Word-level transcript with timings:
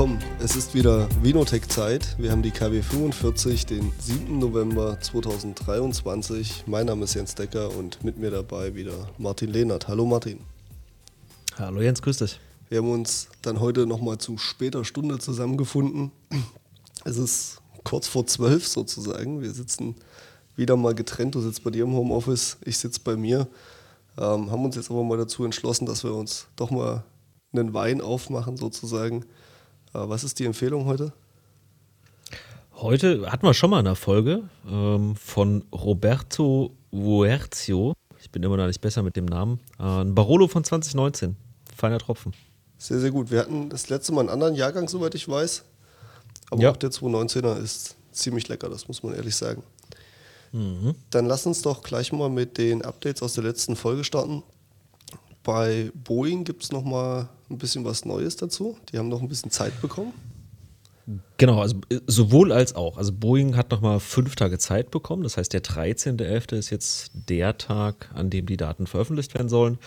willkommen. 0.00 0.24
Es 0.42 0.56
ist 0.56 0.72
wieder 0.72 1.06
Vinotech-Zeit. 1.22 2.16
Wir 2.16 2.30
haben 2.30 2.40
die 2.40 2.52
KW 2.52 2.80
45, 2.80 3.66
den 3.66 3.92
7. 3.98 4.38
November 4.38 4.98
2023. 4.98 6.64
Mein 6.66 6.86
Name 6.86 7.04
ist 7.04 7.12
Jens 7.12 7.34
Decker 7.34 7.76
und 7.76 8.02
mit 8.02 8.16
mir 8.16 8.30
dabei 8.30 8.74
wieder 8.74 8.94
Martin 9.18 9.50
Lehnert. 9.50 9.88
Hallo 9.88 10.06
Martin. 10.06 10.40
Hallo 11.58 11.82
Jens, 11.82 12.00
grüß 12.00 12.16
dich. 12.16 12.40
Wir 12.70 12.78
haben 12.78 12.90
uns 12.90 13.28
dann 13.42 13.60
heute 13.60 13.84
nochmal 13.84 14.16
zu 14.16 14.38
später 14.38 14.86
Stunde 14.86 15.18
zusammengefunden. 15.18 16.12
Es 17.04 17.18
ist 17.18 17.58
kurz 17.84 18.08
vor 18.08 18.26
zwölf 18.26 18.66
sozusagen. 18.66 19.42
Wir 19.42 19.50
sitzen 19.50 19.96
wieder 20.56 20.78
mal 20.78 20.94
getrennt. 20.94 21.34
Du 21.34 21.42
sitzt 21.42 21.62
bei 21.62 21.68
dir 21.68 21.84
im 21.84 21.92
Homeoffice, 21.92 22.56
ich 22.64 22.78
sitze 22.78 23.00
bei 23.04 23.16
mir. 23.16 23.48
Ähm, 24.16 24.50
haben 24.50 24.64
uns 24.64 24.76
jetzt 24.76 24.90
aber 24.90 25.04
mal 25.04 25.18
dazu 25.18 25.44
entschlossen, 25.44 25.84
dass 25.84 26.04
wir 26.04 26.14
uns 26.14 26.46
doch 26.56 26.70
mal 26.70 27.04
einen 27.52 27.74
Wein 27.74 28.00
aufmachen 28.00 28.56
sozusagen. 28.56 29.26
Äh, 29.94 29.98
was 30.08 30.24
ist 30.24 30.38
die 30.38 30.44
Empfehlung 30.44 30.84
heute? 30.86 31.12
Heute 32.76 33.30
hatten 33.30 33.46
wir 33.46 33.52
schon 33.54 33.70
mal 33.70 33.78
eine 33.80 33.94
Folge 33.94 34.42
ähm, 34.68 35.14
von 35.16 35.64
Roberto 35.72 36.72
Vuerzio. 36.90 37.92
Ich 38.22 38.30
bin 38.30 38.42
immer 38.42 38.56
noch 38.56 38.66
nicht 38.66 38.80
besser 38.80 39.02
mit 39.02 39.16
dem 39.16 39.26
Namen. 39.26 39.60
Äh, 39.78 39.82
ein 39.82 40.14
Barolo 40.14 40.48
von 40.48 40.64
2019. 40.64 41.36
Feiner 41.76 41.98
Tropfen. 41.98 42.32
Sehr, 42.78 42.98
sehr 43.00 43.10
gut. 43.10 43.30
Wir 43.30 43.40
hatten 43.40 43.68
das 43.68 43.88
letzte 43.90 44.12
Mal 44.12 44.20
einen 44.22 44.30
anderen 44.30 44.54
Jahrgang, 44.54 44.88
soweit 44.88 45.14
ich 45.14 45.28
weiß. 45.28 45.64
Aber 46.50 46.62
Ja. 46.62 46.70
auch 46.70 46.76
der 46.76 46.90
219er 46.90 47.58
ist 47.58 47.96
ziemlich 48.12 48.48
lecker, 48.48 48.68
das 48.68 48.88
muss 48.88 49.02
man 49.02 49.14
ehrlich 49.14 49.36
sagen. 49.36 49.62
Mhm. 50.52 50.94
Dann 51.10 51.26
lass 51.26 51.46
uns 51.46 51.62
doch 51.62 51.82
gleich 51.82 52.12
mal 52.12 52.28
mit 52.30 52.58
den 52.58 52.82
Updates 52.82 53.22
aus 53.22 53.34
der 53.34 53.44
letzten 53.44 53.76
Folge 53.76 54.04
starten. 54.04 54.42
Bei 55.44 55.92
Boeing 55.94 56.44
gibt 56.44 56.64
es 56.64 56.72
noch 56.72 56.82
mal 56.82 57.28
ein 57.50 57.58
bisschen 57.58 57.84
was 57.84 58.04
Neues 58.04 58.36
dazu. 58.36 58.76
Die 58.92 58.98
haben 58.98 59.08
noch 59.08 59.20
ein 59.20 59.28
bisschen 59.28 59.50
Zeit 59.50 59.80
bekommen. 59.80 60.12
Genau, 61.38 61.60
also 61.60 61.76
äh, 61.88 61.98
sowohl 62.06 62.52
als 62.52 62.74
auch. 62.74 62.96
Also 62.96 63.12
Boeing 63.12 63.56
hat 63.56 63.70
nochmal 63.70 64.00
fünf 64.00 64.36
Tage 64.36 64.58
Zeit 64.58 64.90
bekommen. 64.90 65.22
Das 65.22 65.36
heißt, 65.36 65.52
der 65.52 65.62
13.11. 65.62 66.56
ist 66.56 66.70
jetzt 66.70 67.10
der 67.14 67.58
Tag, 67.58 68.10
an 68.14 68.30
dem 68.30 68.46
die 68.46 68.56
Daten 68.56 68.86
veröffentlicht 68.86 69.34
werden 69.34 69.48
sollen. 69.48 69.78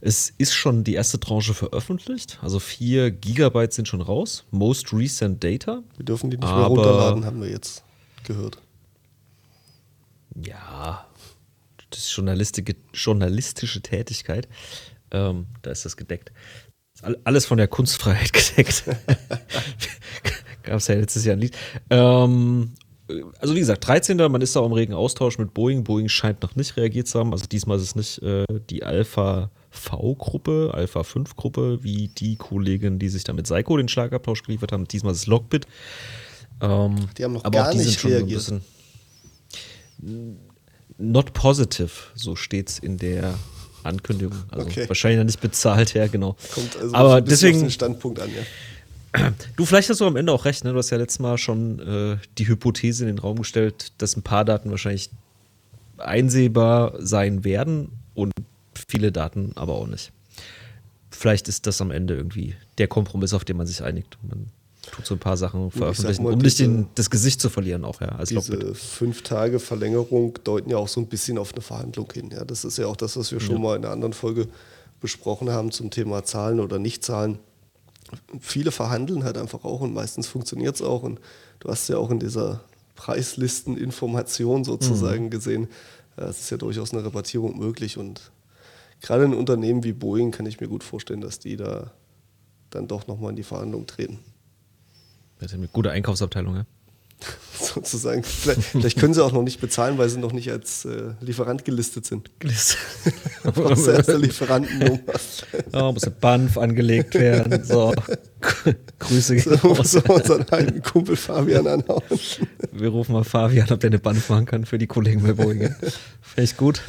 Es 0.00 0.30
ist 0.38 0.54
schon 0.54 0.84
die 0.84 0.94
erste 0.94 1.20
Tranche 1.20 1.54
veröffentlicht. 1.54 2.38
Also 2.42 2.58
vier 2.58 3.10
Gigabyte 3.10 3.72
sind 3.72 3.88
schon 3.88 4.00
raus. 4.00 4.44
Most 4.50 4.92
recent 4.92 5.44
data. 5.44 5.82
Wir 5.96 6.04
dürfen 6.04 6.30
die 6.30 6.36
nicht 6.36 6.48
mehr 6.48 6.64
runterladen, 6.64 7.24
haben 7.24 7.40
wir 7.40 7.50
jetzt 7.50 7.84
gehört. 8.24 8.58
Ja, 10.34 11.06
das 11.90 12.00
ist 12.00 12.16
journalistische, 12.16 12.74
journalistische 12.92 13.80
Tätigkeit. 13.80 14.48
Ähm, 15.10 15.46
da 15.62 15.70
ist 15.70 15.84
das 15.84 15.96
gedeckt. 15.96 16.32
Alles 17.24 17.46
von 17.46 17.58
der 17.58 17.68
Kunstfreiheit 17.68 18.32
gedeckt. 18.32 18.84
Gab 20.62 20.76
es 20.78 20.88
ja 20.88 20.94
letztes 20.96 21.24
Jahr 21.24 21.36
ein 21.36 21.40
Lied. 21.40 21.56
Ähm, 21.90 22.72
also 23.38 23.54
wie 23.54 23.60
gesagt, 23.60 23.86
13. 23.86 24.16
Man 24.16 24.40
ist 24.40 24.56
da 24.56 24.64
im 24.64 24.72
regen 24.72 24.94
Austausch 24.94 25.38
mit 25.38 25.54
Boeing. 25.54 25.84
Boeing 25.84 26.08
scheint 26.08 26.42
noch 26.42 26.56
nicht 26.56 26.76
reagiert 26.76 27.06
zu 27.06 27.18
haben. 27.20 27.32
Also 27.32 27.46
diesmal 27.46 27.76
ist 27.76 27.84
es 27.84 27.94
nicht 27.94 28.22
äh, 28.22 28.44
die 28.70 28.82
Alpha 28.82 29.50
V-Gruppe, 29.70 30.70
Alpha 30.74 31.00
5-Gruppe, 31.02 31.84
wie 31.84 32.08
die 32.08 32.36
Kollegin, 32.36 32.98
die 32.98 33.08
sich 33.08 33.24
da 33.24 33.32
mit 33.32 33.46
Seiko 33.46 33.76
den 33.76 33.88
Schlagabtausch 33.88 34.42
geliefert 34.42 34.72
haben. 34.72 34.88
Diesmal 34.88 35.12
ist 35.12 35.18
es 35.20 35.26
Lockbit. 35.26 35.66
Ähm, 36.60 36.96
Die 37.18 37.24
haben 37.24 37.34
noch 37.34 37.42
gar 37.44 37.74
nicht 37.74 38.00
so 38.00 38.08
reagiert. 38.08 38.38
bisschen 38.40 38.62
not 40.98 41.32
positive, 41.32 41.90
so 42.14 42.36
steht's 42.36 42.78
in 42.78 42.96
der 42.96 43.34
Ankündigung. 43.86 44.36
Also 44.50 44.66
Okay. 44.66 44.88
wahrscheinlich 44.88 45.18
noch 45.18 45.24
nicht 45.26 45.40
bezahlt, 45.40 45.94
ja, 45.94 46.06
genau. 46.06 46.36
Kommt 46.54 46.76
also 46.76 46.94
Aber 46.94 47.14
ein 47.16 47.24
bisschen 47.24 47.48
auf 47.48 47.52
deswegen, 47.52 47.60
den 47.60 47.70
Standpunkt 47.70 48.20
an, 48.20 48.30
ja. 48.30 49.32
du, 49.56 49.64
vielleicht 49.64 49.88
hast 49.88 50.00
du 50.00 50.06
am 50.06 50.16
Ende 50.16 50.32
auch 50.32 50.44
recht, 50.44 50.64
ne? 50.64 50.72
Du 50.72 50.78
hast 50.78 50.90
ja 50.90 50.98
letztes 50.98 51.20
Mal 51.20 51.38
schon 51.38 51.78
äh, 51.80 52.16
die 52.38 52.48
Hypothese 52.48 53.04
in 53.04 53.08
den 53.08 53.18
Raum 53.18 53.38
gestellt, 53.38 53.92
dass 53.98 54.16
ein 54.16 54.22
paar 54.22 54.44
Daten 54.44 54.70
wahrscheinlich 54.70 55.10
einsehbar 55.98 56.94
sein 56.98 57.44
werden 57.44 57.88
und 58.14 58.32
viele 58.88 59.12
Daten 59.12 59.52
aber 59.54 59.74
auch 59.74 59.86
nicht. 59.86 60.12
Vielleicht 61.10 61.48
ist 61.48 61.66
das 61.66 61.80
am 61.80 61.90
Ende 61.90 62.14
irgendwie 62.14 62.54
der 62.78 62.88
Kompromiss, 62.88 63.32
auf 63.32 63.44
den 63.44 63.56
man 63.56 63.66
sich 63.66 63.82
einigt. 63.82 64.18
Man 64.28 64.48
tut 64.90 65.06
so 65.06 65.14
ein 65.14 65.18
paar 65.18 65.36
Sachen 65.36 65.70
veröffentlichen, 65.70 66.22
mal, 66.22 66.32
um 66.32 66.38
nicht 66.38 66.58
den, 66.58 66.88
das 66.94 67.10
Gesicht 67.10 67.40
zu 67.40 67.50
verlieren, 67.50 67.84
auch 67.84 68.00
ja, 68.00 68.08
als 68.08 68.30
Lockbit. 68.30 68.62
Diese 68.62 68.74
fünf 68.74 69.22
Tage 69.22 69.58
Verlängerung 69.58 70.38
deuten 70.44 70.70
ja 70.70 70.76
auch 70.76 70.88
so 70.88 71.00
ein 71.00 71.06
bisschen 71.06 71.38
auf 71.38 71.52
eine 71.52 71.62
Verhandlung 71.62 72.10
hin. 72.12 72.30
Ja, 72.32 72.44
das 72.44 72.64
ist 72.64 72.78
ja 72.78 72.86
auch 72.86 72.96
das, 72.96 73.16
was 73.16 73.32
wir 73.32 73.40
schon 73.40 73.60
mal 73.60 73.76
in 73.76 73.84
einer 73.84 73.92
anderen 73.92 74.12
Folge 74.12 74.48
besprochen 75.00 75.50
haben 75.50 75.70
zum 75.70 75.90
Thema 75.90 76.24
Zahlen 76.24 76.60
oder 76.60 76.78
Nicht-Zahlen. 76.78 77.38
Viele 78.40 78.70
verhandeln 78.70 79.24
halt 79.24 79.36
einfach 79.36 79.64
auch 79.64 79.80
und 79.80 79.92
meistens 79.92 80.26
funktioniert 80.26 80.76
es 80.76 80.82
auch. 80.82 81.02
Und 81.02 81.20
du 81.60 81.68
hast 81.68 81.88
ja 81.88 81.98
auch 81.98 82.10
in 82.10 82.20
dieser 82.20 82.60
Preislisteninformation 82.94 84.64
sozusagen 84.64 85.30
gesehen, 85.30 85.68
äh, 86.16 86.24
es 86.24 86.40
ist 86.40 86.50
ja 86.50 86.56
durchaus 86.56 86.92
eine 86.92 87.04
Rabattierung 87.04 87.58
möglich. 87.58 87.98
Und 87.98 88.32
gerade 89.00 89.24
in 89.24 89.34
Unternehmen 89.34 89.84
wie 89.84 89.92
Boeing 89.92 90.30
kann 90.30 90.46
ich 90.46 90.60
mir 90.60 90.68
gut 90.68 90.84
vorstellen, 90.84 91.20
dass 91.20 91.38
die 91.38 91.56
da 91.56 91.92
dann 92.70 92.88
doch 92.88 93.06
nochmal 93.06 93.30
in 93.30 93.36
die 93.36 93.42
Verhandlung 93.42 93.86
treten. 93.86 94.18
Das 95.38 95.52
ist 95.52 95.54
eine 95.58 95.68
gute 95.68 95.90
Einkaufsabteilung, 95.90 96.56
ja. 96.56 96.66
sozusagen. 97.58 98.22
Vielleicht, 98.22 98.62
vielleicht 98.62 98.98
können 98.98 99.14
sie 99.14 99.24
auch 99.24 99.32
noch 99.32 99.42
nicht 99.42 99.58
bezahlen, 99.60 99.96
weil 99.96 100.08
sie 100.10 100.18
noch 100.18 100.32
nicht 100.32 100.50
als 100.50 100.84
äh, 100.84 101.12
Lieferant 101.20 101.64
gelistet 101.64 102.04
sind. 102.04 102.30
Brauchst 103.42 103.86
du 103.86 103.90
erst 103.90 104.10
eine 104.10 104.18
Lieferantennummer. 104.18 105.00
Ja, 105.72 105.92
muss 105.92 106.04
ein 106.04 106.14
Banff 106.20 106.58
angelegt 106.58 107.14
werden. 107.14 107.64
So. 107.64 107.94
Grüße 108.98 109.36
gehen 109.36 109.58
So, 109.62 109.68
raus. 109.68 109.92
so 109.92 110.00
unseren 110.02 110.44
alten 110.50 110.82
Kumpel 110.82 111.16
Fabian 111.16 111.66
anhauen. 111.66 112.02
Wir 112.72 112.88
rufen 112.90 113.12
mal 113.14 113.24
Fabian, 113.24 113.70
ob 113.70 113.80
der 113.80 113.88
eine 113.88 113.98
Banff 113.98 114.28
machen 114.28 114.44
kann 114.44 114.66
für 114.66 114.76
die 114.76 114.86
Kollegen 114.86 115.22
bei 115.22 115.32
Boeing. 115.32 115.60
Finde 116.20 116.42
ich 116.42 116.56
gut. 116.58 116.82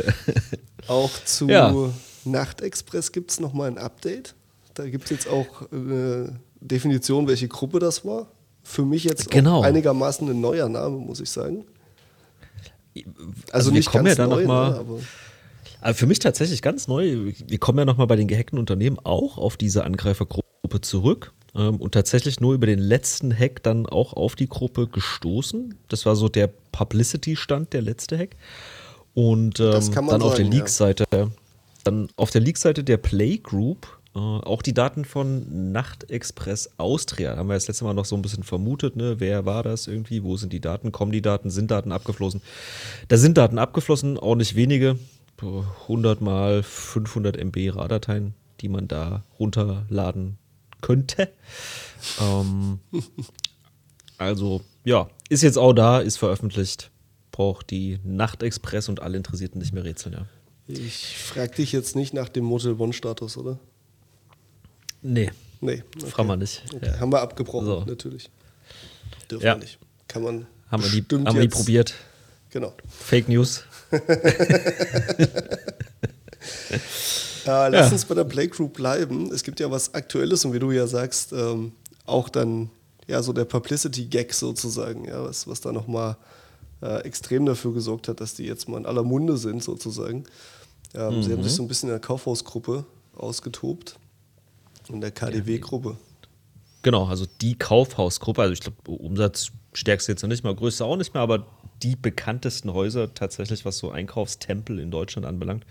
Auch 0.88 1.12
zu 1.24 1.48
Ja. 1.48 1.74
Nachtexpress 2.26 3.14
gibt 3.14 3.32
es 3.32 3.40
nochmal 3.40 3.70
ein 3.70 3.78
Update. 3.78 4.36
Da 4.74 4.86
gibt 4.90 5.06
es 5.06 5.10
jetzt 5.12 5.30
auch 5.30 5.72
eine 5.72 6.40
Definition, 6.60 7.28
welche 7.30 7.48
Gruppe 7.48 7.80
das 7.80 8.04
war. 8.04 8.28
Für 8.68 8.84
mich 8.84 9.06
jetzt 9.06 9.32
Genau. 9.32 9.62
einigermaßen 9.62 10.30
ein 10.30 10.42
neuer 10.42 10.68
Name, 10.68 10.98
muss 10.98 11.22
ich 11.22 11.30
sagen. 11.30 11.64
Also, 13.52 13.72
wir 13.72 13.78
nicht 13.78 13.92
ganz 13.94 14.18
ja 14.18 14.28
neu, 14.28 14.42
noch 14.42 14.48
mal- 14.48 14.72
ne, 14.72 14.78
aber 14.80 15.00
Aber 15.80 15.94
für 15.94 16.06
mich 16.06 16.20
tatsächlich 16.20 16.62
ganz 16.62 16.88
neu. 16.90 17.32
Wir 17.48 17.58
kommen 17.60 17.80
ja 17.80 17.86
nochmal 17.86 18.08
bei 18.08 18.18
den 18.18 18.28
gehackten 18.28 18.60
Unternehmen 18.60 18.98
auch 19.02 19.38
auf 19.38 19.56
diese 19.56 19.86
Angreifergruppe 19.86 20.82
zurück 20.82 21.32
ähm, 21.56 21.78
und 21.78 21.94
tatsächlich 21.94 22.42
nur 22.42 22.56
über 22.56 22.66
den 22.66 22.80
letzten 22.80 23.32
Hack 23.34 23.64
dann 23.64 23.86
auch 23.86 24.14
auf 24.14 24.36
die 24.36 24.50
Gruppe 24.50 24.88
gestoßen. 24.88 25.76
Das 25.88 26.06
war 26.06 26.18
so 26.18 26.28
der 26.28 26.50
Publicity-Stand, 26.74 27.72
der 27.72 27.84
letzte 27.84 28.18
Hack. 28.18 28.32
Und 29.14 29.62
ähm, 29.62 29.72
dann 29.94 30.22
auf 30.22 30.36
der 30.36 30.68
sagen, 30.68 31.06
ja. 31.14 31.28
Dann 31.86 32.10
auf 32.18 32.32
der 32.32 32.42
Leak-Seite 32.42 32.84
der 32.84 32.98
Playgroup 32.98 33.97
äh, 34.18 34.20
auch 34.20 34.64
die 34.64 34.74
Daten 34.74 35.06
von 35.06 35.72
Nachtexpress 35.72 36.72
Austria. 36.78 37.34
Da 37.34 37.38
haben 37.38 37.50
wir 37.50 37.54
das 37.54 37.68
letzte 37.68 37.84
Mal 37.84 37.94
noch 37.94 38.06
so 38.06 38.16
ein 38.16 38.24
bisschen 38.24 38.42
vermutet, 38.42 38.96
ne? 38.96 39.20
wer 39.20 39.46
war 39.46 39.62
das 39.62 39.86
irgendwie, 39.86 40.24
wo 40.24 40.38
sind 40.38 40.54
die 40.54 40.60
Daten, 40.60 40.92
kommen 40.92 41.12
die 41.12 41.22
Daten, 41.22 41.52
sind 41.52 41.70
Daten 41.70 41.92
abgeflossen. 41.92 42.42
Da 43.10 43.18
sind 43.18 43.38
Daten 43.38 43.60
abgeflossen, 43.60 44.18
auch 44.18 44.36
nicht 44.36 44.56
wenige. 44.56 44.98
100 45.40 46.20
mal 46.20 46.64
500 46.64 47.38
MB 47.38 47.76
RAR-Dateien, 47.76 48.34
die 48.60 48.70
man 48.70 48.88
da 48.88 49.24
runterladen 49.40 50.38
könnte. 50.82 51.30
Ähm, 52.22 52.80
also, 54.20 54.62
ja, 54.86 55.10
ist 55.30 55.42
jetzt 55.42 55.58
auch 55.58 55.74
da, 55.74 56.00
ist 56.00 56.18
veröffentlicht. 56.18 56.92
Braucht 57.32 57.72
die 57.72 57.98
Nachtexpress 58.04 58.88
und 58.88 59.02
alle 59.02 59.18
Interessierten 59.18 59.60
nicht 59.60 59.74
mehr 59.74 59.84
rätseln, 59.84 60.14
ja. 60.14 60.26
ich 60.68 61.18
frage 61.18 61.56
dich 61.56 61.72
jetzt 61.72 61.96
nicht 61.96 62.14
nach 62.14 62.30
dem 62.30 62.46
Motel 62.46 62.80
One-Status, 62.80 63.38
oder? 63.38 63.58
Nee, 65.02 65.32
Nee. 65.62 65.84
fragen 66.10 66.28
wir 66.28 66.38
nicht. 66.38 66.64
Okay. 66.74 66.86
Ja. 66.88 67.00
Haben 67.00 67.12
wir 67.12 67.22
abgebrochen, 67.22 67.66
So. 67.66 67.84
natürlich. 67.86 68.30
Dürfen 69.32 69.46
Ja. 69.46 69.56
wir 69.56 69.60
nicht. 69.64 69.78
Kann 70.08 70.24
man. 70.24 70.46
Haben 70.72 70.84
wir 70.84 70.90
die, 70.90 71.04
haben 71.26 71.36
wir 71.36 71.42
die 71.42 71.48
probiert. 71.48 71.94
Genau. 72.50 72.74
Fake 72.88 73.28
News. 73.30 73.64
Äh, 77.46 77.70
lass 77.70 77.88
Ja. 77.88 77.92
uns 77.94 78.06
bei 78.06 78.16
der 78.16 78.26
Playgroup 78.26 78.74
bleiben. 78.74 79.32
Es 79.32 79.42
gibt 79.44 79.60
ja 79.62 79.72
was 79.72 79.94
Aktuelles 79.94 80.44
und 80.44 80.52
wie 80.54 80.60
du 80.60 80.72
ja 80.72 80.86
sagst, 80.86 81.32
ähm, 81.32 81.72
auch 82.06 82.28
dann 82.30 82.70
ja 83.08 83.24
so 83.24 83.32
der 83.32 83.46
Publicity-Gag 83.46 84.34
sozusagen, 84.34 85.06
ja, 85.06 85.24
was, 85.24 85.48
was 85.48 85.62
da 85.62 85.72
nochmal 85.72 86.18
äh, 86.82 87.02
extrem 87.04 87.46
dafür 87.46 87.74
gesorgt 87.74 88.08
hat, 88.10 88.20
dass 88.20 88.34
die 88.34 88.44
jetzt 88.44 88.68
mal 88.68 88.78
in 88.78 88.86
aller 88.86 89.04
Munde 89.04 89.38
sind 89.38 89.64
sozusagen. 89.64 90.26
Ähm, 90.94 91.24
Sie 91.24 91.32
haben 91.32 91.42
sich 91.42 91.54
so 91.54 91.64
ein 91.64 91.70
bisschen 91.70 91.88
in 91.90 91.94
der 91.94 92.02
Kaufhausgruppe 92.02 92.84
ausgetobt, 93.16 93.98
in 94.90 95.02
der 95.02 95.12
KDW-Gruppe. 95.12 95.98
Genau, 96.84 97.06
also 97.06 97.26
die 97.42 97.58
Kaufhausgruppe, 97.58 98.42
also 98.42 98.54
ich 98.54 98.62
glaube, 98.62 98.78
Umsatzstärkste 98.90 100.12
jetzt 100.12 100.22
noch 100.22 100.30
nicht 100.30 100.44
mal, 100.44 100.56
größte 100.56 100.86
auch 100.86 100.96
nicht 100.96 101.14
mehr, 101.14 101.24
aber 101.24 101.46
die 101.84 101.96
bekanntesten 101.96 102.74
Häuser 102.74 103.14
tatsächlich, 103.14 103.66
was 103.66 103.78
so 103.78 103.92
Einkaufstempel 103.92 104.80
in 104.80 104.92
Deutschland 104.92 105.26
anbelangt, 105.26 105.66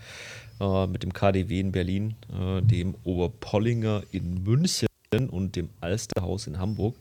äh, 0.59 0.87
mit 0.87 1.03
dem 1.03 1.13
KDW 1.13 1.59
in 1.59 1.71
Berlin, 1.71 2.15
äh, 2.31 2.61
dem 2.61 2.95
Oberpollinger 3.03 4.03
in 4.11 4.43
München 4.43 4.87
und 5.29 5.55
dem 5.55 5.69
Alsterhaus 5.81 6.47
in 6.47 6.59
Hamburg 6.59 6.95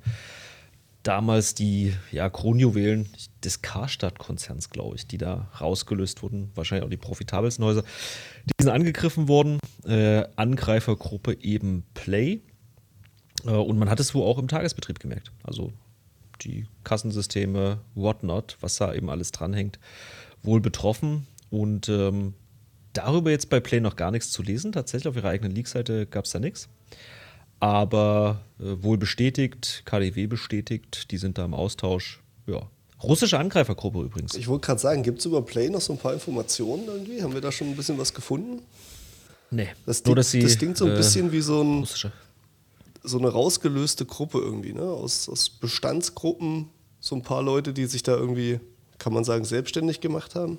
damals 1.06 1.54
die 1.54 1.94
ja, 2.10 2.28
Kronjuwelen 2.28 3.08
des 3.44 3.62
Karstadt-Konzerns, 3.62 4.70
glaube 4.70 4.96
ich, 4.96 5.06
die 5.06 5.18
da 5.18 5.50
rausgelöst 5.60 6.22
wurden. 6.22 6.50
Wahrscheinlich 6.54 6.84
auch 6.84 6.90
die 6.90 6.96
profitabelsten 6.96 7.64
Häuser. 7.64 7.82
Die 8.44 8.62
sind 8.62 8.72
angegriffen 8.72 9.28
worden. 9.28 9.58
Äh, 9.84 10.24
Angreifergruppe 10.36 11.38
eben 11.40 11.84
Play. 11.94 12.40
Äh, 13.44 13.50
und 13.50 13.78
man 13.78 13.88
hat 13.88 14.00
es 14.00 14.14
wohl 14.14 14.24
auch 14.24 14.38
im 14.38 14.48
Tagesbetrieb 14.48 14.98
gemerkt. 14.98 15.30
Also 15.44 15.72
die 16.42 16.66
Kassensysteme, 16.82 17.78
whatnot, 17.94 18.56
was 18.60 18.76
da 18.76 18.92
eben 18.92 19.08
alles 19.08 19.30
dranhängt, 19.30 19.78
wohl 20.42 20.60
betroffen. 20.60 21.26
Und 21.50 21.88
ähm, 21.88 22.34
darüber 22.92 23.30
jetzt 23.30 23.48
bei 23.48 23.60
Play 23.60 23.80
noch 23.80 23.94
gar 23.94 24.10
nichts 24.10 24.32
zu 24.32 24.42
lesen. 24.42 24.72
Tatsächlich 24.72 25.08
auf 25.08 25.16
ihrer 25.16 25.28
eigenen 25.28 25.54
League-Seite 25.54 26.06
gab 26.06 26.24
es 26.24 26.32
da 26.32 26.40
nichts 26.40 26.68
aber 27.60 28.40
äh, 28.58 28.82
wohl 28.82 28.98
bestätigt, 28.98 29.82
KDW 29.84 30.26
bestätigt, 30.26 31.10
die 31.10 31.18
sind 31.18 31.38
da 31.38 31.44
im 31.44 31.54
Austausch. 31.54 32.22
Ja. 32.46 32.68
Russische 33.02 33.38
Angreifergruppe 33.38 34.00
übrigens. 34.02 34.34
Ich 34.34 34.48
wollte 34.48 34.66
gerade 34.66 34.80
sagen, 34.80 35.02
gibt 35.02 35.18
es 35.18 35.26
über 35.26 35.42
Play 35.42 35.68
noch 35.68 35.80
so 35.80 35.92
ein 35.92 35.98
paar 35.98 36.14
Informationen 36.14 36.86
irgendwie? 36.86 37.22
Haben 37.22 37.34
wir 37.34 37.40
da 37.40 37.52
schon 37.52 37.68
ein 37.68 37.76
bisschen 37.76 37.98
was 37.98 38.14
gefunden? 38.14 38.62
Nee. 39.50 39.68
Das, 39.84 40.04
Nur, 40.04 40.16
dass 40.16 40.30
sie, 40.30 40.40
das 40.40 40.56
klingt 40.58 40.76
so 40.76 40.86
ein 40.86 40.92
äh, 40.92 40.96
bisschen 40.96 41.30
wie 41.30 41.40
so, 41.40 41.62
ein, 41.62 41.86
so 43.02 43.18
eine 43.18 43.28
rausgelöste 43.28 44.06
Gruppe 44.06 44.38
irgendwie, 44.38 44.72
ne? 44.72 44.82
Aus, 44.82 45.28
aus 45.28 45.50
Bestandsgruppen, 45.50 46.68
so 47.00 47.14
ein 47.14 47.22
paar 47.22 47.42
Leute, 47.42 47.72
die 47.72 47.86
sich 47.86 48.02
da 48.02 48.16
irgendwie, 48.16 48.60
kann 48.98 49.12
man 49.12 49.24
sagen, 49.24 49.44
selbstständig 49.44 50.00
gemacht 50.00 50.34
haben. 50.34 50.58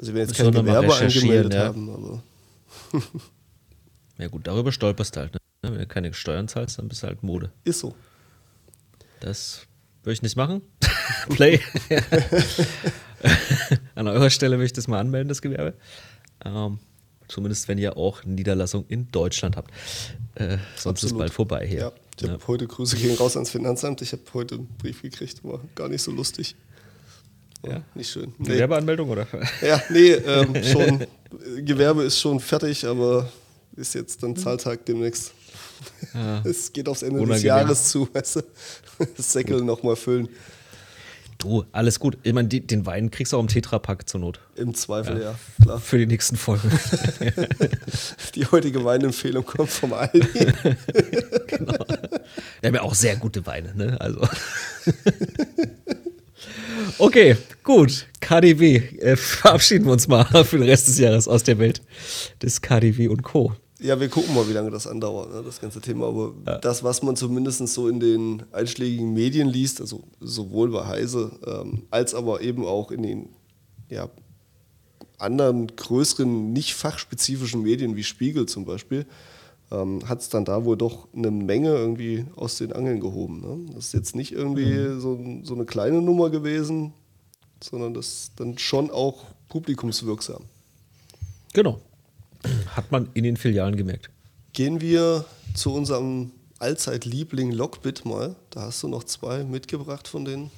Also, 0.00 0.14
wir 0.14 0.22
jetzt 0.22 0.34
kein 0.34 0.52
Gewerbe 0.52 0.94
angemeldet 0.94 1.54
ja. 1.54 1.66
haben, 1.66 1.90
aber. 1.90 2.22
Ja 4.22 4.28
gut, 4.28 4.46
darüber 4.46 4.70
stolperst 4.70 5.16
du 5.16 5.20
halt. 5.20 5.34
Ne? 5.34 5.40
Wenn 5.62 5.78
du 5.78 5.86
keine 5.86 6.14
Steuern 6.14 6.46
zahlst, 6.46 6.78
dann 6.78 6.86
bist 6.86 7.02
du 7.02 7.08
halt 7.08 7.24
Mode. 7.24 7.50
Ist 7.64 7.80
so. 7.80 7.92
Das 9.18 9.66
würde 10.04 10.14
ich 10.14 10.22
nicht 10.22 10.36
machen. 10.36 10.62
Play. 11.30 11.58
An 13.96 14.06
eurer 14.06 14.30
Stelle 14.30 14.58
möchte 14.58 14.78
ich 14.78 14.84
das 14.84 14.86
mal 14.86 15.00
anmelden, 15.00 15.28
das 15.28 15.42
Gewerbe. 15.42 15.74
Ähm, 16.44 16.78
zumindest 17.26 17.66
wenn 17.66 17.78
ihr 17.78 17.96
auch 17.96 18.22
Niederlassung 18.24 18.84
in 18.86 19.10
Deutschland 19.10 19.56
habt. 19.56 19.72
Äh, 20.36 20.58
sonst 20.76 21.02
Absolut. 21.02 21.12
ist 21.14 21.18
bald 21.18 21.32
vorbei 21.32 21.66
hier. 21.66 21.78
Ja, 21.80 21.92
ich 22.16 22.22
habe 22.22 22.38
ja. 22.40 22.46
heute 22.46 22.68
Grüße 22.68 22.96
gehen 22.96 23.16
raus 23.16 23.36
ans 23.36 23.50
Finanzamt. 23.50 24.02
Ich 24.02 24.12
habe 24.12 24.22
heute 24.34 24.54
einen 24.54 24.68
Brief 24.78 25.02
gekriegt, 25.02 25.42
war 25.42 25.60
gar 25.74 25.88
nicht 25.88 26.02
so 26.02 26.12
lustig. 26.12 26.54
ja. 27.66 27.82
Nicht 27.96 28.10
schön. 28.10 28.32
Nee. 28.38 28.50
Gewerbeanmeldung 28.50 29.10
oder? 29.10 29.26
Ja, 29.60 29.82
nee, 29.90 30.12
ähm, 30.12 30.62
schon. 30.64 31.06
Gewerbe 31.64 32.04
ist 32.04 32.20
schon 32.20 32.38
fertig, 32.38 32.86
aber 32.86 33.28
ist 33.76 33.94
jetzt 33.94 34.22
dann 34.22 34.36
Zahltag 34.36 34.84
demnächst. 34.86 35.32
Ja. 36.14 36.42
Es 36.44 36.72
geht 36.72 36.88
aufs 36.88 37.02
Ende 37.02 37.16
Unangenehm. 37.16 37.34
des 37.34 37.42
Jahres 37.42 37.88
zu, 37.88 38.08
weißt 38.12 38.36
du? 38.36 38.42
Das 39.16 39.32
Säckel 39.32 39.62
nochmal 39.62 39.96
füllen. 39.96 40.28
Du, 41.38 41.64
alles 41.72 41.98
gut. 41.98 42.18
Ich 42.22 42.32
meine, 42.32 42.48
den 42.48 42.86
Wein 42.86 43.10
kriegst 43.10 43.32
du 43.32 43.36
auch 43.36 43.40
im 43.40 43.48
Tetrapack 43.48 44.08
zur 44.08 44.20
Not. 44.20 44.38
Im 44.54 44.74
Zweifel, 44.74 45.16
ja. 45.16 45.30
ja 45.32 45.38
klar. 45.60 45.80
Für 45.80 45.98
die 45.98 46.06
nächsten 46.06 46.36
Folgen. 46.36 46.70
die 48.36 48.46
heutige 48.46 48.84
Weinempfehlung 48.84 49.44
kommt 49.44 49.70
vom 49.70 49.92
Aldi. 49.92 50.20
genau. 51.48 51.84
Wir 52.60 52.68
haben 52.68 52.74
ja 52.74 52.82
auch 52.82 52.94
sehr 52.94 53.16
gute 53.16 53.44
Weine, 53.44 53.74
ne? 53.74 54.00
Also. 54.00 54.20
Okay, 56.98 57.36
gut. 57.64 58.06
KDW. 58.20 58.76
Äh, 58.98 59.16
verabschieden 59.16 59.86
wir 59.86 59.92
uns 59.92 60.06
mal 60.06 60.24
für 60.44 60.58
den 60.58 60.68
Rest 60.68 60.86
des 60.86 60.98
Jahres 60.98 61.26
aus 61.26 61.42
der 61.42 61.58
Welt 61.58 61.82
des 62.40 62.60
KDW 62.60 63.08
und 63.08 63.22
Co. 63.22 63.56
Ja, 63.82 63.98
wir 63.98 64.08
gucken 64.08 64.34
mal, 64.34 64.48
wie 64.48 64.52
lange 64.52 64.70
das 64.70 64.86
andauert, 64.86 65.32
ne, 65.32 65.42
das 65.42 65.60
ganze 65.60 65.80
Thema. 65.80 66.06
Aber 66.06 66.32
ja. 66.46 66.58
das, 66.58 66.84
was 66.84 67.02
man 67.02 67.16
zumindest 67.16 67.66
so 67.68 67.88
in 67.88 67.98
den 67.98 68.44
einschlägigen 68.52 69.12
Medien 69.12 69.48
liest, 69.48 69.80
also 69.80 70.04
sowohl 70.20 70.70
bei 70.70 70.86
Heise 70.86 71.32
ähm, 71.44 71.82
als 71.90 72.14
aber 72.14 72.42
eben 72.42 72.64
auch 72.64 72.92
in 72.92 73.02
den 73.02 73.28
ja, 73.88 74.08
anderen 75.18 75.66
größeren, 75.74 76.52
nicht 76.52 76.74
fachspezifischen 76.74 77.62
Medien 77.62 77.96
wie 77.96 78.04
Spiegel 78.04 78.46
zum 78.46 78.64
Beispiel, 78.64 79.04
ähm, 79.72 80.08
hat 80.08 80.20
es 80.20 80.28
dann 80.28 80.44
da 80.44 80.64
wohl 80.64 80.76
doch 80.76 81.08
eine 81.14 81.30
Menge 81.30 81.70
irgendwie 81.70 82.26
aus 82.36 82.58
den 82.58 82.72
Angeln 82.72 83.00
gehoben. 83.00 83.40
Ne? 83.40 83.72
Das 83.74 83.86
ist 83.86 83.94
jetzt 83.94 84.14
nicht 84.14 84.32
irgendwie 84.32 84.66
mhm. 84.66 85.00
so, 85.00 85.18
so 85.42 85.54
eine 85.54 85.64
kleine 85.64 86.00
Nummer 86.02 86.30
gewesen, 86.30 86.92
sondern 87.62 87.94
das 87.94 88.06
ist 88.06 88.32
dann 88.36 88.58
schon 88.58 88.90
auch 88.90 89.24
publikumswirksam. 89.48 90.44
Genau. 91.52 91.80
Hat 92.74 92.90
man 92.90 93.08
in 93.14 93.24
den 93.24 93.36
Filialen 93.36 93.76
gemerkt. 93.76 94.10
Gehen 94.52 94.80
wir 94.80 95.24
zu 95.54 95.72
unserem 95.72 96.32
Allzeitliebling 96.58 97.52
Lockbit 97.52 98.04
mal. 98.04 98.36
Da 98.50 98.62
hast 98.62 98.82
du 98.82 98.88
noch 98.88 99.04
zwei 99.04 99.44
mitgebracht 99.44 100.08
von 100.08 100.24
denen. 100.24 100.50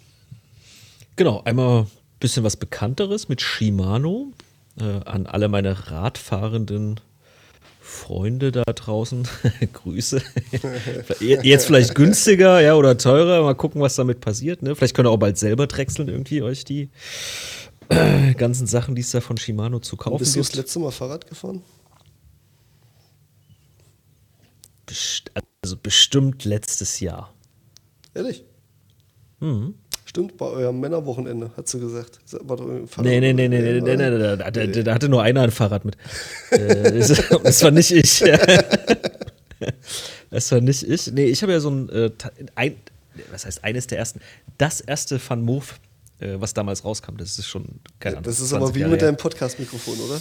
Genau, 1.16 1.42
einmal 1.44 1.82
ein 1.82 1.86
bisschen 2.20 2.44
was 2.44 2.56
Bekannteres 2.56 3.28
mit 3.28 3.40
Shimano. 3.40 4.32
Äh, 4.78 5.04
an 5.04 5.26
alle 5.26 5.48
meine 5.48 5.90
Radfahrenden 5.90 7.00
Freunde 7.80 8.50
da 8.50 8.64
draußen, 8.64 9.28
Grüße. 9.72 10.22
Jetzt 11.20 11.66
vielleicht 11.66 11.94
günstiger, 11.94 12.60
ja, 12.60 12.74
oder 12.74 12.98
teurer. 12.98 13.42
Mal 13.42 13.54
gucken, 13.54 13.80
was 13.80 13.94
damit 13.94 14.20
passiert. 14.20 14.62
Ne? 14.62 14.74
Vielleicht 14.74 14.96
könnt 14.96 15.06
ihr 15.06 15.10
auch 15.10 15.18
bald 15.18 15.38
selber 15.38 15.66
drechseln, 15.66 16.08
irgendwie 16.08 16.42
euch 16.42 16.64
die 16.64 16.88
äh, 17.90 18.34
ganzen 18.34 18.66
Sachen, 18.66 18.94
die 18.94 19.02
es 19.02 19.10
da 19.10 19.20
von 19.20 19.36
Shimano 19.36 19.78
zu 19.80 19.96
kaufen 19.96 20.16
gibt. 20.16 20.20
Bist 20.20 20.36
du 20.36 20.40
das 20.40 20.54
letzte 20.54 20.78
Mal 20.80 20.90
Fahrrad 20.90 21.26
gefahren? 21.28 21.62
Best 24.86 25.30
also 25.62 25.76
bestimmt 25.76 26.44
letztes 26.44 27.00
Jahr. 27.00 27.32
Ehrlich? 28.14 28.44
Mhm. 29.40 29.74
Stimmt, 30.04 30.36
bei 30.36 30.46
eurem 30.46 30.78
Männerwochenende, 30.78 31.50
hat 31.56 31.66
sie 31.68 31.80
gesagt. 31.80 32.20
War 32.42 32.56
doch 32.56 32.66
nee, 32.66 33.20
nee, 33.20 33.32
nee, 33.32 33.48
nee, 33.48 33.48
nee, 33.48 33.80
nee, 33.80 33.80
nee, 33.80 33.96
nee, 33.96 34.36
da, 34.36 34.50
da, 34.50 34.66
da 34.66 34.94
hatte 34.94 35.08
nur 35.08 35.22
einer 35.22 35.42
ein 35.42 35.50
Fahrrad 35.50 35.84
mit. 35.84 35.96
Äh, 36.50 37.00
das 37.42 37.62
war 37.62 37.70
nicht 37.70 37.90
ich. 37.90 38.22
Das 40.30 40.50
war 40.50 40.60
nicht 40.60 40.82
ich. 40.82 41.12
Nee, 41.12 41.26
ich 41.26 41.42
habe 41.42 41.52
ja 41.52 41.60
so 41.60 41.70
ein, 41.70 41.88
äh, 41.88 42.10
ein, 42.54 42.76
was 43.30 43.46
heißt 43.46 43.62
eines 43.64 43.86
der 43.86 43.98
ersten, 43.98 44.20
das 44.58 44.80
erste 44.80 45.20
Van 45.26 45.42
Move, 45.42 45.66
äh, 46.18 46.34
was 46.38 46.54
damals 46.54 46.84
rauskam. 46.84 47.16
Das 47.16 47.38
ist 47.38 47.46
schon, 47.46 47.80
keine 48.00 48.16
Ahnung. 48.16 48.24
Das 48.24 48.40
ist 48.40 48.52
aber 48.52 48.74
wie 48.74 48.84
mit 48.84 49.00
deinem 49.00 49.16
Podcast-Mikrofon, 49.16 49.98
oder? 50.00 50.20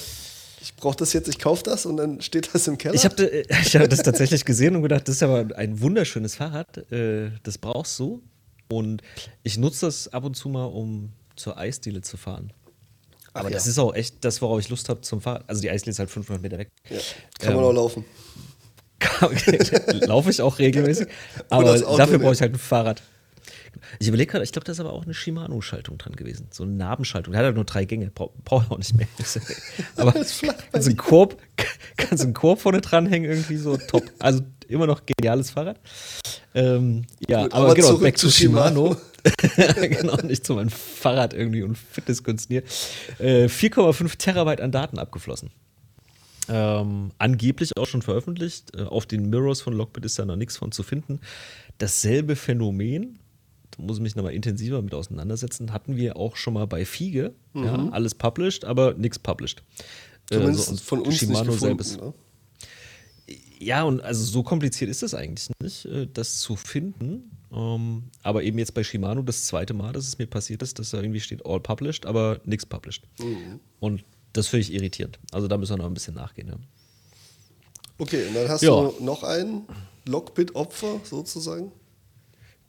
Ich 0.63 0.75
brauche 0.75 0.96
das 0.96 1.13
jetzt, 1.13 1.27
ich 1.27 1.38
kaufe 1.38 1.63
das 1.63 1.86
und 1.86 1.98
dann 1.98 2.22
steht 2.22 2.53
das 2.53 2.67
im 2.67 2.77
Keller. 2.77 2.96
Ich 2.96 3.05
habe 3.05 3.24
ich 3.50 3.75
hab 3.75 3.89
das 3.89 4.01
tatsächlich 4.01 4.46
gesehen 4.46 4.75
und 4.75 4.82
gedacht, 4.82 5.08
das 5.08 5.17
ist 5.17 5.24
aber 5.24 5.55
ein 5.55 5.82
wunderschönes 5.82 6.36
Fahrrad, 6.36 6.86
das 6.89 7.58
brauchst 7.58 8.00
du. 8.00 8.22
Und 8.70 9.03
ich 9.43 9.58
nutze 9.58 9.86
das 9.86 10.08
ab 10.08 10.24
und 10.24 10.36
zu 10.36 10.50
mal, 10.50 10.65
um 10.65 11.12
zur 11.36 11.58
Eisdiele 11.58 12.01
zu 12.01 12.17
fahren. 12.17 12.51
Aber 13.34 13.50
ja. 13.50 13.55
das 13.55 13.67
ist 13.67 13.79
auch 13.79 13.93
echt 13.93 14.24
das, 14.24 14.41
worauf 14.41 14.60
ich 14.60 14.70
Lust 14.70 14.89
habe 14.89 15.01
zum 15.01 15.22
Fahren. 15.22 15.43
Also 15.48 15.62
die 15.62 15.70
Eisdiele 15.70 15.91
ist 15.91 16.00
halt 16.00 16.10
500 16.10 16.41
Meter 16.41 16.58
weg. 16.58 16.70
Ja. 16.89 16.98
Kann 17.39 17.51
ähm, 17.51 17.58
man 17.58 17.65
auch 17.65 17.74
laufen. 17.74 18.05
Laufe 20.08 20.29
ich 20.29 20.41
auch 20.41 20.60
regelmäßig. 20.60 21.08
Aber 21.50 21.77
dafür 21.77 22.20
brauche 22.20 22.34
ich 22.34 22.41
halt 22.41 22.53
ein 22.53 22.60
Fahrrad. 22.60 23.01
Ich 24.00 24.08
überlege 24.08 24.32
gerade, 24.32 24.44
ich 24.44 24.51
glaube, 24.51 24.65
da 24.65 24.72
ist 24.72 24.80
aber 24.80 24.94
auch 24.94 25.03
eine 25.03 25.13
Shimano-Schaltung 25.13 25.98
dran 25.98 26.15
gewesen. 26.15 26.48
So 26.51 26.63
eine 26.63 26.74
Nabenschaltung. 26.74 27.32
Der 27.32 27.39
hat 27.39 27.46
halt 27.46 27.56
nur 27.56 27.65
drei 27.65 27.86
Gänge. 27.86 28.12
Braucht 28.12 28.68
er 28.68 28.72
auch 28.72 28.77
nicht 28.77 28.96
mehr. 28.96 29.08
aber 29.96 30.12
kannst 30.13 30.42
du 30.42 30.50
einen 30.75 30.98
Korb, 30.98 31.38
kannst 31.98 32.24
einen 32.24 32.34
Korb 32.34 32.62
vorne 32.62 32.82
dranhängen, 32.82 33.30
irgendwie 33.30 33.58
so 33.58 33.77
top. 33.77 34.03
Also 34.20 34.42
immer 34.68 34.88
noch 34.88 35.01
geniales 35.06 35.51
Fahrrad. 35.51 35.80
Ähm, 36.53 37.06
ja, 37.27 37.44
Gut, 37.44 37.53
aber, 37.53 37.65
aber 37.65 37.75
genau, 37.75 37.98
back 37.98 38.18
zu 38.18 38.30
Shimano. 38.30 38.96
Shimano. 38.96 39.01
genau, 39.82 40.18
nicht 40.18 40.46
zu 40.46 40.56
meinem 40.56 40.70
Fahrrad 40.70 41.34
irgendwie 41.34 41.63
und 41.63 41.77
Fitnesskünstler. 41.77 42.62
Äh, 43.20 43.46
4,5 43.46 44.18
Terabyte 44.18 44.62
an 44.62 44.72
Daten 44.72 45.00
abgeflossen. 45.00 45.51
Ähm, 46.50 47.12
angeblich 47.20 47.77
auch 47.77 47.88
schon 47.88 48.01
veröffentlicht. 48.01 48.75
Äh, 48.75 48.84
auf 48.84 49.06
den 49.06 49.30
Mirrors 49.30 49.62
von 49.62 49.74
Lockbit 49.74 50.06
ist 50.06 50.20
da 50.20 50.25
noch 50.25 50.36
nichts 50.36 50.58
von 50.58 50.72
zu 50.72 50.84
finden. 50.84 51.22
Dasselbe 51.77 52.36
Phänomen, 52.36 53.20
da 53.77 53.84
muss 53.84 53.98
ich 53.98 54.03
mich 54.03 54.15
nochmal 54.15 54.34
intensiver 54.34 54.82
mit 54.82 54.94
auseinandersetzen, 54.94 55.74
hatten 55.74 55.96
wir 55.96 56.18
auch 56.18 56.36
schon 56.36 56.53
mal 56.53 56.68
bei 56.68 56.86
Fiege. 56.86 57.34
Mhm. 57.53 57.63
Ja, 57.63 57.89
alles 57.89 58.15
published, 58.15 58.65
aber 58.65 58.94
nichts 58.94 59.20
published. 59.20 59.63
Zumindest 60.30 60.72
äh, 60.72 60.75
so, 60.75 60.84
von 60.84 61.01
uns 61.01 61.18
Shimano 61.18 61.51
nicht 61.51 61.60
gefunden, 61.60 61.84
selbst. 61.84 62.01
Ne? 62.01 62.13
Ja, 63.60 63.84
und 63.84 64.01
also 64.01 64.24
so 64.24 64.44
kompliziert 64.44 64.89
ist 64.89 65.03
es 65.03 65.13
eigentlich 65.13 65.50
nicht, 65.62 65.86
äh, 65.86 66.08
das 66.12 66.39
zu 66.39 66.56
finden. 66.56 67.32
Ähm, 67.53 68.03
aber 68.24 68.44
eben 68.44 68.58
jetzt 68.58 68.74
bei 68.74 68.84
Shimano 68.84 69.22
das 69.22 69.46
zweite 69.46 69.74
Mal, 69.74 69.94
dass 69.94 70.08
es 70.08 70.18
mir 70.18 70.25
passiert 70.25 70.62
ist, 70.63 70.80
dass 70.80 70.89
da 70.89 70.98
irgendwie 70.98 71.20
steht 71.20 71.46
All 71.46 71.60
Published, 71.60 72.06
aber 72.06 72.42
nichts 72.46 72.65
published. 72.65 73.03
Mhm. 73.20 73.60
Und 73.80 74.03
das 74.34 74.48
finde 74.48 74.62
ich 74.62 74.74
irritierend. 74.74 75.20
Also 75.32 75.48
da 75.48 75.58
müssen 75.58 75.74
wir 75.74 75.77
noch 75.77 75.86
ein 75.86 75.94
bisschen 75.94 76.15
nachgehen. 76.15 76.48
Ja. 76.48 76.56
Okay, 78.00 78.27
und 78.27 78.36
dann 78.36 78.50
hast 78.50 78.63
ja. 78.63 78.70
du 78.70 79.03
noch 79.03 79.24
ein 79.24 79.63
Lockbit-Opfer 80.06 81.01
sozusagen. 81.03 81.72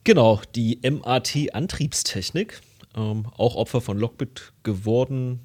Genau, 0.04 0.42
die 0.54 0.78
MAT-Antriebstechnik. 0.82 2.61
Ähm, 2.94 3.26
auch 3.37 3.56
Opfer 3.56 3.80
von 3.80 3.99
Lockbit 3.99 4.52
geworden. 4.62 5.40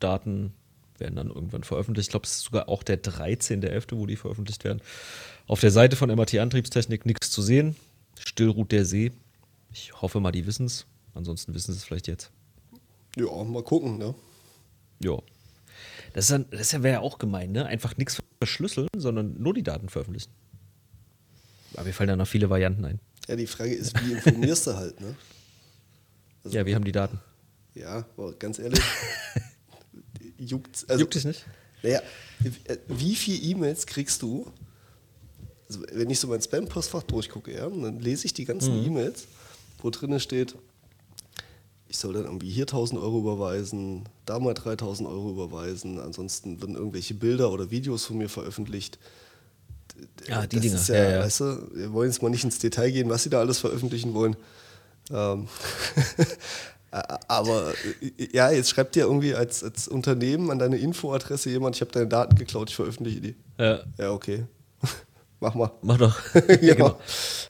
Daten 0.00 0.52
werden 0.98 1.16
dann 1.16 1.28
irgendwann 1.28 1.64
veröffentlicht. 1.64 2.08
Ich 2.08 2.10
glaube, 2.10 2.26
es 2.26 2.36
ist 2.36 2.44
sogar 2.44 2.68
auch 2.68 2.82
der 2.82 3.02
13.11., 3.02 3.96
wo 3.96 4.06
die 4.06 4.16
veröffentlicht 4.16 4.64
werden. 4.64 4.82
Auf 5.46 5.60
der 5.60 5.70
Seite 5.70 5.96
von 5.96 6.14
MAT 6.14 6.34
Antriebstechnik 6.34 7.06
nichts 7.06 7.30
zu 7.30 7.42
sehen. 7.42 7.74
Still 8.18 8.50
ruht 8.50 8.70
der 8.70 8.84
See. 8.84 9.12
Ich 9.72 10.00
hoffe 10.00 10.20
mal, 10.20 10.32
die 10.32 10.46
wissen 10.46 10.66
es. 10.66 10.86
Ansonsten 11.14 11.54
wissen 11.54 11.72
sie 11.72 11.78
es 11.78 11.84
vielleicht 11.84 12.06
jetzt. 12.06 12.30
Ja, 13.16 13.44
mal 13.44 13.62
gucken, 13.62 13.98
ne? 13.98 14.14
Ja. 15.02 15.18
Das, 16.12 16.28
dann, 16.28 16.46
das 16.50 16.72
wäre 16.74 16.94
ja 16.94 17.00
auch 17.00 17.18
gemein, 17.18 17.52
ne? 17.52 17.66
Einfach 17.66 17.96
nichts 17.96 18.22
verschlüsseln, 18.38 18.88
sondern 18.96 19.42
nur 19.42 19.54
die 19.54 19.62
Daten 19.62 19.88
veröffentlichen. 19.88 20.30
Aber 21.74 21.84
mir 21.84 21.92
fallen 21.92 22.08
da 22.08 22.16
noch 22.16 22.26
viele 22.26 22.50
Varianten 22.50 22.84
ein. 22.84 23.00
Ja, 23.28 23.36
die 23.36 23.46
Frage 23.46 23.74
ist, 23.74 23.94
wie 24.02 24.12
informierst 24.12 24.66
du 24.66 24.76
halt, 24.76 25.00
ne? 25.00 25.14
Also, 26.44 26.56
ja, 26.56 26.66
wir 26.66 26.74
haben 26.74 26.84
die 26.84 26.92
Daten. 26.92 27.20
Ja, 27.74 28.04
aber 28.16 28.32
ganz 28.34 28.58
ehrlich, 28.58 28.80
juckt 30.38 30.84
also, 30.88 31.00
Juckt 31.00 31.16
es 31.16 31.24
nicht? 31.24 31.46
Naja, 31.82 32.02
wie 32.88 33.14
viele 33.14 33.38
E-Mails 33.38 33.86
kriegst 33.86 34.22
du? 34.22 34.52
Also, 35.68 35.82
wenn 35.92 36.10
ich 36.10 36.18
so 36.18 36.28
mein 36.28 36.42
Spam-Postfach 36.42 37.04
durchgucke, 37.04 37.54
ja, 37.54 37.68
dann 37.68 38.00
lese 38.00 38.26
ich 38.26 38.34
die 38.34 38.44
ganzen 38.44 38.78
mhm. 38.78 38.86
E-Mails, 38.86 39.26
wo 39.78 39.90
drinnen 39.90 40.20
steht, 40.20 40.56
ich 41.92 41.98
soll 41.98 42.14
dann 42.14 42.24
irgendwie 42.24 42.50
hier 42.50 42.64
1000 42.64 43.00
Euro 43.00 43.18
überweisen, 43.18 44.08
da 44.24 44.38
mal 44.38 44.54
3000 44.54 45.06
Euro 45.06 45.30
überweisen, 45.30 45.98
ansonsten 45.98 46.60
werden 46.62 46.74
irgendwelche 46.74 47.12
Bilder 47.12 47.52
oder 47.52 47.70
Videos 47.70 48.06
von 48.06 48.16
mir 48.16 48.30
veröffentlicht. 48.30 48.98
Ja, 50.26 50.46
die 50.46 50.56
das 50.56 50.62
Dinger. 50.62 50.74
Ist 50.76 50.88
ja, 50.88 50.94
ja, 50.94 51.10
ja. 51.10 51.20
Weißt 51.20 51.40
du, 51.40 51.68
wir 51.74 51.92
wollen 51.92 52.10
jetzt 52.10 52.22
mal 52.22 52.28
nicht 52.28 52.44
ins 52.44 52.58
Detail 52.58 52.90
gehen, 52.90 53.08
was 53.08 53.22
sie 53.22 53.30
da 53.30 53.40
alles 53.40 53.58
veröffentlichen 53.58 54.14
wollen. 54.14 54.36
Ähm 55.10 55.48
Aber 57.26 57.72
ja, 58.32 58.50
jetzt 58.50 58.68
schreibt 58.68 58.94
dir 58.96 59.04
irgendwie 59.04 59.34
als, 59.34 59.64
als 59.64 59.88
Unternehmen 59.88 60.50
an 60.50 60.58
deine 60.58 60.76
Infoadresse 60.76 61.48
jemand, 61.48 61.74
ich 61.74 61.80
habe 61.80 61.90
deine 61.90 62.06
Daten 62.06 62.36
geklaut, 62.36 62.68
ich 62.68 62.76
veröffentliche 62.76 63.20
die. 63.20 63.36
Ja, 63.58 63.80
ja 63.98 64.10
okay. 64.10 64.44
Mach 65.40 65.54
mal. 65.54 65.72
Mach 65.80 65.96
doch. 65.96 66.20
ja, 66.60 66.74
genau. 66.74 67.00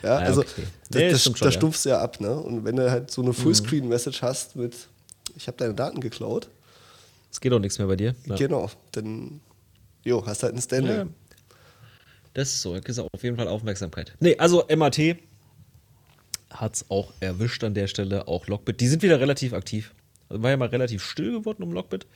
ja, 0.02 0.16
also 0.18 0.42
okay. 0.42 0.62
nee, 0.94 1.10
das, 1.10 1.24
das, 1.24 1.34
das 1.34 1.54
stumpfst 1.54 1.84
ja 1.86 2.00
ab, 2.00 2.20
ne? 2.20 2.32
Und 2.34 2.64
wenn 2.64 2.76
du 2.76 2.88
halt 2.88 3.10
so 3.10 3.20
eine 3.20 3.32
Fullscreen-Message 3.32 4.22
hast 4.22 4.54
mit, 4.54 4.76
ich 5.36 5.48
habe 5.48 5.58
deine 5.58 5.74
Daten 5.74 6.00
geklaut. 6.00 6.48
Es 7.32 7.40
geht 7.40 7.52
auch 7.52 7.58
nichts 7.58 7.78
mehr 7.78 7.88
bei 7.88 7.96
dir. 7.96 8.14
Ja. 8.26 8.36
Genau, 8.36 8.70
dann 8.92 9.40
jo, 10.04 10.24
hast 10.24 10.44
halt 10.44 10.54
ein 10.54 10.62
Standing. 10.62 11.12
Das 12.34 12.48
ist 12.48 12.62
so, 12.62 12.78
das 12.78 12.98
ist 12.98 12.98
auf 12.98 13.22
jeden 13.22 13.36
Fall 13.36 13.48
Aufmerksamkeit. 13.48 14.14
Nee, 14.20 14.36
also 14.38 14.64
MAT 14.74 14.98
hat 16.50 16.74
es 16.76 16.90
auch 16.90 17.12
erwischt 17.20 17.64
an 17.64 17.74
der 17.74 17.86
Stelle, 17.86 18.28
auch 18.28 18.46
Lockbit. 18.46 18.80
Die 18.80 18.88
sind 18.88 19.02
wieder 19.02 19.20
relativ 19.20 19.52
aktiv. 19.52 19.94
Also 20.28 20.42
war 20.42 20.50
ja 20.50 20.56
mal 20.56 20.68
relativ 20.68 21.02
still 21.02 21.32
geworden 21.32 21.62
um 21.62 21.72
Lockbit. 21.72 22.06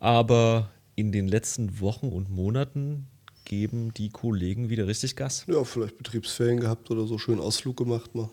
Aber 0.00 0.70
in 0.96 1.12
den 1.12 1.28
letzten 1.28 1.80
Wochen 1.80 2.08
und 2.08 2.30
Monaten 2.30 3.06
geben 3.44 3.94
die 3.94 4.10
Kollegen 4.10 4.68
wieder 4.68 4.86
richtig 4.86 5.16
Gas. 5.16 5.44
Ja, 5.46 5.64
vielleicht 5.64 5.96
Betriebsferien 5.98 6.60
gehabt 6.60 6.90
oder 6.90 7.06
so 7.06 7.18
schön 7.18 7.40
Ausflug 7.40 7.76
gemacht 7.76 8.14
mal. 8.14 8.28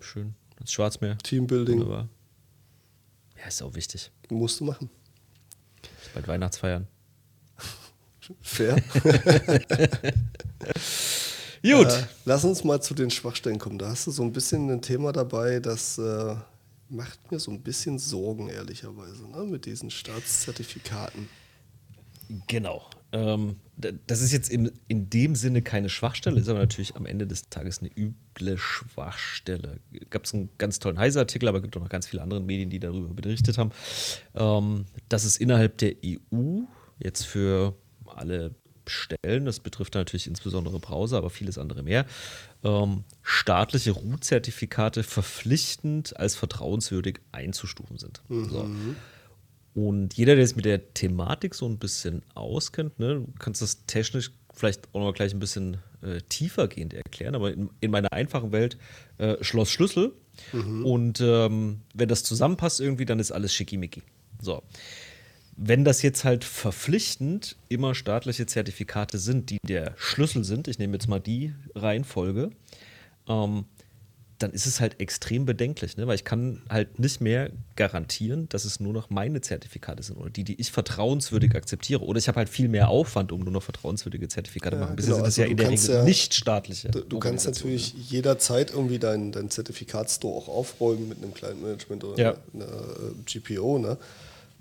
Schön. 0.00 0.34
Das 0.58 0.72
Schwarzmeer. 0.72 1.16
Teambuilding. 1.18 1.80
Wunderbar. 1.80 2.08
Ja, 3.40 3.46
ist 3.48 3.62
auch 3.62 3.74
wichtig. 3.74 4.10
Musst 4.28 4.60
du 4.60 4.64
machen. 4.64 4.90
Bald 6.12 6.28
Weihnachtsfeiern. 6.28 6.86
Fair. 8.40 8.76
Gut. 11.62 11.86
Äh, 11.86 12.06
lass 12.24 12.44
uns 12.44 12.62
mal 12.64 12.80
zu 12.82 12.94
den 12.94 13.10
Schwachstellen 13.10 13.58
kommen. 13.58 13.78
Da 13.78 13.88
hast 13.88 14.06
du 14.06 14.10
so 14.10 14.22
ein 14.22 14.32
bisschen 14.32 14.70
ein 14.70 14.82
Thema 14.82 15.12
dabei, 15.12 15.60
das 15.60 15.96
äh, 15.98 16.36
macht 16.90 17.30
mir 17.30 17.38
so 17.38 17.50
ein 17.50 17.62
bisschen 17.62 17.98
Sorgen, 17.98 18.48
ehrlicherweise, 18.48 19.28
ne? 19.30 19.44
mit 19.44 19.64
diesen 19.64 19.90
Staatszertifikaten. 19.90 21.28
Genau. 22.46 22.88
Ähm, 23.12 23.56
das 24.06 24.20
ist 24.20 24.32
jetzt 24.32 24.50
in, 24.50 24.72
in 24.88 25.08
dem 25.10 25.34
Sinne 25.34 25.62
keine 25.62 25.88
Schwachstelle, 25.88 26.40
ist 26.40 26.48
aber 26.48 26.58
natürlich 26.58 26.96
am 26.96 27.06
Ende 27.06 27.26
des 27.26 27.48
Tages 27.48 27.80
eine 27.80 27.90
üble 27.96 28.58
Schwachstelle. 28.58 29.80
Gab 30.10 30.24
es 30.24 30.34
einen 30.34 30.50
ganz 30.58 30.78
tollen 30.78 30.98
Heise-Artikel, 30.98 31.48
aber 31.48 31.58
es 31.58 31.62
gibt 31.62 31.76
auch 31.76 31.80
noch 31.80 31.88
ganz 31.88 32.06
viele 32.06 32.22
andere 32.22 32.40
Medien, 32.40 32.70
die 32.70 32.80
darüber 32.80 33.12
berichtet 33.14 33.58
haben, 33.58 33.70
ähm, 34.34 34.86
dass 35.08 35.24
es 35.24 35.36
innerhalb 35.36 35.78
der 35.78 35.94
EU 36.04 36.62
jetzt 36.98 37.24
für 37.24 37.76
alle 38.14 38.54
Stellen, 38.86 39.46
das 39.46 39.60
betrifft 39.60 39.94
natürlich 39.94 40.26
insbesondere 40.26 40.78
Browser, 40.78 41.16
aber 41.16 41.30
vieles 41.30 41.58
andere 41.58 41.82
mehr, 41.82 42.04
ähm, 42.62 43.04
staatliche 43.22 43.92
Root-Zertifikate 43.92 45.02
verpflichtend 45.02 46.16
als 46.18 46.36
vertrauenswürdig 46.36 47.20
einzustufen 47.32 47.98
sind. 47.98 48.22
Mhm. 48.28 48.48
So. 48.50 48.68
Und 49.74 50.14
jeder, 50.14 50.36
der 50.36 50.44
es 50.44 50.54
mit 50.54 50.66
der 50.66 50.94
Thematik 50.94 51.54
so 51.54 51.66
ein 51.66 51.78
bisschen 51.78 52.22
auskennt, 52.34 52.98
ne, 52.98 53.14
du 53.14 53.32
kannst 53.38 53.60
das 53.60 53.86
technisch 53.86 54.30
vielleicht 54.52 54.88
auch 54.94 55.00
noch 55.00 55.14
gleich 55.14 55.32
ein 55.34 55.40
bisschen 55.40 55.78
äh, 56.00 56.20
tiefergehend 56.28 56.94
erklären, 56.94 57.34
aber 57.34 57.52
in, 57.52 57.70
in 57.80 57.90
meiner 57.90 58.12
einfachen 58.12 58.52
Welt 58.52 58.78
äh, 59.18 59.42
Schloss 59.42 59.70
Schlüssel. 59.70 60.12
Mhm. 60.52 60.86
Und 60.86 61.20
ähm, 61.20 61.80
wenn 61.92 62.08
das 62.08 62.22
zusammenpasst 62.22 62.80
irgendwie, 62.80 63.04
dann 63.04 63.18
ist 63.18 63.32
alles 63.32 63.52
schickimicki. 63.52 64.02
So. 64.40 64.62
Wenn 65.56 65.84
das 65.84 66.02
jetzt 66.02 66.24
halt 66.24 66.44
verpflichtend 66.44 67.56
immer 67.68 67.94
staatliche 67.94 68.46
Zertifikate 68.46 69.18
sind, 69.18 69.50
die 69.50 69.58
der 69.66 69.94
Schlüssel 69.96 70.44
sind, 70.44 70.68
ich 70.68 70.78
nehme 70.78 70.94
jetzt 70.94 71.08
mal 71.08 71.20
die 71.20 71.54
Reihenfolge, 71.74 72.50
ähm, 73.28 73.64
dann 74.38 74.52
ist 74.52 74.66
es 74.66 74.80
halt 74.80 75.00
extrem 75.00 75.46
bedenklich, 75.46 75.96
ne? 75.96 76.06
weil 76.06 76.16
ich 76.16 76.24
kann 76.24 76.62
halt 76.68 76.98
nicht 76.98 77.20
mehr 77.20 77.50
garantieren, 77.76 78.48
dass 78.48 78.64
es 78.64 78.80
nur 78.80 78.92
noch 78.92 79.08
meine 79.08 79.40
Zertifikate 79.40 80.02
sind 80.02 80.16
oder 80.16 80.30
die, 80.30 80.44
die 80.44 80.60
ich 80.60 80.72
vertrauenswürdig 80.72 81.54
akzeptiere. 81.54 82.02
Oder 82.02 82.18
ich 82.18 82.28
habe 82.28 82.38
halt 82.38 82.48
viel 82.48 82.68
mehr 82.68 82.88
Aufwand, 82.88 83.30
um 83.32 83.40
nur 83.40 83.52
noch 83.52 83.62
vertrauenswürdige 83.62 84.28
Zertifikate 84.28 84.76
zu 84.76 84.80
ja, 84.80 84.84
machen. 84.84 84.96
Bisher 84.96 85.14
genau, 85.14 85.24
sind 85.24 85.26
das 85.26 85.38
also 85.38 85.42
ja 85.42 85.48
in 85.48 85.56
der 85.56 85.70
Regel 85.70 85.90
ja, 85.90 86.04
nicht 86.04 86.34
staatliche. 86.34 86.90
Du, 86.90 87.00
du 87.00 87.18
kannst 87.20 87.46
natürlich 87.46 87.94
jederzeit 88.10 88.70
irgendwie 88.70 88.98
deinen 88.98 89.30
dein 89.32 89.50
Zertifikatsstore 89.50 90.36
auch 90.36 90.48
aufräumen 90.48 91.08
mit 91.08 91.22
einem 91.22 91.32
kleinen 91.32 91.62
Management 91.62 92.04
oder 92.04 92.20
ja. 92.20 92.34
einer, 92.52 92.64
einer 92.64 92.72
äh, 92.72 93.38
GPO. 93.38 93.78
Ne? 93.78 93.96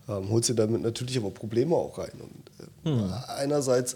Ähm, 0.08 0.30
holst 0.30 0.50
dir 0.50 0.56
damit 0.56 0.82
natürlich 0.82 1.18
aber 1.18 1.32
Probleme 1.32 1.76
auch 1.76 1.98
rein. 1.98 2.12
Und, 2.20 2.52
äh, 2.86 2.90
hm. 2.90 3.14
Einerseits 3.28 3.96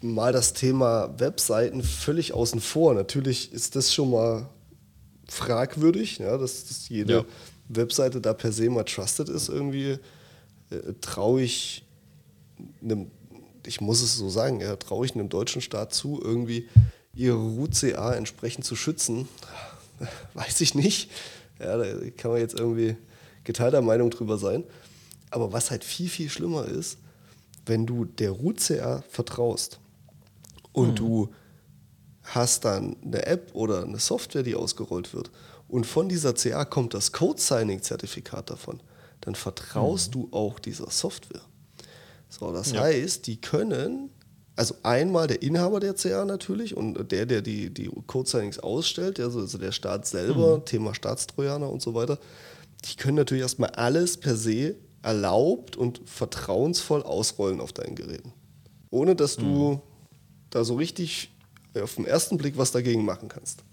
mal 0.00 0.32
das 0.32 0.52
Thema 0.52 1.18
Webseiten 1.18 1.82
völlig 1.82 2.34
außen 2.34 2.60
vor. 2.60 2.94
Natürlich 2.94 3.52
ist 3.52 3.74
das 3.74 3.92
schon 3.92 4.10
mal 4.10 4.46
fragwürdig, 5.28 6.18
ja, 6.18 6.36
dass, 6.36 6.66
dass 6.66 6.88
jede 6.88 7.12
ja. 7.12 7.24
Webseite 7.68 8.20
da 8.20 8.34
per 8.34 8.52
se 8.52 8.68
mal 8.68 8.84
trusted 8.84 9.28
ist 9.28 9.48
irgendwie. 9.48 9.98
Äh, 10.70 10.94
traue 11.00 11.42
ich 11.42 11.84
einem, 12.82 13.10
ich 13.66 13.80
muss 13.80 14.02
es 14.02 14.16
so 14.16 14.28
sagen, 14.28 14.60
ja, 14.60 14.76
traue 14.76 15.06
ich 15.06 15.14
einem 15.14 15.28
deutschen 15.28 15.62
Staat 15.62 15.94
zu, 15.94 16.20
irgendwie 16.22 16.68
ihre 17.14 17.36
Root 17.36 17.74
CA 17.74 18.12
entsprechend 18.14 18.64
zu 18.64 18.76
schützen? 18.76 19.28
Weiß 20.34 20.60
ich 20.60 20.74
nicht. 20.74 21.10
Ja, 21.58 21.76
da 21.76 21.84
kann 22.16 22.32
man 22.32 22.40
jetzt 22.40 22.58
irgendwie 22.58 22.96
geteilter 23.44 23.80
Meinung 23.80 24.10
drüber 24.10 24.38
sein. 24.38 24.64
Aber 25.34 25.52
was 25.52 25.72
halt 25.72 25.82
viel, 25.82 26.08
viel 26.08 26.30
schlimmer 26.30 26.64
ist, 26.64 26.96
wenn 27.66 27.86
du 27.86 28.04
der 28.04 28.30
Root-CA 28.30 29.02
vertraust 29.08 29.80
und 30.72 30.90
mhm. 30.90 30.94
du 30.94 31.28
hast 32.22 32.64
dann 32.64 32.96
eine 33.04 33.26
App 33.26 33.50
oder 33.52 33.82
eine 33.82 33.98
Software, 33.98 34.44
die 34.44 34.54
ausgerollt 34.54 35.12
wird 35.12 35.32
und 35.66 35.86
von 35.86 36.08
dieser 36.08 36.34
CA 36.34 36.64
kommt 36.64 36.94
das 36.94 37.10
Code-Signing-Zertifikat 37.10 38.48
davon, 38.48 38.78
dann 39.22 39.34
vertraust 39.34 40.14
mhm. 40.14 40.20
du 40.20 40.28
auch 40.30 40.60
dieser 40.60 40.88
Software. 40.92 41.42
So, 42.28 42.52
das 42.52 42.70
ja. 42.70 42.82
heißt, 42.82 43.26
die 43.26 43.40
können, 43.40 44.10
also 44.54 44.76
einmal 44.84 45.26
der 45.26 45.42
Inhaber 45.42 45.80
der 45.80 45.94
CA 45.94 46.24
natürlich 46.24 46.76
und 46.76 47.10
der, 47.10 47.26
der 47.26 47.42
die, 47.42 47.74
die 47.74 47.90
Code-Signings 48.06 48.60
ausstellt, 48.60 49.18
also, 49.18 49.40
also 49.40 49.58
der 49.58 49.72
Staat 49.72 50.06
selber, 50.06 50.58
mhm. 50.58 50.64
Thema 50.64 50.94
Staatstrojaner 50.94 51.68
und 51.68 51.82
so 51.82 51.92
weiter, 51.92 52.20
die 52.84 52.94
können 52.94 53.16
natürlich 53.16 53.42
erstmal 53.42 53.70
alles 53.70 54.16
per 54.16 54.36
se 54.36 54.76
erlaubt 55.04 55.76
und 55.76 56.00
vertrauensvoll 56.06 57.02
ausrollen 57.02 57.60
auf 57.60 57.72
deinen 57.72 57.94
Geräten. 57.94 58.32
Ohne 58.90 59.14
dass 59.14 59.36
du 59.36 59.72
mhm. 59.72 59.80
da 60.50 60.64
so 60.64 60.74
richtig 60.76 61.30
auf 61.80 61.96
den 61.96 62.06
ersten 62.06 62.38
Blick 62.38 62.56
was 62.56 62.72
dagegen 62.72 63.04
machen 63.04 63.28
kannst. 63.28 63.64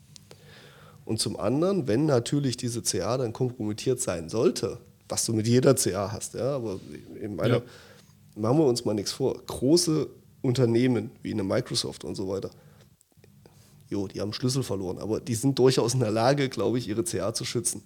Und 1.05 1.19
zum 1.19 1.39
anderen, 1.39 1.88
wenn 1.88 2.05
natürlich 2.05 2.57
diese 2.57 2.81
CA 2.81 3.17
dann 3.17 3.31
kompromittiert 3.33 4.01
sein 4.01 4.29
sollte, 4.29 4.79
was 5.07 5.25
du 5.25 5.33
mit 5.33 5.47
jeder 5.47 5.75
CA 5.75 6.11
hast, 6.11 6.33
ja, 6.33 6.55
aber 6.55 6.79
in 7.19 7.35
meiner, 7.35 7.57
ja. 7.57 7.61
machen 8.35 8.57
wir 8.57 8.65
uns 8.65 8.85
mal 8.85 8.93
nichts 8.93 9.11
vor, 9.11 9.41
große 9.45 10.07
Unternehmen 10.41 11.11
wie 11.21 11.33
eine 11.33 11.43
Microsoft 11.43 12.03
und 12.03 12.15
so 12.15 12.27
weiter, 12.27 12.50
jo, 13.89 14.07
die 14.07 14.21
haben 14.21 14.33
Schlüssel 14.33 14.63
verloren, 14.63 15.00
aber 15.00 15.19
die 15.19 15.35
sind 15.35 15.57
durchaus 15.59 15.93
in 15.93 16.00
der 16.00 16.11
Lage, 16.11 16.50
glaube 16.50 16.77
ich, 16.77 16.88
ihre 16.88 17.03
CA 17.03 17.33
zu 17.33 17.45
schützen 17.45 17.83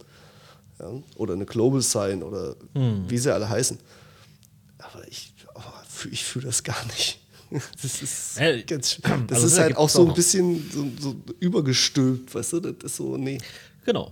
ja? 0.80 0.92
oder 1.16 1.34
eine 1.34 1.46
Global 1.46 1.82
Sign 1.82 2.24
oder 2.24 2.56
hm. 2.74 3.06
wie 3.08 3.18
sie 3.18 3.34
alle 3.34 3.50
heißen. 3.50 3.78
Aber 4.78 5.08
ich, 5.08 5.34
oh, 5.54 5.62
ich 6.12 6.24
fühle 6.24 6.46
das 6.46 6.64
gar 6.64 6.84
nicht. 6.86 7.22
Das 7.82 8.02
ist, 8.02 8.40
äh, 8.40 8.64
ganz, 8.64 9.00
das 9.02 9.14
also 9.32 9.48
ist 9.48 9.60
halt 9.60 9.78
auch 9.78 9.88
so 9.88 10.06
ein 10.08 10.14
bisschen 10.16 10.68
so, 10.72 10.88
so, 11.00 11.16
übergestülpt, 11.40 12.34
weißt 12.34 12.54
du? 12.54 12.60
Das 12.60 12.92
ist 12.92 12.98
so, 12.98 13.18
nee. 13.18 13.38
Genau. 13.86 14.12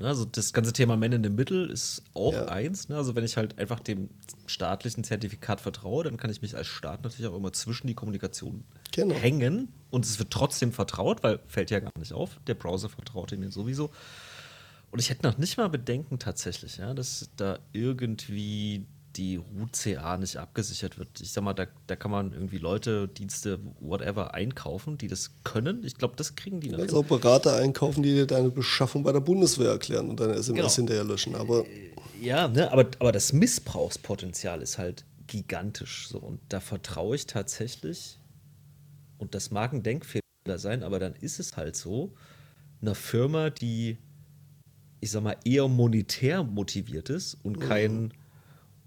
Also 0.00 0.24
das 0.24 0.52
ganze 0.52 0.72
Thema 0.72 0.96
Men 0.96 1.12
in 1.12 1.22
the 1.22 1.30
Middle 1.30 1.66
ist 1.66 2.02
auch 2.14 2.32
ja. 2.32 2.46
eins. 2.46 2.88
Ne? 2.88 2.96
Also 2.96 3.14
wenn 3.14 3.24
ich 3.24 3.36
halt 3.36 3.58
einfach 3.58 3.80
dem 3.80 4.10
staatlichen 4.46 5.04
Zertifikat 5.04 5.60
vertraue, 5.60 6.04
dann 6.04 6.16
kann 6.16 6.30
ich 6.30 6.42
mich 6.42 6.56
als 6.56 6.66
Staat 6.66 7.04
natürlich 7.04 7.30
auch 7.30 7.36
immer 7.36 7.52
zwischen 7.52 7.86
die 7.86 7.94
Kommunikation 7.94 8.64
genau. 8.92 9.14
hängen 9.14 9.72
und 9.90 10.04
es 10.04 10.18
wird 10.18 10.30
trotzdem 10.30 10.72
vertraut, 10.72 11.22
weil 11.22 11.38
fällt 11.46 11.70
ja 11.70 11.80
gar 11.80 11.92
nicht 11.98 12.12
auf. 12.12 12.40
Der 12.46 12.54
Browser 12.54 12.88
vertraut 12.88 13.32
mir 13.32 13.50
sowieso. 13.50 13.90
Und 14.94 15.00
ich 15.00 15.10
hätte 15.10 15.26
noch 15.26 15.38
nicht 15.38 15.56
mal 15.56 15.68
Bedenken 15.68 16.20
tatsächlich, 16.20 16.76
ja, 16.76 16.94
dass 16.94 17.28
da 17.36 17.58
irgendwie 17.72 18.86
die 19.16 19.38
Root 19.38 19.72
CA 19.72 20.16
nicht 20.16 20.36
abgesichert 20.36 21.00
wird. 21.00 21.20
Ich 21.20 21.32
sag 21.32 21.42
mal, 21.42 21.52
da, 21.52 21.66
da 21.88 21.96
kann 21.96 22.12
man 22.12 22.32
irgendwie 22.32 22.58
Leute, 22.58 23.08
Dienste, 23.08 23.58
whatever 23.80 24.34
einkaufen, 24.34 24.96
die 24.96 25.08
das 25.08 25.32
können. 25.42 25.82
Ich 25.82 25.96
glaube, 25.96 26.14
das 26.14 26.36
kriegen 26.36 26.60
die 26.60 26.68
noch. 26.68 26.78
Also 26.78 27.00
auch 27.00 27.04
Berater 27.04 27.56
einkaufen, 27.56 28.04
die 28.04 28.14
dir 28.14 28.28
deine 28.28 28.50
Beschaffung 28.50 29.02
bei 29.02 29.10
der 29.10 29.18
Bundeswehr 29.18 29.70
erklären 29.70 30.10
und 30.10 30.20
deine 30.20 30.34
SMS 30.34 30.54
genau. 30.54 30.70
hinterher 30.70 31.02
löschen. 31.02 31.34
Aber 31.34 31.66
äh, 31.66 31.90
ja, 32.22 32.46
ne, 32.46 32.70
aber, 32.70 32.86
aber 33.00 33.10
das 33.10 33.32
Missbrauchspotenzial 33.32 34.62
ist 34.62 34.78
halt 34.78 35.04
gigantisch. 35.26 36.06
So. 36.06 36.18
Und 36.18 36.38
da 36.50 36.60
vertraue 36.60 37.16
ich 37.16 37.26
tatsächlich, 37.26 38.20
und 39.18 39.34
das 39.34 39.50
mag 39.50 39.72
ein 39.72 39.82
Denkfehler 39.82 40.20
sein, 40.54 40.84
aber 40.84 41.00
dann 41.00 41.16
ist 41.16 41.40
es 41.40 41.56
halt 41.56 41.74
so, 41.74 42.12
einer 42.80 42.94
Firma, 42.94 43.50
die, 43.50 43.98
ich 45.00 45.10
sag 45.10 45.22
mal, 45.22 45.36
eher 45.44 45.68
monetär 45.68 46.42
motiviert 46.42 47.10
ist 47.10 47.38
und. 47.42 47.58
Mhm 47.58 48.10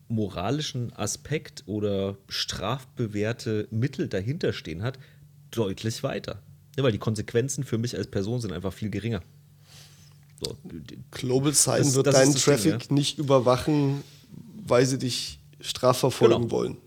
moralischen 0.10 0.94
Aspekt 0.94 1.64
oder 1.66 2.18
strafbewährte 2.30 3.68
Mittel 3.72 4.08
dahinter 4.08 4.54
stehen 4.54 4.84
hat, 4.84 5.00
deutlich 5.52 6.04
weiter. 6.04 6.42
Ja, 6.78 6.84
weil 6.84 6.92
die 6.92 7.00
Konsequenzen 7.00 7.64
für 7.64 7.78
mich 7.78 7.98
als 7.98 8.08
Person 8.08 8.40
sind 8.40 8.54
einfach 8.54 8.74
viel 8.74 8.90
geringer. 8.90 9.22
So, 10.40 10.56
Global 11.12 11.54
Sign 11.54 11.94
wird 11.96 12.08
deinen 12.08 12.36
Traffic 12.36 12.80
Ding, 12.80 12.90
ja. 12.90 12.96
nicht 12.96 13.18
überwachen, 13.18 14.04
weil 14.64 14.86
sie 14.86 15.00
dich 15.00 15.40
strafverfolgen 15.60 16.44
genau. 16.44 16.52
wollen. 16.52 16.78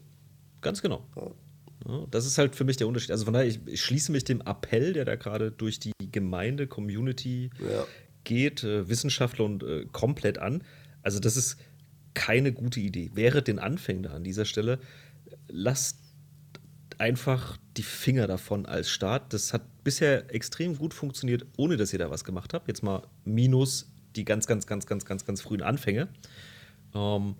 Ganz 0.60 0.82
genau. 0.82 1.04
Ja. 1.16 2.06
das 2.10 2.26
ist 2.26 2.38
halt 2.38 2.54
für 2.54 2.64
mich 2.64 2.76
der 2.76 2.86
Unterschied. 2.86 3.10
Also 3.10 3.24
von 3.24 3.34
daher, 3.34 3.48
ich, 3.48 3.58
ich 3.66 3.82
schließe 3.82 4.12
mich 4.12 4.22
dem 4.22 4.40
Appell, 4.42 4.92
der 4.92 5.04
da 5.04 5.16
gerade 5.16 5.50
durch 5.50 5.80
die 5.80 5.92
Gemeinde, 6.12 6.68
Community 6.68 7.50
geht, 8.30 8.62
äh, 8.62 8.88
Wissenschaftler 8.88 9.44
und 9.44 9.64
äh, 9.64 9.86
komplett 9.90 10.38
an. 10.38 10.62
Also 11.02 11.18
das 11.18 11.36
ist 11.36 11.56
keine 12.14 12.52
gute 12.52 12.78
Idee. 12.78 13.10
Wäre 13.14 13.42
den 13.42 13.58
Anfängen 13.58 14.04
da 14.04 14.10
an 14.10 14.22
dieser 14.22 14.44
Stelle, 14.44 14.78
lasst 15.48 15.98
einfach 16.96 17.56
die 17.76 17.82
Finger 17.82 18.28
davon 18.28 18.66
als 18.66 18.88
Staat. 18.88 19.32
Das 19.32 19.52
hat 19.52 19.82
bisher 19.82 20.32
extrem 20.32 20.78
gut 20.78 20.94
funktioniert, 20.94 21.44
ohne 21.56 21.76
dass 21.76 21.92
ihr 21.92 21.98
da 21.98 22.08
was 22.08 22.22
gemacht 22.22 22.54
habt. 22.54 22.68
Jetzt 22.68 22.84
mal 22.84 23.02
minus 23.24 23.90
die 24.14 24.24
ganz, 24.24 24.46
ganz, 24.46 24.64
ganz, 24.68 24.86
ganz, 24.86 25.04
ganz, 25.04 25.24
ganz 25.24 25.40
frühen 25.42 25.62
Anfänge. 25.62 26.06
Ähm, 26.94 27.34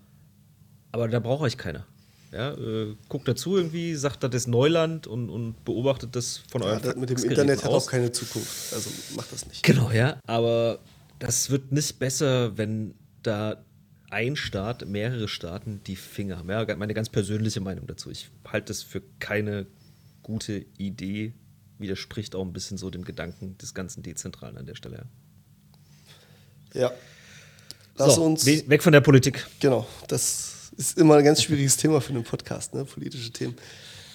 aber 0.91 1.07
da 1.07 1.21
brauche 1.21 1.47
ich 1.47 1.57
keiner. 1.57 1.87
Ja, 2.33 2.53
äh, 2.53 2.95
guckt 3.09 3.27
dazu 3.27 3.57
irgendwie, 3.57 3.97
sagt, 3.97 4.23
das 4.23 4.33
ist 4.35 4.47
Neuland 4.47 5.09
und, 5.09 5.31
und 5.31 5.65
beobachtet 5.65 6.15
das 6.15 6.39
von 6.49 6.63
eurem 6.63 6.81
ja, 6.85 6.95
Mit 6.95 7.11
dem 7.11 7.19
Internet 7.19 7.65
hat 7.65 7.71
auch 7.71 7.87
keine 7.87 8.13
Zukunft. 8.13 8.73
Also 8.73 8.91
macht 9.17 9.33
das 9.33 9.49
nicht. 9.49 9.65
Genau, 9.65 9.91
ja. 9.91 10.21
Aber 10.27 10.79
das 11.19 11.51
wird 11.51 11.73
nicht 11.73 11.99
besser, 11.99 12.57
wenn 12.57 12.95
da 13.23 13.65
ein 14.11 14.37
Staat, 14.37 14.87
mehrere 14.87 15.27
Staaten 15.27 15.81
die 15.87 15.97
Finger 15.97 16.39
haben. 16.39 16.51
Ja, 16.51 16.77
meine 16.77 16.95
ganz 16.95 17.09
persönliche 17.09 17.61
Meinung 17.61 17.87
dazu. 17.89 18.11
Ich 18.11 18.31
halte 18.47 18.69
das 18.69 18.83
für 18.83 19.03
keine 19.19 19.67
gute 20.23 20.67
Idee, 20.79 21.33
widerspricht 21.79 22.37
auch 22.37 22.45
ein 22.45 22.53
bisschen 22.53 22.79
so 22.79 22.91
dem 22.91 23.05
Gedanken 23.05 23.59
des 23.59 23.75
ganzen 23.75 24.03
Dezentralen 24.03 24.57
an 24.57 24.67
der 24.67 24.77
Stelle. 24.77 25.07
Ja. 26.75 26.93
Lass 27.97 28.15
so, 28.15 28.25
uns. 28.25 28.47
Weg 28.47 28.83
von 28.83 28.93
der 28.93 29.01
Politik. 29.01 29.47
Genau, 29.59 29.87
das 30.07 30.60
ist 30.81 30.99
immer 30.99 31.17
ein 31.17 31.25
ganz 31.25 31.43
schwieriges 31.43 31.77
Thema 31.77 32.01
für 32.01 32.11
einen 32.11 32.25
Podcast, 32.25 32.75
ne? 32.75 32.87
politische 32.87 33.31
Themen. 33.31 33.55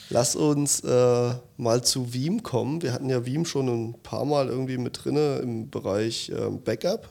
Lass 0.09 0.35
uns 0.35 0.81
äh, 0.81 1.33
mal 1.57 1.83
zu 1.83 2.13
Veeam 2.13 2.41
kommen. 2.41 2.81
Wir 2.81 2.91
hatten 2.91 3.09
ja 3.09 3.25
Veeam 3.25 3.45
schon 3.45 3.67
ein 3.67 4.01
paar 4.01 4.25
Mal 4.25 4.47
irgendwie 4.47 4.77
mit 4.77 5.03
drin 5.03 5.15
im 5.15 5.69
Bereich 5.69 6.29
äh, 6.29 6.49
Backup. 6.49 7.09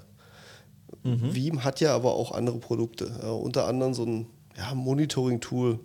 Mhm. 1.04 1.34
Veeam 1.34 1.64
hat 1.64 1.80
ja 1.80 1.94
aber 1.94 2.14
auch 2.14 2.32
andere 2.32 2.58
Produkte. 2.58 3.12
Ja, 3.22 3.30
unter 3.30 3.66
anderem 3.66 3.94
so 3.94 4.04
ein 4.04 4.26
ja, 4.56 4.74
Monitoring-Tool, 4.74 5.78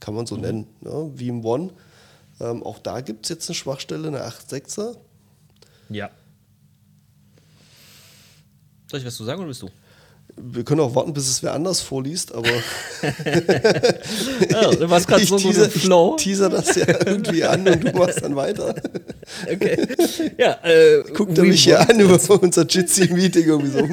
kann 0.00 0.14
man 0.14 0.26
so 0.26 0.36
mhm. 0.36 0.42
nennen. 0.42 0.66
Ne? 0.80 1.10
Veeam 1.14 1.44
One. 1.44 1.72
Ähm, 2.40 2.62
auch 2.62 2.78
da 2.78 3.02
gibt 3.02 3.26
es 3.26 3.30
jetzt 3.30 3.48
eine 3.48 3.54
Schwachstelle, 3.54 4.08
eine 4.08 4.26
8.6er. 4.26 4.96
Ja. 5.90 6.10
Soll 8.90 9.00
ich 9.00 9.06
was 9.06 9.16
zu 9.16 9.24
sagen 9.24 9.40
oder 9.40 9.48
bist 9.48 9.62
du? 9.62 9.70
Wir 10.40 10.64
können 10.64 10.80
auch 10.80 10.94
warten, 10.94 11.12
bis 11.12 11.28
es 11.28 11.42
wer 11.42 11.52
anders 11.54 11.80
vorliest, 11.80 12.34
aber. 12.34 12.48
oh, 13.02 14.74
du 14.74 14.90
warst 14.90 15.08
gerade 15.08 15.24
so 15.24 15.36
teaser, 15.36 15.70
Flow. 15.70 16.16
Ich 16.16 16.24
teaser 16.24 16.48
das 16.48 16.74
ja 16.74 16.86
irgendwie 17.06 17.44
an 17.44 17.66
und 17.66 17.84
du 17.84 17.92
machst 17.92 18.22
dann 18.22 18.36
weiter. 18.36 18.74
Okay. 19.46 19.86
Ja, 20.38 20.58
äh, 20.64 21.02
Guckt 21.12 21.36
er 21.36 21.44
mich 21.44 21.62
hier 21.62 21.78
an 21.78 22.00
über 22.00 22.18
unser 22.40 22.66
Jitsi-Meeting 22.66 23.44
irgendwie 23.44 23.70
so. 23.70 23.86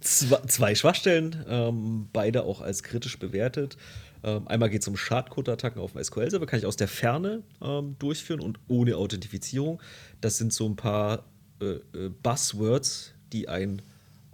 zwei, 0.00 0.40
zwei 0.48 0.74
Schwachstellen, 0.74 1.44
ähm, 1.48 2.08
beide 2.12 2.42
auch 2.42 2.60
als 2.60 2.82
kritisch 2.82 3.18
bewertet. 3.20 3.76
Ähm, 4.24 4.48
einmal 4.48 4.68
geht 4.68 4.82
es 4.82 4.88
um 4.88 4.96
Schadcode-Attacken 4.96 5.80
auf 5.80 5.92
dem 5.92 6.02
SQL-Server, 6.02 6.46
kann 6.46 6.58
ich 6.58 6.66
aus 6.66 6.76
der 6.76 6.88
Ferne 6.88 7.42
ähm, 7.62 7.96
durchführen 7.98 8.40
und 8.40 8.58
ohne 8.68 8.96
Authentifizierung. 8.96 9.80
Das 10.20 10.38
sind 10.38 10.52
so 10.52 10.68
ein 10.68 10.76
paar 10.76 11.24
äh, 11.60 11.76
äh 11.96 12.10
Buzzwords, 12.22 13.12
die 13.32 13.48
ein 13.48 13.82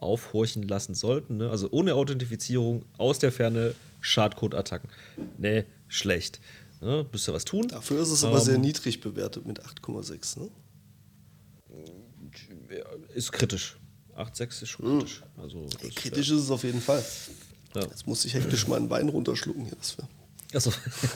aufhorchen 0.04 0.62
lassen 0.62 0.94
sollten. 0.94 1.38
Ne? 1.38 1.50
Also 1.50 1.68
ohne 1.70 1.94
Authentifizierung, 1.94 2.84
aus 2.98 3.18
der 3.18 3.32
Ferne, 3.32 3.74
Schadcode-Attacken. 4.00 4.88
Ne, 5.38 5.64
schlecht. 5.88 6.40
Ne? 6.80 7.06
Müsst 7.10 7.28
ihr 7.28 7.32
was 7.32 7.44
tun. 7.44 7.68
Dafür 7.68 8.02
ist 8.02 8.10
es 8.10 8.22
ähm, 8.22 8.30
aber 8.30 8.40
sehr 8.40 8.58
niedrig 8.58 9.00
bewertet 9.00 9.46
mit 9.46 9.60
8,6. 9.62 10.40
Ne? 10.40 10.50
Ist 13.14 13.32
kritisch. 13.32 13.76
8,6 14.16 14.62
ist 14.62 14.68
schon 14.68 14.86
hm. 14.86 14.98
kritisch. 14.98 15.22
Also, 15.36 15.66
kritisch 15.94 16.30
ist 16.30 16.42
es 16.42 16.50
auf 16.50 16.62
jeden 16.64 16.80
Fall. 16.80 17.04
Ja. 17.74 17.82
Jetzt 17.82 18.06
muss 18.06 18.24
ich 18.24 18.34
hektisch 18.34 18.68
meinen 18.68 18.88
Wein 18.90 19.08
runterschlucken 19.08 19.64
hier. 19.64 19.76
Achso, 20.54 20.72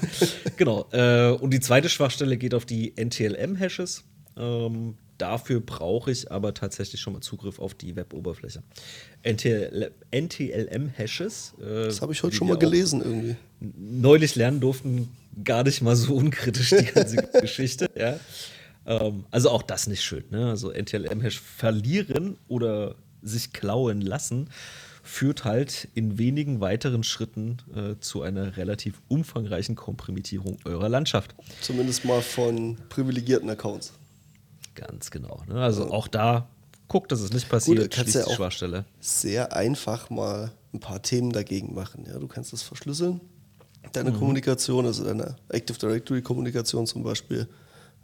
genau. 0.57 0.89
Äh, 0.91 1.31
und 1.31 1.51
die 1.51 1.61
zweite 1.61 1.89
Schwachstelle 1.89 2.37
geht 2.37 2.55
auf 2.55 2.65
die 2.65 2.95
NTLM-Hashes. 2.97 4.03
Ähm, 4.37 4.97
Dafür 5.19 5.61
brauche 5.61 6.11
ich 6.13 6.31
aber 6.31 6.55
tatsächlich 6.55 7.01
schon 7.01 7.13
mal 7.13 7.21
Zugriff 7.21 7.59
auf 7.59 7.75
die 7.75 7.97
Web-Oberfläche. 7.97 8.63
NTLM-Hashes. 10.13 11.55
Äh, 11.61 11.65
das 11.85 12.01
habe 12.01 12.13
ich 12.13 12.23
heute 12.23 12.37
schon 12.37 12.47
mal 12.49 12.57
gelesen 12.57 13.03
irgendwie. 13.03 13.37
Neulich 13.61 14.37
lernen 14.37 14.61
durften, 14.61 15.09
gar 15.45 15.65
nicht 15.65 15.83
mal 15.83 15.97
so 15.97 16.15
unkritisch 16.15 16.71
die 16.71 16.85
ganze 16.85 17.17
Geschichte. 17.41 17.91
Ja. 17.97 18.21
Ähm, 18.87 19.25
also 19.31 19.51
auch 19.51 19.63
das 19.63 19.89
nicht 19.89 20.03
schön. 20.03 20.25
Ne? 20.31 20.49
Also 20.49 20.71
NTLM-Hash 20.71 21.41
verlieren 21.41 22.39
oder 22.47 22.95
sich 23.23 23.53
klauen 23.53 24.01
lassen 24.01 24.49
führt 25.03 25.45
halt 25.45 25.89
in 25.95 26.19
wenigen 26.19 26.61
weiteren 26.61 27.03
Schritten 27.03 27.57
äh, 27.75 27.99
zu 27.99 28.23
einer 28.23 28.59
relativ 28.59 29.01
umfangreichen 29.09 29.75
Komprimitierung 29.75 30.59
eurer 30.65 30.89
Landschaft. 30.91 31.35
Zumindest 31.63 32.05
mal 32.05 32.21
von 32.21 32.77
privilegierten 32.91 33.49
Accounts. 33.49 33.95
Ganz 34.79 35.11
genau. 35.11 35.43
Ne? 35.49 35.61
Also 35.61 35.91
auch 35.91 36.09
da 36.09 36.49
guckt, 36.89 37.13
dass 37.13 37.21
es 37.21 37.33
nicht 37.33 37.49
passiert, 37.49 37.79
Gut, 37.79 37.91
kannst 37.91 38.15
ja 38.15 38.25
die 38.25 38.35
Schwachstelle. 38.35 38.85
Sehr 39.01 39.55
einfach 39.55 40.11
mal 40.11 40.53
ein 40.73 40.81
paar 40.81 41.03
Themen 41.03 41.33
dagegen 41.33 41.75
machen. 41.75 42.05
Ja, 42.07 42.19
du 42.19 42.29
kannst 42.29 42.53
das 42.53 42.63
verschlüsseln, 42.63 43.21
deine 43.93 44.11
mhm. 44.11 44.19
Kommunikation, 44.19 44.87
also 44.87 45.05
deine 45.05 45.37
Active 45.49 45.79
Directory 45.79 46.23
Kommunikation 46.23 46.87
zum 46.87 47.03
Beispiel, 47.03 47.49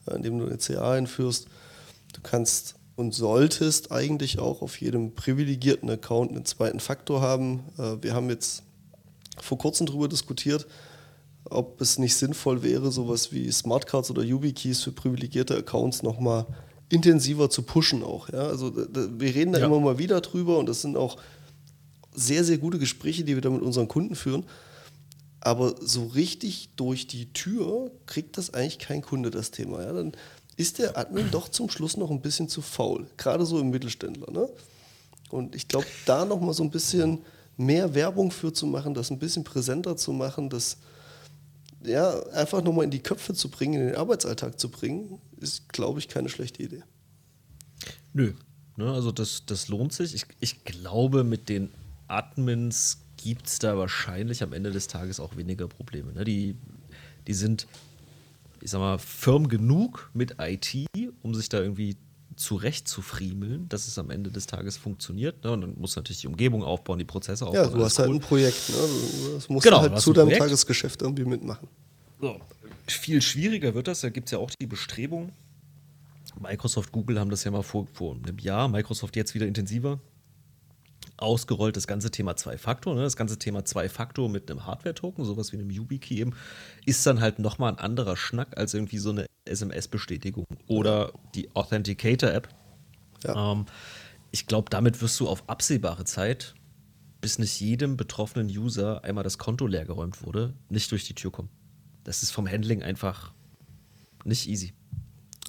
äh, 0.07 0.15
indem 0.15 0.39
du 0.39 0.47
eine 0.47 0.59
CA 0.59 0.93
einführst. 0.93 1.47
Du 2.13 2.21
kannst 2.23 2.77
und 2.97 3.13
solltest 3.13 3.91
eigentlich 3.91 4.39
auch 4.39 4.63
auf 4.63 4.81
jedem 4.81 5.15
privilegierten 5.15 5.91
Account 5.91 6.31
einen 6.31 6.45
zweiten 6.45 6.81
Faktor 6.81 7.21
haben. 7.21 7.65
Äh, 7.79 8.03
wir 8.03 8.15
haben 8.15 8.31
jetzt 8.31 8.63
vor 9.41 9.59
kurzem 9.59 9.87
darüber 9.87 10.09
diskutiert, 10.09 10.67
ob 11.45 11.81
es 11.81 11.99
nicht 11.99 12.17
sinnvoll 12.17 12.63
wäre, 12.63 12.91
sowas 12.91 13.33
wie 13.33 13.51
Smartcards 13.51 14.11
oder 14.11 14.23
YubiKeys 14.23 14.83
für 14.83 14.93
privilegierte 14.93 15.57
Accounts 15.57 16.03
nochmal 16.03 16.47
intensiver 16.89 17.51
zu 17.51 17.63
pushen 17.63 18.03
auch. 18.03 18.29
Ja? 18.29 18.47
Also 18.47 18.75
wir 18.75 19.35
reden 19.35 19.53
da 19.53 19.61
ja. 19.61 19.67
immer 19.67 19.81
mal 19.81 19.99
wieder 19.99 20.21
drüber 20.21 20.59
und 20.59 20.67
das 20.67 20.83
sind 20.83 20.97
auch 20.97 21.17
sehr, 22.15 22.45
sehr 22.45 22.59
gute 22.59 22.79
Gespräche, 22.79 23.25
die 23.25 23.35
wir 23.35 23.43
da 23.43 23.51
mit 23.51 23.63
unseren 23.63 23.89
Kunden 23.89 24.15
führen. 24.15 24.45
Aber 25.41 25.75
so 25.81 26.07
richtig 26.07 26.71
durch 26.77 27.07
die 27.07 27.33
Tür 27.33 27.91
kriegt 28.07 28.39
das 28.39 28.55
eigentlich 28.55 28.79
kein 28.79 29.03
Kunde, 29.03 29.31
das 29.31 29.51
Thema. 29.51 29.83
Ja? 29.83 29.93
Dann 29.93 30.13
ist 30.57 30.79
der 30.79 30.97
Admin 30.97 31.31
doch 31.31 31.49
zum 31.49 31.69
Schluss 31.69 31.97
noch 31.97 32.11
ein 32.11 32.21
bisschen 32.21 32.49
zu 32.49 32.63
faul, 32.63 33.07
gerade 33.17 33.45
so 33.45 33.59
im 33.59 33.71
Mittelständler. 33.71 34.31
Ne? 34.31 34.49
Und 35.31 35.55
ich 35.55 35.69
glaube, 35.69 35.87
da 36.07 36.25
nochmal 36.25 36.55
so 36.55 36.63
ein 36.63 36.71
bisschen 36.71 37.19
mehr 37.57 37.95
Werbung 37.95 38.31
für 38.31 38.53
zu 38.53 38.67
machen, 38.67 38.95
das 38.95 39.11
ein 39.11 39.19
bisschen 39.19 39.45
präsenter 39.45 39.97
zu 39.97 40.13
machen, 40.13 40.49
das 40.49 40.77
ja, 41.85 42.23
einfach 42.29 42.63
nochmal 42.63 42.85
in 42.85 42.91
die 42.91 43.03
Köpfe 43.03 43.35
zu 43.35 43.49
bringen, 43.49 43.75
in 43.75 43.87
den 43.89 43.97
Arbeitsalltag 43.97 44.59
zu 44.59 44.71
bringen, 44.71 45.21
ist, 45.39 45.69
glaube 45.69 45.99
ich, 45.99 46.09
keine 46.09 46.29
schlechte 46.29 46.63
Idee. 46.63 46.83
Nö. 48.13 48.33
Ne? 48.77 48.93
Also 48.93 49.13
das, 49.13 49.45
das 49.47 49.69
lohnt 49.69 49.93
sich. 49.93 50.15
Ich, 50.15 50.25
ich 50.41 50.65
glaube, 50.65 51.25
mit 51.25 51.49
den 51.49 51.71
Admins 52.09 52.99
gibt 53.17 53.47
es 53.47 53.59
da 53.59 53.77
wahrscheinlich 53.79 54.43
am 54.43 54.53
Ende 54.53 54.71
des 54.71 54.89
Tages 54.89 55.21
auch 55.21 55.37
weniger 55.37 55.69
Probleme. 55.69 56.13
Ne? 56.13 56.25
Die, 56.25 56.57
die 57.27 57.35
sind, 57.35 57.67
ich 58.61 58.71
sag 58.71 58.81
mal, 58.81 58.99
firm 58.99 59.49
genug 59.49 60.11
mit 60.15 60.37
IT, 60.39 60.75
um 61.23 61.35
sich 61.35 61.49
da 61.49 61.61
irgendwie 61.61 61.97
zurecht 62.37 62.89
zu 62.89 63.03
friemeln, 63.03 63.69
dass 63.69 63.87
es 63.87 63.99
am 63.99 64.11
Ende 64.11 64.31
des 64.31 64.47
Tages 64.47 64.77
funktioniert. 64.77 65.45
Ne? 65.45 65.53
Und 65.53 65.61
dann 65.63 65.75
muss 65.79 65.97
natürlich 65.97 66.21
die 66.21 66.27
Umgebung 66.27 66.63
aufbauen, 66.63 66.99
die 66.99 67.05
Prozesse 67.05 67.47
aufbauen. 67.47 67.71
Ja, 67.71 67.77
du 67.77 67.85
hast 67.85 67.99
halt 67.99 68.11
ein 68.11 68.21
Projekt. 68.21 68.69
Ne? 68.71 68.77
Das 69.35 69.49
musst 69.49 69.65
genau, 69.65 69.83
du 69.83 69.91
halt 69.91 70.01
zu 70.01 70.13
deinem 70.13 70.27
Projekt. 70.27 70.43
Tagesgeschäft 70.43 71.03
irgendwie 71.03 71.25
mitmachen. 71.25 71.69
So. 72.21 72.41
Viel 72.87 73.23
schwieriger 73.23 73.75
wird 73.75 73.89
das. 73.89 74.01
Da 74.01 74.11
gibt 74.11 74.29
es 74.29 74.33
ja 74.33 74.39
auch 74.39 74.51
die 74.51 74.67
Bestrebung. 74.67 75.31
Microsoft, 76.41 76.93
Google 76.93 77.19
haben 77.21 77.31
das 77.31 77.45
ja 77.45 77.51
mal 77.51 77.63
vor, 77.63 77.87
vor 77.93 78.17
einem 78.17 78.39
Jahr, 78.39 78.69
Microsoft 78.69 79.17
jetzt 79.17 79.35
wieder 79.35 79.47
intensiver 79.47 80.01
ausgerollt, 81.25 81.77
das 81.77 81.87
ganze 81.87 82.11
Thema 82.11 82.37
Zwei-Faktor. 82.37 82.95
Ne? 82.95 83.03
Das 83.03 83.17
ganze 83.17 83.39
Thema 83.39 83.65
Zwei-Faktor 83.65 84.29
mit 84.29 84.51
einem 84.51 84.67
Hardware-Token, 84.67 85.25
sowas 85.25 85.53
wie 85.53 85.57
einem 85.57 85.71
YubiKey 85.71 86.21
eben, 86.21 86.35
ist 86.87 87.05
dann 87.07 87.21
halt 87.21 87.39
nochmal 87.39 87.73
ein 87.73 87.79
anderer 87.79 88.17
Schnack 88.17 88.57
als 88.57 88.75
irgendwie 88.75 88.99
so 88.99 89.11
eine 89.11 89.27
SMS-Bestätigung 89.45 90.47
oder 90.67 91.13
die 91.35 91.55
Authenticator-App. 91.55 92.49
Ja. 93.25 93.53
Ähm, 93.53 93.67
ich 94.31 94.47
glaube, 94.47 94.71
damit 94.71 95.01
wirst 95.01 95.19
du 95.21 95.29
auf 95.29 95.49
absehbare 95.49 96.05
Zeit, 96.05 96.55
bis 97.21 97.39
nicht 97.39 97.61
jedem 97.61 97.97
betroffenen 97.97 98.49
User 98.49 99.03
einmal 99.05 99.25
das 99.25 99.39
Konto 99.39 99.67
leergeräumt 99.67 100.25
wurde, 100.25 100.55
nicht 100.69 100.91
durch 100.91 101.05
die 101.05 101.15
Tür 101.15 101.33
kommen. 101.33 101.49
Das 102.05 102.23
ist 102.23 102.33
vom 102.33 102.47
Handling 102.49 102.83
einfach 102.83 103.33
nicht 104.25 104.49
easy. 104.49 104.73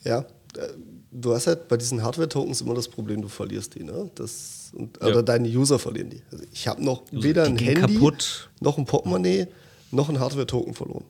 Ja, 0.04 0.20
äh, 0.56 0.70
du 1.16 1.34
hast 1.34 1.48
halt 1.48 1.68
bei 1.68 1.78
diesen 1.78 2.04
Hardware-Tokens 2.04 2.62
immer 2.62 2.74
das 2.74 2.88
Problem, 2.88 3.22
du 3.22 3.28
verlierst 3.28 3.76
die, 3.76 3.84
ne? 3.84 4.10
Das, 4.16 4.72
und, 4.74 4.98
ja. 5.02 5.08
Oder 5.08 5.24
deine 5.24 5.48
User 5.48 5.80
verlieren 5.80 6.10
die. 6.10 6.22
Also 6.32 6.46
ich 6.52 6.68
habe 6.68 6.84
noch 6.84 7.04
also 7.12 7.24
weder 7.24 7.46
ein 7.46 7.58
Handy, 7.58 7.96
kaputt. 7.96 8.50
noch 8.60 8.78
ein 8.78 8.86
Portemonnaie, 8.86 9.48
noch 9.92 10.10
ein 10.10 10.20
Hardware-Token 10.20 10.74
verloren. 10.74 11.06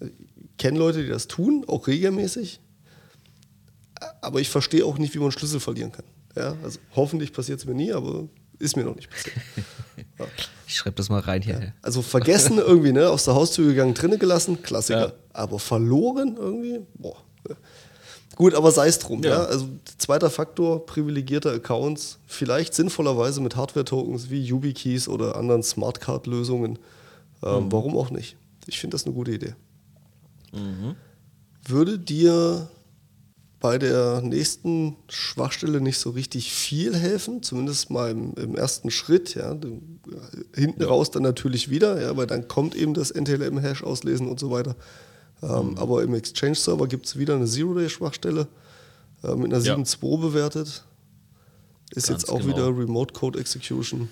Ich 0.00 0.10
kenne 0.56 0.78
Leute, 0.78 1.02
die 1.02 1.08
das 1.08 1.28
tun, 1.28 1.64
auch 1.66 1.86
regelmäßig. 1.86 2.60
Aber 4.22 4.40
ich 4.40 4.48
verstehe 4.48 4.84
auch 4.84 4.98
nicht, 4.98 5.14
wie 5.14 5.18
man 5.18 5.32
Schlüssel 5.32 5.60
verlieren 5.60 5.92
kann. 5.92 6.04
Ja, 6.36 6.56
also 6.62 6.78
hoffentlich 6.94 7.32
passiert 7.32 7.58
es 7.58 7.66
mir 7.66 7.74
nie, 7.74 7.92
aber 7.92 8.28
ist 8.58 8.76
mir 8.76 8.84
noch 8.84 8.96
nicht 8.96 9.10
passiert. 9.10 9.36
Ja. 10.18 10.26
Ich 10.66 10.74
schreibe 10.74 10.96
das 10.96 11.08
mal 11.10 11.20
rein 11.20 11.42
hier. 11.42 11.60
Ja. 11.60 11.72
Also 11.80 12.02
vergessen 12.02 12.58
irgendwie, 12.58 12.90
ne? 12.90 13.08
Aus 13.08 13.24
der 13.24 13.34
Haustür 13.34 13.68
gegangen, 13.68 13.94
drinnen 13.94 14.18
gelassen, 14.18 14.62
Klassiker. 14.62 15.14
Aber 15.32 15.60
verloren 15.60 16.36
irgendwie, 16.36 16.80
boah. 16.94 17.16
Gut, 18.38 18.54
aber 18.54 18.70
sei 18.70 18.86
es 18.86 19.00
drum. 19.00 19.20
Ja. 19.24 19.30
ja. 19.30 19.44
Also 19.46 19.68
zweiter 19.98 20.30
Faktor, 20.30 20.86
privilegierte 20.86 21.50
Accounts, 21.50 22.20
vielleicht 22.28 22.72
sinnvollerweise 22.72 23.40
mit 23.40 23.56
Hardware-Tokens 23.56 24.30
wie 24.30 24.40
YubiKeys 24.40 25.08
oder 25.08 25.34
anderen 25.34 25.64
Smartcard-Lösungen. 25.64 26.78
Ähm, 27.42 27.64
mhm. 27.64 27.72
Warum 27.72 27.96
auch 27.96 28.10
nicht? 28.10 28.36
Ich 28.68 28.78
finde 28.78 28.94
das 28.94 29.06
eine 29.06 29.14
gute 29.16 29.32
Idee. 29.32 29.56
Mhm. 30.52 30.94
Würde 31.66 31.98
dir 31.98 32.68
bei 33.58 33.76
der 33.76 34.20
nächsten 34.22 34.94
Schwachstelle 35.08 35.80
nicht 35.80 35.98
so 35.98 36.10
richtig 36.10 36.52
viel 36.52 36.94
helfen, 36.94 37.42
zumindest 37.42 37.90
mal 37.90 38.12
im, 38.12 38.34
im 38.34 38.54
ersten 38.54 38.92
Schritt. 38.92 39.34
Ja. 39.34 39.56
Hinten 40.54 40.82
ja. 40.82 40.86
raus 40.86 41.10
dann 41.10 41.24
natürlich 41.24 41.70
wieder, 41.70 42.00
ja, 42.00 42.16
weil 42.16 42.28
dann 42.28 42.46
kommt 42.46 42.76
eben 42.76 42.94
das 42.94 43.10
NTLM-Hash 43.10 43.82
auslesen 43.82 44.28
und 44.28 44.38
so 44.38 44.52
weiter. 44.52 44.76
Ähm, 45.42 45.70
mhm. 45.70 45.78
Aber 45.78 46.02
im 46.02 46.14
Exchange-Server 46.14 46.86
gibt 46.86 47.06
es 47.06 47.18
wieder 47.18 47.36
eine 47.36 47.46
Zero-Day-Schwachstelle 47.46 48.48
äh, 49.22 49.34
mit 49.34 49.52
einer 49.52 49.62
7.2 49.62 50.10
ja. 50.10 50.16
bewertet. 50.16 50.84
Ist 51.90 52.08
Ganz 52.08 52.22
jetzt 52.22 52.30
auch 52.30 52.40
genau. 52.40 52.48
wieder 52.48 52.66
Remote 52.66 53.14
Code 53.14 53.38
Execution. 53.38 54.08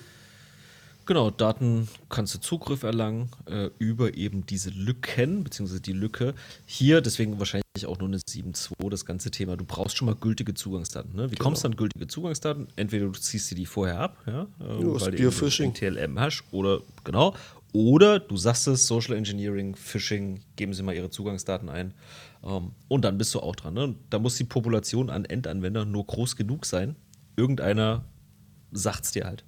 Genau, 1.07 1.31
Daten 1.31 1.87
kannst 2.09 2.35
du 2.35 2.39
Zugriff 2.39 2.83
erlangen 2.83 3.29
äh, 3.45 3.69
über 3.79 4.15
eben 4.15 4.45
diese 4.45 4.71
Lücken, 4.71 5.45
beziehungsweise 5.45 5.79
die 5.79 5.93
Lücke. 5.93 6.33
Hier, 6.65 6.99
deswegen 6.99 7.39
wahrscheinlich 7.39 7.85
auch 7.85 7.97
nur 7.97 8.09
eine 8.09 8.17
7.2, 8.17 8.89
das 8.89 9.05
ganze 9.05 9.31
Thema. 9.31 9.55
Du 9.55 9.63
brauchst 9.63 9.95
schon 9.95 10.07
mal 10.07 10.15
gültige 10.15 10.53
Zugangsdaten. 10.53 11.15
Ne? 11.15 11.31
Wie 11.31 11.35
genau. 11.35 11.45
kommst 11.45 11.63
du 11.63 11.69
an 11.69 11.77
gültige 11.77 12.07
Zugangsdaten? 12.07 12.67
Entweder 12.75 13.05
du 13.05 13.13
ziehst 13.13 13.49
dir 13.49 13.55
die 13.55 13.65
vorher 13.65 14.01
ab, 14.01 14.17
ja, 14.27 14.47
äh, 14.59 14.81
ja 14.81 15.01
weil 15.01 15.11
du 15.11 15.31
TLM 15.31 16.19
hast, 16.19 16.43
oder 16.51 16.81
genau, 17.05 17.35
oder 17.73 18.19
du 18.19 18.37
sagst 18.37 18.67
es, 18.67 18.87
Social 18.87 19.15
Engineering, 19.15 19.75
Phishing, 19.75 20.41
geben 20.55 20.73
Sie 20.73 20.83
mal 20.83 20.95
Ihre 20.95 21.09
Zugangsdaten 21.09 21.69
ein. 21.69 21.93
Ähm, 22.43 22.71
und 22.87 23.05
dann 23.05 23.17
bist 23.17 23.33
du 23.35 23.39
auch 23.39 23.55
dran. 23.55 23.73
Ne? 23.73 23.95
Da 24.09 24.19
muss 24.19 24.37
die 24.37 24.45
Population 24.45 25.09
an 25.09 25.25
Endanwendern 25.25 25.91
nur 25.91 26.05
groß 26.05 26.35
genug 26.35 26.65
sein. 26.65 26.95
Irgendeiner 27.35 28.05
sagt 28.71 29.05
es 29.05 29.11
dir 29.11 29.25
halt. 29.25 29.43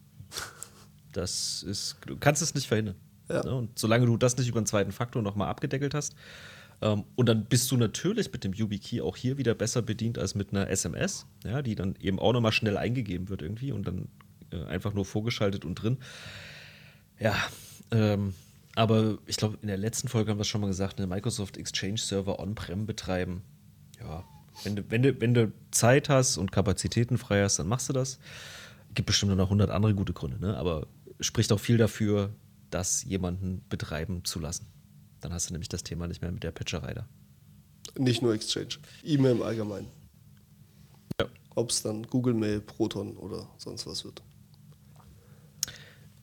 Das 1.12 1.64
ist, 1.64 1.98
du 2.06 2.18
kannst 2.18 2.44
es 2.44 2.54
nicht 2.54 2.68
verhindern. 2.68 2.96
Ja. 3.30 3.44
Ne? 3.44 3.56
Und 3.56 3.80
solange 3.80 4.06
du 4.06 4.16
das 4.16 4.38
nicht 4.38 4.48
über 4.48 4.60
einen 4.60 4.68
zweiten 4.68 4.92
Faktor 4.92 5.24
nochmal 5.24 5.48
abgedeckelt 5.50 5.96
hast, 5.96 6.14
ähm, 6.82 7.04
und 7.16 7.28
dann 7.28 7.46
bist 7.46 7.70
du 7.72 7.78
natürlich 7.78 8.32
mit 8.32 8.44
dem 8.44 8.54
YubiKey 8.54 9.02
auch 9.02 9.18
hier 9.18 9.38
wieder 9.38 9.54
besser 9.54 9.82
bedient 9.82 10.18
als 10.18 10.36
mit 10.36 10.52
einer 10.52 10.70
SMS, 10.70 11.26
ja, 11.44 11.62
die 11.62 11.76
dann 11.76 11.96
eben 12.00 12.20
auch 12.20 12.32
nochmal 12.32 12.52
schnell 12.52 12.78
eingegeben 12.78 13.30
wird 13.30 13.42
irgendwie 13.42 13.72
und 13.72 13.88
dann 13.88 14.08
äh, 14.52 14.64
einfach 14.66 14.94
nur 14.94 15.06
vorgeschaltet 15.06 15.66
und 15.66 15.76
drin. 15.76 15.98
Ja, 17.20 17.36
ähm, 17.92 18.34
aber 18.76 19.18
ich 19.26 19.38
glaube, 19.38 19.58
in 19.62 19.68
der 19.68 19.78
letzten 19.78 20.08
Folge 20.08 20.32
haben 20.32 20.38
wir 20.38 20.44
es 20.44 20.48
schon 20.48 20.62
mal 20.62 20.68
gesagt, 20.68 21.00
eine 21.00 21.08
Microsoft 21.08 21.58
Exchange 21.58 21.98
Server 21.98 22.40
on-prem 22.40 22.86
betreiben. 22.86 23.42
Ja, 24.00 24.24
wenn 24.64 24.76
du, 24.76 24.84
wenn, 24.90 25.04
du, 25.04 25.22
wenn 25.22 25.34
du 25.34 25.52
Zeit 25.72 26.10
hast 26.10 26.38
und 26.38 26.52
Kapazitäten 26.52 27.18
frei 27.18 27.44
hast, 27.44 27.60
dann 27.60 27.68
machst 27.68 27.90
du 27.90 27.94
das. 27.94 28.20
Gibt 28.94 29.08
bestimmt 29.08 29.36
noch 29.36 29.46
100 29.46 29.70
andere 29.70 29.94
gute 29.94 30.14
Gründe, 30.14 30.40
ne? 30.40 30.58
aber 30.58 30.88
spricht 31.20 31.52
auch 31.52 31.60
viel 31.60 31.78
dafür, 31.78 32.34
das 32.70 33.04
jemanden 33.04 33.64
betreiben 33.70 34.26
zu 34.26 34.40
lassen. 34.40 34.68
Dann 35.22 35.34
hast 35.34 35.50
du 35.50 35.54
nämlich 35.54 35.70
das 35.70 35.84
Thema 35.84 36.08
nicht 36.08 36.22
mehr 36.22 36.32
mit 36.32 36.44
der 36.44 36.52
Patcherei 36.52 36.94
da. 36.94 37.08
Nicht 37.98 38.22
nur 38.22 38.34
Exchange, 38.34 38.78
E-Mail 39.04 39.34
im 39.34 39.42
Allgemeinen. 39.42 39.88
Ja. 41.20 41.28
Ob 41.56 41.72
es 41.72 41.82
dann 41.82 42.04
Google 42.04 42.34
Mail, 42.34 42.62
Proton 42.62 43.18
oder 43.18 43.48
sonst 43.58 43.86
was 43.86 44.04
wird. 44.06 44.22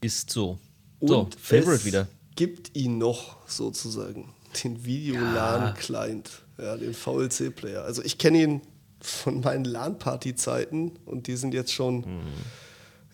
Ist 0.01 0.31
so. 0.31 0.59
Und 1.01 1.09
so, 1.09 1.29
Favorite 1.39 1.85
wieder. 1.85 2.09
Gibt 2.35 2.77
ihn 2.77 2.99
noch 2.99 3.37
sozusagen, 3.47 4.33
den 4.63 4.85
Videolan-Client, 4.85 6.31
ja. 6.59 6.65
ja, 6.65 6.77
den 6.77 6.95
VLC-Player. 6.95 7.83
Also 7.83 8.03
ich 8.03 8.19
kenne 8.19 8.43
ihn 8.43 8.61
von 9.01 9.41
meinen 9.41 9.65
LAN-Party-Zeiten 9.65 10.93
und 11.05 11.27
die 11.27 11.37
sind 11.37 11.55
jetzt 11.55 11.73
schon, 11.73 11.97
mhm. 12.01 12.33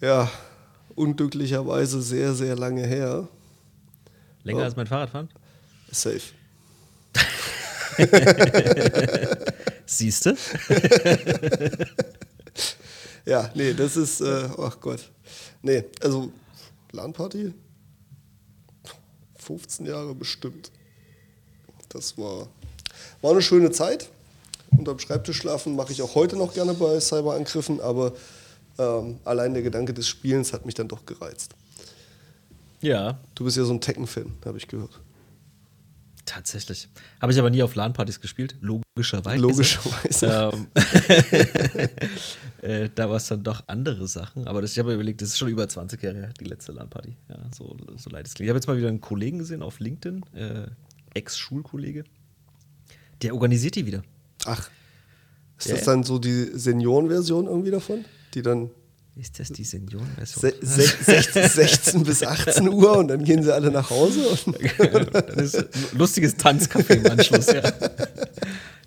ja, 0.00 0.30
unglücklicherweise 0.94 2.02
sehr, 2.02 2.34
sehr 2.34 2.56
lange 2.56 2.86
her. 2.86 3.28
Länger 4.44 4.60
oh. 4.60 4.64
als 4.64 4.76
mein 4.76 4.86
Fahrradfahren? 4.86 5.28
Safe. 5.90 6.20
Siehst 9.86 10.26
du? 10.26 10.36
ja, 13.26 13.50
nee, 13.54 13.74
das 13.74 13.96
ist, 13.96 14.20
äh, 14.20 14.48
ach 14.58 14.80
Gott. 14.80 15.10
Nee, 15.62 15.84
also 16.00 16.32
LAN-Party 16.92 17.52
15 19.42 19.86
Jahre 19.86 20.14
bestimmt. 20.14 20.70
Das 21.88 22.16
war, 22.16 22.48
war 23.20 23.32
eine 23.32 23.42
schöne 23.42 23.70
Zeit. 23.70 24.08
Unterm 24.70 24.98
Schreibtisch 24.98 25.36
schlafen 25.36 25.76
mache 25.76 25.92
ich 25.92 26.00
auch 26.00 26.14
heute 26.14 26.36
noch 26.36 26.54
gerne 26.54 26.72
bei 26.74 26.98
Cyberangriffen, 26.98 27.80
aber 27.80 28.12
ähm, 28.78 29.18
allein 29.24 29.52
der 29.52 29.62
Gedanke 29.62 29.92
des 29.92 30.08
Spielens 30.08 30.52
hat 30.52 30.64
mich 30.64 30.74
dann 30.74 30.88
doch 30.88 31.04
gereizt. 31.04 31.54
Ja. 32.80 33.18
Du 33.34 33.44
bist 33.44 33.56
ja 33.56 33.64
so 33.64 33.72
ein 33.72 33.80
Tekken-Fan, 33.80 34.32
habe 34.44 34.58
ich 34.58 34.66
gehört. 34.66 34.98
Tatsächlich. 36.24 36.88
Habe 37.20 37.32
ich 37.32 37.38
aber 37.38 37.50
nie 37.50 37.62
auf 37.62 37.74
LAN-Partys 37.74 38.20
gespielt, 38.20 38.56
logischerweise. 38.60 39.42
Logischerweise. 39.42 40.52
Ähm, 40.52 40.66
äh, 42.62 42.88
da 42.94 43.10
war 43.10 43.16
es 43.16 43.26
dann 43.26 43.42
doch 43.42 43.64
andere 43.66 44.06
Sachen. 44.06 44.46
Aber 44.46 44.62
das, 44.62 44.72
ich 44.72 44.78
habe 44.78 44.94
überlegt, 44.94 45.20
das 45.20 45.30
ist 45.30 45.38
schon 45.38 45.48
über 45.48 45.68
20 45.68 46.00
Jahre 46.00 46.16
her, 46.16 46.30
die 46.38 46.44
letzte 46.44 46.72
LAN-Party. 46.72 47.16
Ja, 47.28 47.36
so, 47.56 47.76
so 47.96 48.10
leid 48.10 48.26
es 48.26 48.34
klingt. 48.34 48.46
Ich 48.46 48.50
habe 48.50 48.58
jetzt 48.58 48.68
mal 48.68 48.76
wieder 48.76 48.88
einen 48.88 49.00
Kollegen 49.00 49.38
gesehen 49.38 49.62
auf 49.62 49.80
LinkedIn, 49.80 50.24
äh, 50.34 50.66
Ex-Schulkollege. 51.14 52.04
Der 53.22 53.34
organisiert 53.34 53.74
die 53.74 53.86
wieder. 53.86 54.02
Ach. 54.44 54.70
Ist 55.58 55.68
ja, 55.68 55.74
das 55.74 55.84
dann 55.84 56.04
so 56.04 56.18
die 56.18 56.50
Seniorenversion 56.54 57.46
irgendwie 57.46 57.70
davon? 57.70 58.04
Die 58.34 58.42
dann 58.42 58.70
ist 59.16 59.38
das 59.38 59.50
die 59.50 59.64
Seniorenversion? 59.64 60.52
Se 60.62 60.82
16, 60.82 61.48
16, 61.48 62.02
bis 62.02 62.22
18 62.22 62.68
Uhr 62.68 62.96
und 62.96 63.08
dann 63.08 63.22
gehen 63.24 63.42
sie 63.42 63.52
alle 63.52 63.70
nach 63.70 63.90
Hause. 63.90 64.22
lustiges 65.92 66.36
Tanzcafé 66.36 66.94
im 66.94 67.06
Anschluss, 67.06 67.46
ja. 67.48 67.72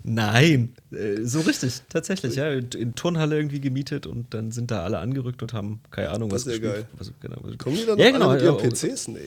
Nein, 0.08 0.74
äh, 0.92 1.22
so 1.22 1.40
richtig, 1.40 1.82
tatsächlich, 1.88 2.36
ja. 2.36 2.50
In 2.52 2.94
Turnhalle 2.94 3.36
irgendwie 3.36 3.60
gemietet 3.60 4.06
und 4.06 4.32
dann 4.34 4.52
sind 4.52 4.70
da 4.70 4.84
alle 4.84 4.98
angerückt 4.98 5.42
und 5.42 5.52
haben 5.52 5.80
keine 5.90 6.10
Ahnung, 6.10 6.30
was 6.30 6.44
das 6.44 6.54
ist 6.54 6.62
ja 6.62 6.72
geil. 6.72 6.86
Was, 6.96 7.12
genau, 7.20 7.36
Kommen 7.58 7.76
die 7.76 7.86
dann 7.86 7.98
ja, 7.98 8.10
genau, 8.10 8.32
mit 8.32 8.42
ihren 8.42 8.58
ja, 8.58 8.68
PCs? 8.68 9.08
Nee, 9.08 9.18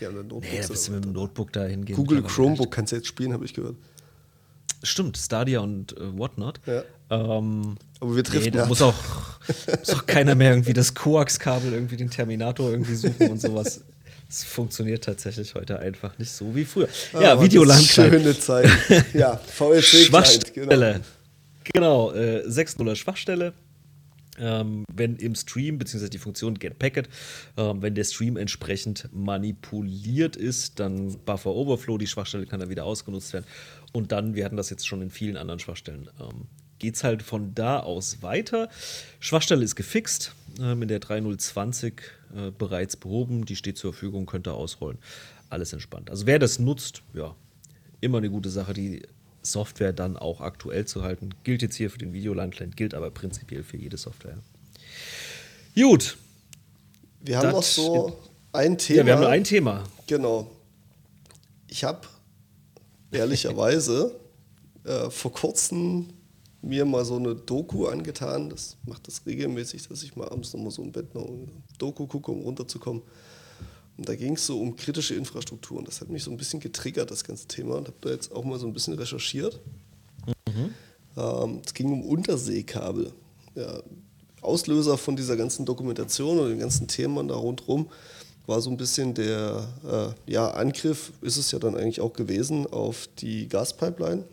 die 0.00 0.06
haben 0.06 0.16
dann 0.16 0.28
Notebooks. 0.28 0.52
Nee, 0.52 0.60
da 0.62 0.68
bist 0.68 0.88
du 0.88 0.92
mit 0.92 1.04
dem 1.04 1.12
Notebook 1.12 1.52
da 1.52 1.64
hingehen. 1.64 1.96
Google 1.96 2.22
Chromebook 2.22 2.70
kannst 2.70 2.92
du 2.92 2.96
jetzt 2.96 3.08
spielen, 3.08 3.32
habe 3.32 3.44
ich 3.44 3.54
gehört. 3.54 3.76
Stimmt, 4.86 5.16
Stadia 5.16 5.60
und 5.60 5.96
äh, 5.96 6.18
Whatnot. 6.18 6.60
Ja. 6.66 6.82
Ähm, 7.10 7.76
Aber 8.00 8.16
wir 8.16 8.24
treffen 8.24 8.44
nee, 8.44 8.50
du 8.50 8.66
musst 8.66 8.82
auch 8.82 8.94
Muss 9.48 9.88
doch 9.88 10.06
keiner 10.06 10.34
mehr 10.34 10.50
irgendwie 10.50 10.72
das 10.72 10.94
Koax-Kabel, 10.94 11.72
irgendwie 11.72 11.96
den 11.96 12.10
Terminator 12.10 12.70
irgendwie 12.70 12.94
suchen 12.94 13.30
und 13.30 13.40
sowas. 13.40 13.82
Es 14.28 14.42
funktioniert 14.42 15.04
tatsächlich 15.04 15.54
heute 15.54 15.78
einfach 15.78 16.18
nicht 16.18 16.32
so 16.32 16.54
wie 16.54 16.64
früher. 16.64 16.88
Ah, 17.12 17.22
ja, 17.22 17.40
Videolandkleid. 17.40 18.12
Schöne 18.12 18.38
Zeit. 18.38 18.68
Ja, 19.14 19.36
VLC 19.36 19.82
Schwachstelle. 20.06 21.00
Genau, 21.62 22.10
genau 22.10 22.12
äh, 22.12 22.42
6.0er 22.48 22.96
Schwachstelle. 22.96 23.52
Ähm, 24.38 24.84
wenn 24.92 25.16
im 25.16 25.34
Stream, 25.34 25.78
beziehungsweise 25.78 26.10
die 26.10 26.18
Funktion 26.18 26.58
Get 26.58 26.78
Packet, 26.78 27.08
ähm, 27.56 27.82
wenn 27.82 27.94
der 27.94 28.04
Stream 28.04 28.36
entsprechend 28.36 29.08
manipuliert 29.12 30.36
ist, 30.36 30.78
dann 30.80 31.18
Buffer 31.24 31.54
Overflow, 31.54 31.98
die 31.98 32.06
Schwachstelle 32.06 32.46
kann 32.46 32.60
dann 32.60 32.68
wieder 32.68 32.84
ausgenutzt 32.84 33.32
werden. 33.32 33.46
Und 33.92 34.12
dann, 34.12 34.34
wir 34.34 34.44
hatten 34.44 34.56
das 34.56 34.70
jetzt 34.70 34.86
schon 34.86 35.02
in 35.02 35.10
vielen 35.10 35.36
anderen 35.36 35.58
Schwachstellen, 35.58 36.08
ähm, 36.20 36.46
geht 36.78 36.96
es 36.96 37.04
halt 37.04 37.22
von 37.22 37.54
da 37.54 37.80
aus 37.80 38.22
weiter. 38.22 38.68
Schwachstelle 39.20 39.64
ist 39.64 39.76
gefixt, 39.76 40.34
ähm, 40.60 40.82
in 40.82 40.88
der 40.88 41.00
3.020 41.00 41.92
äh, 42.34 42.50
bereits 42.50 42.96
behoben, 42.96 43.44
die 43.46 43.56
steht 43.56 43.78
zur 43.78 43.92
Verfügung, 43.92 44.26
könnte 44.26 44.52
ausrollen. 44.52 44.98
Alles 45.48 45.72
entspannt. 45.72 46.10
Also 46.10 46.26
wer 46.26 46.38
das 46.38 46.58
nutzt, 46.58 47.02
ja, 47.14 47.34
immer 48.00 48.18
eine 48.18 48.30
gute 48.30 48.50
Sache. 48.50 48.72
Die 48.72 49.02
Software 49.46 49.92
dann 49.92 50.16
auch 50.16 50.40
aktuell 50.40 50.84
zu 50.84 51.02
halten. 51.02 51.30
Gilt 51.44 51.62
jetzt 51.62 51.76
hier 51.76 51.90
für 51.90 51.98
den 51.98 52.12
Videolandclient, 52.12 52.76
gilt 52.76 52.94
aber 52.94 53.10
prinzipiell 53.10 53.62
für 53.62 53.76
jede 53.76 53.96
Software. 53.96 54.38
Gut. 55.74 56.16
Wir 57.20 57.38
haben 57.38 57.50
noch 57.50 57.62
so 57.62 58.18
ein 58.52 58.78
Thema. 58.78 58.98
Ja, 58.98 59.06
wir 59.06 59.12
haben 59.14 59.20
nur 59.20 59.30
ein 59.30 59.44
Thema. 59.44 59.84
Genau. 60.06 60.50
Ich 61.68 61.84
habe 61.84 62.06
ehrlicherweise 63.10 64.14
äh, 64.84 65.10
vor 65.10 65.32
kurzem 65.32 66.08
mir 66.62 66.84
mal 66.84 67.04
so 67.04 67.16
eine 67.16 67.34
Doku 67.34 67.86
angetan. 67.86 68.50
Das 68.50 68.76
macht 68.84 69.06
das 69.06 69.24
regelmäßig, 69.26 69.88
dass 69.88 70.02
ich 70.02 70.16
mal 70.16 70.28
abends 70.28 70.52
nochmal 70.52 70.70
so 70.70 70.82
im 70.82 70.92
Bett 70.92 71.14
noch 71.14 71.26
eine 71.26 71.48
Doku 71.78 72.06
gucke, 72.06 72.30
um 72.30 72.42
runterzukommen. 72.42 73.02
Und 73.98 74.08
da 74.08 74.14
ging 74.14 74.34
es 74.34 74.46
so 74.46 74.60
um 74.60 74.76
kritische 74.76 75.14
Infrastrukturen. 75.14 75.84
Das 75.84 76.00
hat 76.00 76.10
mich 76.10 76.22
so 76.22 76.30
ein 76.30 76.36
bisschen 76.36 76.60
getriggert, 76.60 77.10
das 77.10 77.24
ganze 77.24 77.48
Thema. 77.48 77.76
Und 77.76 77.88
habe 77.88 77.96
da 78.00 78.10
jetzt 78.10 78.32
auch 78.32 78.44
mal 78.44 78.58
so 78.58 78.66
ein 78.66 78.72
bisschen 78.72 78.94
recherchiert. 78.94 79.60
Mhm. 80.48 80.74
Ähm, 81.16 81.62
es 81.64 81.72
ging 81.72 81.92
um 81.92 82.02
Unterseekabel. 82.02 83.12
Ja, 83.54 83.82
Auslöser 84.42 84.98
von 84.98 85.16
dieser 85.16 85.36
ganzen 85.36 85.64
Dokumentation 85.64 86.38
und 86.38 86.50
dem 86.50 86.58
ganzen 86.58 86.88
Thema 86.88 87.24
da 87.24 87.34
rundherum 87.34 87.88
war 88.46 88.60
so 88.60 88.70
ein 88.70 88.76
bisschen 88.76 89.12
der 89.14 90.14
äh, 90.26 90.32
ja, 90.32 90.50
Angriff, 90.50 91.12
ist 91.20 91.36
es 91.36 91.50
ja 91.50 91.58
dann 91.58 91.74
eigentlich 91.74 92.00
auch 92.00 92.12
gewesen, 92.12 92.66
auf 92.66 93.08
die 93.18 93.48
Gaspipeline. 93.48 94.24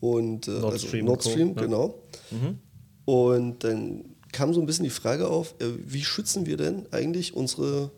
Und, 0.00 0.48
äh, 0.48 0.52
Nord 0.52 0.72
also 0.72 0.86
Stream, 0.86 1.04
Nord 1.04 1.24
Stream, 1.24 1.54
Co. 1.54 1.60
genau. 1.60 1.94
Mhm. 2.30 2.58
Und 3.04 3.64
dann 3.64 4.04
kam 4.32 4.54
so 4.54 4.60
ein 4.60 4.66
bisschen 4.66 4.84
die 4.84 4.90
Frage 4.90 5.28
auf, 5.28 5.54
äh, 5.60 5.66
wie 5.84 6.04
schützen 6.04 6.46
wir 6.46 6.56
denn 6.56 6.86
eigentlich 6.90 7.34
unsere 7.34 7.90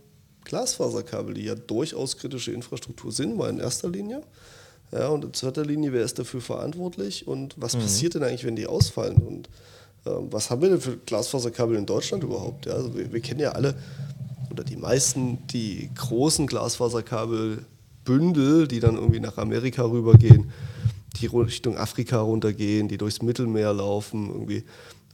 Glasfaserkabel, 0.47 1.35
die 1.35 1.45
ja 1.45 1.55
durchaus 1.55 2.17
kritische 2.17 2.53
Infrastruktur 2.53 3.13
sind, 3.13 3.37
mal 3.37 3.51
in 3.51 3.59
erster 3.59 3.91
Linie. 3.91 4.23
Ja, 4.93 5.09
und 5.09 5.25
in 5.25 5.35
zweiter 5.35 5.65
Linie, 5.65 5.93
wer 5.93 6.05
ist 6.05 6.17
dafür 6.19 6.41
verantwortlich 6.41 7.27
und 7.27 7.55
was 7.59 7.75
mhm. 7.75 7.81
passiert 7.81 8.15
denn 8.15 8.23
eigentlich, 8.23 8.45
wenn 8.45 8.57
die 8.57 8.69
ausfallen? 8.69 9.17
Und 9.17 9.49
ähm, 10.07 10.29
was 10.31 10.49
haben 10.51 10.63
wir 10.63 10.69
denn 10.71 10.81
für 10.81 10.97
Glasfaserkabel 10.97 11.77
in 11.77 11.85
Deutschland 11.87 12.23
überhaupt? 12.23 12.67
Ja, 12.67 12.75
also 12.75 12.95
wir, 12.95 13.13
wir, 13.13 13.21
kennen 13.21 13.41
ja 13.41 13.51
alle, 13.51 13.75
oder 14.51 14.63
die 14.63 14.77
meisten, 14.77 15.45
die 15.49 15.91
großen 15.97 16.47
Glasfaserkabelbündel, 16.47 18.69
die 18.69 18.79
dann 18.79 18.95
irgendwie 18.95 19.21
nach 19.21 19.39
Amerika 19.39 19.83
rübergehen, 19.83 20.53
die 21.21 21.27
Richtung 21.27 21.77
Afrika 21.77 22.21
runtergehen, 22.21 22.87
die 22.87 22.99
durchs 22.99 23.23
Mittelmeer 23.23 23.73
laufen, 23.73 24.29
irgendwie. 24.29 24.63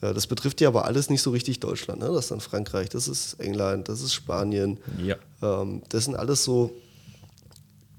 Ja, 0.02 0.12
das 0.12 0.26
betrifft 0.26 0.60
ja 0.60 0.68
aber 0.68 0.84
alles 0.84 1.08
nicht 1.10 1.22
so 1.22 1.30
richtig 1.30 1.60
Deutschland. 1.60 2.00
Ne? 2.00 2.08
Das 2.08 2.24
ist 2.24 2.30
dann 2.32 2.40
Frankreich, 2.40 2.88
das 2.88 3.06
ist 3.06 3.34
England, 3.34 3.88
das 3.88 4.02
ist 4.02 4.12
Spanien. 4.12 4.80
Ja. 4.98 5.16
Ähm, 5.40 5.82
das 5.90 6.06
sind 6.06 6.16
alles 6.16 6.42
so 6.42 6.74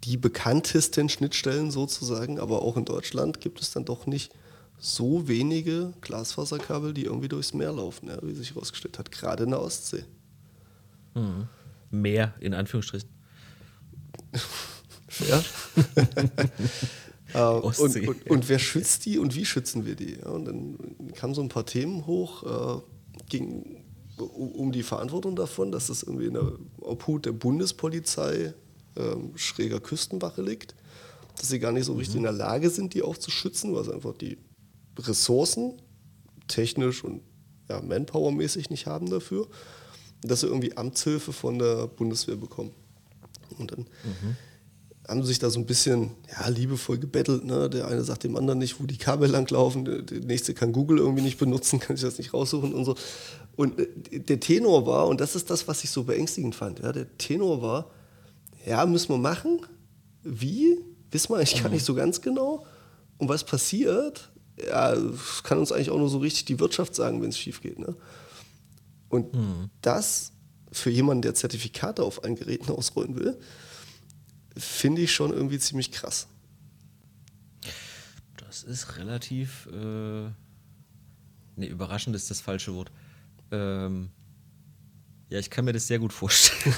die 0.03 0.17
bekanntesten 0.17 1.07
Schnittstellen 1.07 1.71
sozusagen, 1.71 2.39
aber 2.39 2.61
auch 2.61 2.75
in 2.75 2.83
Deutschland 2.83 3.39
gibt 3.39 3.61
es 3.61 3.71
dann 3.71 3.85
doch 3.85 4.05
nicht 4.05 4.33
so 4.77 5.29
wenige 5.29 5.93
Glasfaserkabel, 6.01 6.93
die 6.93 7.05
irgendwie 7.05 7.29
durchs 7.29 7.53
Meer 7.53 7.71
laufen, 7.71 8.09
ja, 8.09 8.17
wie 8.21 8.33
sich 8.33 8.49
herausgestellt 8.53 8.99
hat, 8.99 9.09
gerade 9.09 9.45
in 9.45 9.51
der 9.51 9.61
Ostsee. 9.61 10.03
Mhm. 11.13 11.47
Meer 11.89 12.33
in 12.41 12.53
Anführungsstrichen. 12.53 13.07
ja. 15.29 15.41
Äh, 17.33 17.39
und, 17.39 17.79
und, 17.79 18.29
und, 18.29 18.49
wer 18.49 18.59
schützt 18.59 19.05
die 19.05 19.17
und 19.17 19.35
wie 19.35 19.45
schützen 19.45 19.85
wir 19.85 19.95
die? 19.95 20.17
Und 20.17 20.45
dann 20.45 20.77
kamen 21.13 21.33
so 21.33 21.41
ein 21.41 21.49
paar 21.49 21.65
Themen 21.65 22.05
hoch, 22.05 22.43
äh, 22.79 22.81
ging 23.29 23.83
um 24.17 24.71
die 24.71 24.83
Verantwortung 24.83 25.35
davon, 25.35 25.71
dass 25.71 25.87
das 25.87 26.03
irgendwie 26.03 26.27
in 26.27 26.35
der 26.35 26.51
Obhut 26.79 27.25
der 27.25 27.31
Bundespolizei 27.31 28.53
äh, 28.95 29.15
schräger 29.35 29.79
Küstenwache 29.79 30.41
liegt, 30.43 30.75
dass 31.37 31.49
sie 31.49 31.59
gar 31.59 31.71
nicht 31.71 31.85
so 31.85 31.93
richtig 31.93 32.15
mhm. 32.15 32.19
in 32.19 32.23
der 32.23 32.33
Lage 32.33 32.69
sind, 32.69 32.93
die 32.93 33.01
auch 33.01 33.17
zu 33.17 33.31
schützen, 33.31 33.73
weil 33.73 33.83
sie 33.83 33.93
einfach 33.93 34.13
die 34.13 34.37
Ressourcen 34.99 35.81
technisch 36.47 37.03
und 37.03 37.21
ja, 37.69 37.81
Manpower-mäßig 37.81 38.69
nicht 38.69 38.85
haben 38.85 39.09
dafür, 39.09 39.47
dass 40.21 40.41
sie 40.41 40.47
irgendwie 40.47 40.77
Amtshilfe 40.77 41.33
von 41.33 41.57
der 41.57 41.87
Bundeswehr 41.87 42.35
bekommen. 42.35 42.71
Und 43.57 43.71
dann 43.71 43.79
mhm 43.79 44.35
haben 45.07 45.23
sich 45.23 45.39
da 45.39 45.49
so 45.49 45.59
ein 45.59 45.65
bisschen 45.65 46.11
ja, 46.31 46.47
liebevoll 46.47 46.97
gebettelt. 46.97 47.43
Ne? 47.43 47.69
Der 47.69 47.87
eine 47.87 48.03
sagt 48.03 48.23
dem 48.23 48.37
anderen 48.37 48.59
nicht, 48.59 48.79
wo 48.79 48.85
die 48.85 48.97
Kabel 48.97 49.29
langlaufen, 49.29 49.83
der, 49.85 50.01
der 50.01 50.21
nächste 50.21 50.53
kann 50.53 50.71
Google 50.71 50.97
irgendwie 50.97 51.23
nicht 51.23 51.37
benutzen, 51.37 51.79
kann 51.81 51.97
sich 51.97 52.05
das 52.05 52.17
nicht 52.17 52.33
raussuchen 52.33 52.73
und 52.73 52.85
so. 52.85 52.95
Und 53.55 53.79
äh, 53.79 54.19
der 54.19 54.39
Tenor 54.39 54.85
war, 54.85 55.07
und 55.07 55.19
das 55.19 55.35
ist 55.35 55.49
das, 55.49 55.67
was 55.67 55.83
ich 55.83 55.89
so 55.89 56.03
beängstigend 56.03 56.55
fand, 56.55 56.79
ja, 56.79 56.91
der 56.91 57.17
Tenor 57.17 57.61
war, 57.61 57.91
ja, 58.65 58.85
müssen 58.85 59.09
wir 59.09 59.17
machen. 59.17 59.59
Wie? 60.23 60.79
Wissen 61.11 61.29
wir 61.29 61.37
eigentlich 61.37 61.61
gar 61.61 61.69
nicht 61.69 61.85
so 61.85 61.93
ganz 61.93 62.21
genau. 62.21 62.65
Und 63.17 63.27
was 63.27 63.43
passiert? 63.43 64.31
Ja, 64.67 64.95
kann 65.43 65.57
uns 65.57 65.71
eigentlich 65.71 65.89
auch 65.89 65.97
nur 65.97 66.09
so 66.09 66.19
richtig 66.19 66.45
die 66.45 66.59
Wirtschaft 66.59 66.95
sagen, 66.95 67.21
wenn 67.21 67.29
es 67.29 67.37
schief 67.37 67.61
geht. 67.61 67.77
Ne? 67.77 67.95
Und 69.09 69.33
mhm. 69.33 69.69
das 69.81 70.31
für 70.71 70.89
jemanden, 70.89 71.21
der 71.23 71.35
Zertifikate 71.35 72.03
auf 72.03 72.23
allen 72.23 72.35
Geräten 72.35 72.71
ausrollen 72.71 73.15
will, 73.15 73.37
finde 74.55 75.01
ich 75.01 75.13
schon 75.13 75.31
irgendwie 75.31 75.59
ziemlich 75.59 75.91
krass. 75.91 76.27
Das 78.37 78.63
ist 78.63 78.97
relativ. 78.97 79.67
Äh, 79.71 80.29
ne, 81.55 81.65
überraschend 81.67 82.15
ist 82.15 82.29
das 82.29 82.41
falsche 82.41 82.73
Wort. 82.73 82.91
Ähm, 83.51 84.09
ja, 85.29 85.39
ich 85.39 85.49
kann 85.49 85.65
mir 85.65 85.73
das 85.73 85.87
sehr 85.87 85.97
gut 85.97 86.13
vorstellen. 86.13 86.75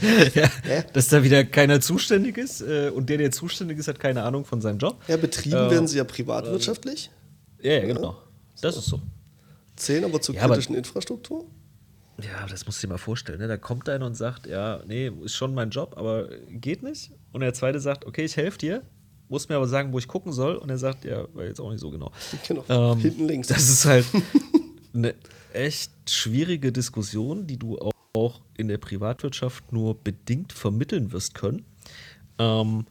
ja, 0.34 0.50
ja. 0.68 0.82
Dass 0.92 1.08
da 1.08 1.24
wieder 1.24 1.44
keiner 1.44 1.80
zuständig 1.80 2.38
ist 2.38 2.60
äh, 2.60 2.92
und 2.94 3.08
der, 3.08 3.18
der 3.18 3.32
zuständig 3.32 3.78
ist, 3.78 3.88
hat 3.88 3.98
keine 3.98 4.22
Ahnung 4.22 4.44
von 4.44 4.60
seinem 4.60 4.78
Job. 4.78 5.02
Ja, 5.08 5.16
betrieben 5.16 5.56
äh, 5.56 5.70
werden 5.70 5.88
sie 5.88 5.98
ja 5.98 6.04
privatwirtschaftlich. 6.04 7.10
ja, 7.60 7.72
ja, 7.72 7.86
genau. 7.86 8.22
Das 8.60 8.76
ist 8.76 8.86
so. 8.86 9.00
Zehn 9.74 10.04
aber 10.04 10.20
zur 10.20 10.36
kritischen 10.36 10.74
aber, 10.74 10.78
Infrastruktur? 10.78 11.46
Ja, 12.22 12.46
das 12.48 12.66
musst 12.66 12.82
du 12.82 12.86
dir 12.86 12.92
mal 12.92 12.98
vorstellen. 12.98 13.38
Ne? 13.38 13.46
Da 13.46 13.56
kommt 13.56 13.88
einer 13.88 14.06
und 14.06 14.14
sagt, 14.14 14.46
ja, 14.46 14.80
nee, 14.86 15.10
ist 15.24 15.36
schon 15.36 15.54
mein 15.54 15.70
Job, 15.70 15.94
aber 15.96 16.28
geht 16.48 16.82
nicht. 16.82 17.12
Und 17.32 17.42
der 17.42 17.54
zweite 17.54 17.78
sagt, 17.78 18.06
okay, 18.06 18.24
ich 18.24 18.36
helfe 18.36 18.58
dir, 18.58 18.82
muss 19.28 19.48
mir 19.48 19.56
aber 19.56 19.68
sagen, 19.68 19.92
wo 19.92 19.98
ich 19.98 20.08
gucken 20.08 20.32
soll. 20.32 20.56
Und 20.56 20.68
er 20.70 20.78
sagt, 20.78 21.04
ja, 21.04 21.26
war 21.34 21.44
jetzt 21.44 21.60
auch 21.60 21.70
nicht 21.70 21.80
so 21.80 21.90
genau. 21.90 22.10
Genau, 22.46 22.64
ähm, 22.68 22.98
hinten 22.98 23.26
links. 23.26 23.48
Das 23.48 23.68
ist 23.68 23.84
halt 23.84 24.06
eine 24.94 25.14
echt 25.52 25.92
schwierige 26.10 26.72
Diskussion, 26.72 27.46
die 27.46 27.56
du 27.56 27.78
auch 28.14 28.40
in 28.56 28.68
der 28.68 28.78
Privatwirtschaft 28.78 29.72
nur 29.72 30.02
bedingt 30.02 30.52
vermitteln 30.52 31.12
wirst 31.12 31.34
können. 31.34 31.64
Ähm, 32.38 32.86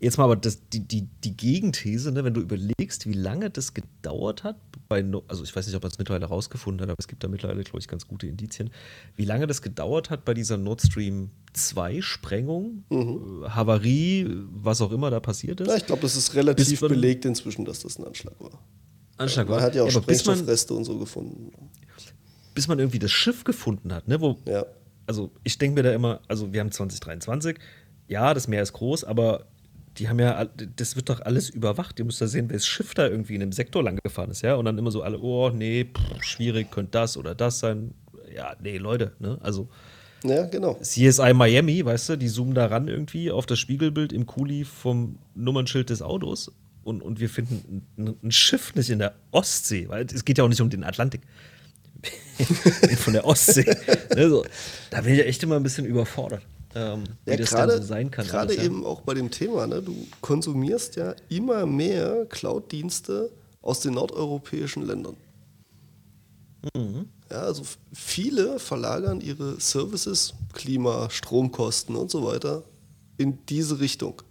Jetzt 0.00 0.18
mal 0.18 0.24
aber 0.24 0.36
das, 0.36 0.68
die, 0.68 0.80
die, 0.80 1.08
die 1.22 1.36
Gegenthese, 1.36 2.12
ne, 2.12 2.24
wenn 2.24 2.34
du 2.34 2.40
überlegst, 2.40 3.06
wie 3.06 3.12
lange 3.12 3.50
das 3.50 3.74
gedauert 3.74 4.44
hat, 4.44 4.56
bei 4.88 5.04
also 5.28 5.44
ich 5.44 5.54
weiß 5.54 5.66
nicht, 5.66 5.76
ob 5.76 5.82
man 5.82 5.92
es 5.92 5.98
mittlerweile 5.98 6.26
rausgefunden 6.26 6.82
hat, 6.82 6.90
aber 6.90 6.98
es 6.98 7.08
gibt 7.08 7.24
da 7.24 7.28
mittlerweile, 7.28 7.62
glaube 7.62 7.78
ich, 7.78 7.88
ganz 7.88 8.06
gute 8.06 8.26
Indizien, 8.26 8.70
wie 9.16 9.24
lange 9.24 9.46
das 9.46 9.62
gedauert 9.62 10.10
hat 10.10 10.24
bei 10.24 10.34
dieser 10.34 10.56
Nord 10.56 10.82
Stream 10.82 11.30
2 11.52 12.02
Sprengung, 12.02 12.84
mhm. 12.90 13.44
Äh, 13.44 13.48
Havarie, 13.50 14.26
was 14.52 14.80
auch 14.80 14.92
immer 14.92 15.10
da 15.10 15.20
passiert 15.20 15.60
ist. 15.60 15.68
Ja, 15.68 15.76
ich 15.76 15.86
glaube, 15.86 16.02
das 16.02 16.16
ist 16.16 16.34
relativ 16.34 16.80
man, 16.82 16.90
belegt 16.90 17.24
inzwischen, 17.24 17.64
dass 17.64 17.80
das 17.80 17.98
ein 17.98 18.04
Anschlag 18.04 18.38
war. 18.40 18.62
Anschlag 19.16 19.48
war. 19.48 19.56
Man 19.56 19.64
hat 19.64 19.74
ja 19.74 19.82
auch 19.82 19.86
ja, 19.86 20.02
Sprengstoffreste 20.02 20.74
und 20.74 20.84
so 20.84 20.98
gefunden. 20.98 21.52
Bis 22.54 22.68
man 22.68 22.78
irgendwie 22.78 22.98
das 22.98 23.10
Schiff 23.10 23.44
gefunden 23.44 23.92
hat, 23.92 24.06
ne, 24.06 24.20
wo, 24.20 24.38
ja. 24.46 24.66
also 25.06 25.30
ich 25.44 25.56
denke 25.58 25.76
mir 25.76 25.82
da 25.82 25.92
immer, 25.92 26.20
also 26.28 26.52
wir 26.52 26.60
haben 26.60 26.70
2023, 26.70 27.58
ja, 28.06 28.34
das 28.34 28.48
Meer 28.48 28.62
ist 28.62 28.74
groß, 28.74 29.04
aber 29.04 29.46
die 29.98 30.08
haben 30.08 30.18
ja, 30.18 30.44
das 30.76 30.96
wird 30.96 31.08
doch 31.08 31.20
alles 31.20 31.50
überwacht. 31.50 31.98
Ihr 31.98 32.04
müsst 32.04 32.20
ja 32.20 32.26
sehen, 32.26 32.48
welches 32.48 32.66
Schiff 32.66 32.94
da 32.94 33.06
irgendwie 33.06 33.34
in 33.34 33.40
dem 33.40 33.52
Sektor 33.52 33.82
lang 33.82 33.98
gefahren 34.02 34.30
ist, 34.30 34.42
ja. 34.42 34.54
Und 34.54 34.64
dann 34.64 34.78
immer 34.78 34.90
so 34.90 35.02
alle, 35.02 35.18
oh, 35.18 35.50
nee, 35.50 35.84
pff, 35.84 36.22
schwierig, 36.22 36.70
könnte 36.70 36.92
das 36.92 37.16
oder 37.16 37.34
das 37.34 37.60
sein. 37.60 37.94
Ja, 38.34 38.56
nee, 38.60 38.78
Leute, 38.78 39.12
ne? 39.18 39.38
Also. 39.40 39.68
Ja, 40.24 40.46
genau. 40.46 40.74
CSI 40.80 41.34
Miami, 41.34 41.84
weißt 41.84 42.10
du, 42.10 42.16
die 42.16 42.28
zoomen 42.28 42.54
da 42.54 42.66
ran 42.66 42.88
irgendwie 42.88 43.30
auf 43.30 43.46
das 43.46 43.58
Spiegelbild 43.58 44.12
im 44.12 44.26
Kuli 44.26 44.64
vom 44.64 45.18
Nummernschild 45.34 45.90
des 45.90 46.00
Autos 46.00 46.50
und, 46.82 47.02
und 47.02 47.20
wir 47.20 47.28
finden 47.28 47.82
ein, 47.98 48.16
ein 48.22 48.32
Schiff 48.32 48.74
nicht 48.74 48.90
in 48.90 49.00
der 49.00 49.14
Ostsee, 49.32 49.88
weil 49.88 50.06
es 50.06 50.24
geht 50.24 50.38
ja 50.38 50.44
auch 50.44 50.48
nicht 50.48 50.60
um 50.60 50.70
den 50.70 50.84
Atlantik. 50.84 51.22
von 52.98 53.12
der 53.12 53.24
Ostsee. 53.24 53.64
also, 54.16 54.44
da 54.90 55.00
bin 55.00 55.14
ich 55.14 55.26
echt 55.26 55.42
immer 55.42 55.56
ein 55.56 55.62
bisschen 55.62 55.86
überfordert, 55.86 56.42
ähm, 56.74 57.04
wie 57.24 57.30
Ja, 57.30 57.36
das 57.36 57.50
gerade 57.50 57.72
dann 57.72 57.82
so 57.82 57.88
sein 57.88 58.10
kann. 58.10 58.26
gerade 58.26 58.54
ja. 58.54 58.62
eben 58.62 58.84
auch 58.84 59.00
bei 59.02 59.14
dem 59.14 59.30
Thema, 59.30 59.66
ne? 59.66 59.82
du 59.82 59.94
konsumierst 60.20 60.96
ja 60.96 61.14
immer 61.28 61.66
mehr 61.66 62.26
Cloud-Dienste 62.26 63.30
aus 63.62 63.80
den 63.80 63.94
nordeuropäischen 63.94 64.86
Ländern. 64.86 65.16
Mhm. 66.74 67.08
Ja, 67.30 67.42
also 67.42 67.62
viele 67.92 68.58
verlagern 68.58 69.20
ihre 69.20 69.60
Services, 69.60 70.34
Klima, 70.52 71.08
Stromkosten 71.10 71.96
und 71.96 72.10
so 72.10 72.24
weiter 72.24 72.62
in 73.16 73.38
diese 73.46 73.80
Richtung. 73.80 74.22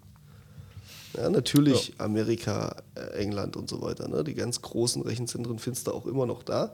Ja, 1.16 1.30
natürlich 1.30 1.94
Amerika, 2.00 2.76
äh, 2.96 3.22
England 3.22 3.56
und 3.56 3.70
so 3.70 3.82
weiter. 3.82 4.08
Ne? 4.08 4.24
Die 4.24 4.34
ganz 4.34 4.62
großen 4.62 5.02
Rechenzentren 5.04 5.60
findest 5.60 5.88
du 5.88 5.92
auch 5.92 6.06
immer 6.08 6.26
noch 6.26 6.42
da. 6.44 6.74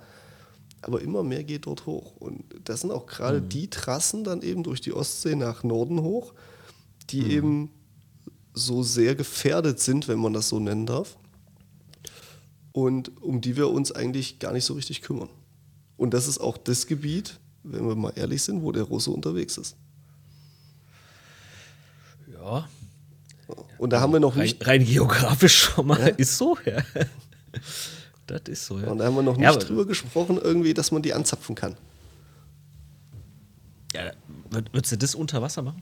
Aber 0.82 1.02
immer 1.02 1.24
mehr 1.24 1.44
geht 1.44 1.66
dort 1.66 1.86
hoch. 1.86 2.16
Und 2.18 2.44
das 2.64 2.82
sind 2.82 2.92
auch 2.92 3.06
gerade 3.06 3.42
die 3.42 3.70
Trassen 3.70 4.24
dann 4.24 4.42
eben 4.42 4.64
durch 4.64 4.82
die 4.82 4.94
Ostsee 4.94 5.36
nach 5.36 5.64
Norden 5.64 6.02
hoch, 6.02 6.34
die 7.10 7.34
eben 7.34 7.72
so 8.54 8.84
sehr 8.84 9.16
gefährdet 9.16 9.80
sind, 9.80 10.08
wenn 10.08 10.20
man 10.20 10.34
das 10.34 10.50
so 10.50 10.60
nennen 10.60 10.86
darf. 10.86 11.18
Und 12.72 13.22
um 13.22 13.42
die 13.42 13.58
wir 13.58 13.70
uns 13.70 13.92
eigentlich 13.92 14.40
gar 14.40 14.54
nicht 14.54 14.66
so 14.66 14.74
richtig 14.74 15.02
kümmern. 15.02 15.30
Und 15.98 16.14
das 16.14 16.28
ist 16.28 16.40
auch 16.40 16.58
das 16.58 16.88
Gebiet, 16.88 17.40
wenn 17.64 17.88
wir 17.88 17.96
mal 17.96 18.14
ehrlich 18.16 18.42
sind, 18.42 18.62
wo 18.64 18.72
der 18.72 18.84
Russe 18.84 19.12
unterwegs 19.12 19.58
ist. 19.58 19.76
Ja, 22.32 22.70
Und 23.78 23.92
da 23.92 24.00
haben 24.00 24.14
wir 24.14 24.20
noch 24.20 24.36
rein, 24.36 24.44
nicht, 24.44 24.66
rein 24.66 24.86
geografisch 24.86 25.58
schon 25.58 25.88
mal 25.88 26.14
ist 26.18 26.38
so, 26.38 26.58
ja. 26.66 26.84
Das 28.30 28.42
ist 28.48 28.66
so, 28.66 28.80
ja. 28.80 28.88
und 28.92 29.00
da 29.00 29.06
haben 29.06 29.16
wir 29.16 29.24
noch 29.24 29.38
nicht 29.38 29.44
Ja, 29.46 29.56
drüber 29.56 29.86
gesprochen, 29.86 30.38
irgendwie, 30.42 30.74
dass 30.74 30.92
man 30.92 31.02
die 31.02 31.14
anzapfen 31.14 31.56
kann. 31.56 31.76
Ja, 33.94 34.12
würd- 34.52 34.72
würdest 34.72 34.92
du 34.92 34.98
das 34.98 35.16
unter 35.16 35.42
Wasser 35.42 35.64
machen? 35.64 35.82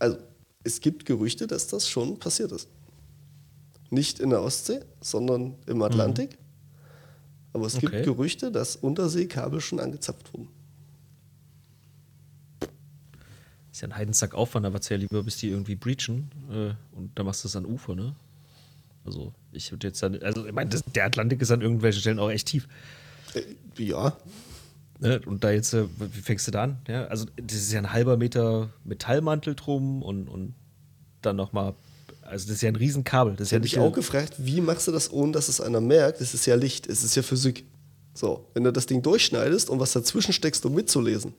Also, 0.00 0.18
es 0.64 0.80
gibt 0.80 1.06
Gerüchte, 1.06 1.46
dass 1.46 1.68
das 1.68 1.88
schon 1.88 2.18
passiert 2.18 2.50
ist. 2.52 2.68
Nicht 3.90 4.18
in 4.18 4.30
der 4.30 4.42
Ostsee, 4.42 4.80
sondern 5.00 5.54
im 5.66 5.82
Atlantik. 5.82 6.36
Aber 7.52 7.66
es 7.66 7.74
Mhm. 7.74 7.78
Okay. 7.86 7.90
gibt 7.90 8.04
Gerüchte, 8.06 8.50
dass 8.50 8.76
Unterseekabel 8.76 9.60
schon 9.60 9.78
angezapft 9.80 10.32
wurden. 10.32 10.48
Ist 13.72 13.82
ja 13.82 13.88
ein 13.88 13.96
Heidensack 13.96 14.34
Aufwand, 14.34 14.66
aber 14.66 14.80
ja 14.80 14.96
lieber, 14.96 15.22
bis 15.22 15.36
die 15.36 15.48
irgendwie 15.48 15.76
breachen 15.76 16.30
äh, 16.50 16.96
und 16.96 17.16
dann 17.16 17.26
machst 17.26 17.44
du 17.44 17.48
es 17.48 17.54
an 17.56 17.64
Ufer, 17.66 17.94
ne? 17.94 18.14
Also, 19.04 19.32
ich 19.52 19.70
würde 19.72 19.86
jetzt 19.88 20.02
dann, 20.02 20.20
also, 20.22 20.46
ich 20.46 20.52
meine, 20.52 20.70
das- 20.70 20.82
der 20.84 21.04
Atlantik 21.06 21.40
ist 21.42 21.50
an 21.50 21.60
irgendwelchen 21.62 22.00
Stellen 22.00 22.18
auch 22.18 22.30
echt 22.30 22.48
tief. 22.48 22.68
Äh, 23.34 23.42
ja, 23.82 24.16
Ne? 25.02 25.18
Und 25.24 25.42
da 25.44 25.50
jetzt, 25.50 25.72
äh, 25.72 25.86
wie 25.98 26.20
fängst 26.20 26.46
du 26.46 26.50
da 26.50 26.64
an? 26.64 26.76
Ja, 26.86 27.06
also, 27.06 27.24
das 27.42 27.56
ist 27.56 27.72
ja 27.72 27.78
ein 27.78 27.90
halber 27.90 28.18
Meter 28.18 28.68
Metallmantel 28.84 29.54
drum 29.54 30.02
und, 30.02 30.28
und 30.28 30.52
dann 31.22 31.36
nochmal, 31.36 31.72
also, 32.20 32.46
das 32.48 32.56
ist 32.56 32.60
ja 32.60 32.68
ein 32.68 32.76
Riesenkabel. 32.76 33.32
Das 33.32 33.44
ist 33.44 33.46
Ich 33.48 33.52
ja 33.52 33.58
nicht 33.60 33.76
mich 33.76 33.80
auch 33.82 33.92
gefragt, 33.94 34.34
wie 34.36 34.60
machst 34.60 34.88
du 34.88 34.92
das, 34.92 35.10
ohne 35.10 35.32
dass 35.32 35.48
es 35.48 35.58
einer 35.58 35.80
merkt? 35.80 36.20
Es 36.20 36.34
ist 36.34 36.44
ja 36.44 36.54
Licht, 36.54 36.86
es 36.86 37.02
ist 37.02 37.14
ja 37.14 37.22
Physik. 37.22 37.64
So, 38.12 38.46
wenn 38.52 38.62
du 38.64 38.72
das 38.74 38.84
Ding 38.84 39.00
durchschneidest 39.00 39.70
und 39.70 39.80
was 39.80 39.92
dazwischen 39.92 40.34
steckst, 40.34 40.66
um 40.66 40.74
mitzulesen, 40.74 41.32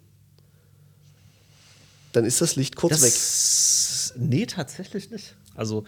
dann 2.13 2.26
ist 2.26 2.41
das 2.41 2.56
Licht 2.56 2.76
kurz 2.76 2.93
weg. 2.93 3.12
das, 3.13 4.13
Nee, 4.17 4.47
tatsächlich 4.47 5.12
nicht. 5.12 5.36
Also, 5.56 5.84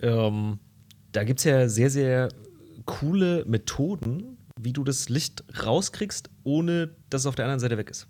ähm, 0.00 0.58
da 1.14 1.24
gibt 1.24 1.38
es 1.40 1.44
ja 1.44 1.68
sehr, 1.68 1.88
sehr 1.90 2.28
coole 2.84 3.44
Methoden, 3.46 4.36
wie 4.60 4.72
du 4.72 4.84
das 4.84 5.08
Licht 5.08 5.42
rauskriegst, 5.64 6.28
ohne 6.44 6.90
dass 7.10 7.22
es 7.22 7.26
auf 7.26 7.34
der 7.34 7.46
anderen 7.46 7.60
Seite 7.60 7.76
weg 7.78 7.90
ist. 7.90 8.06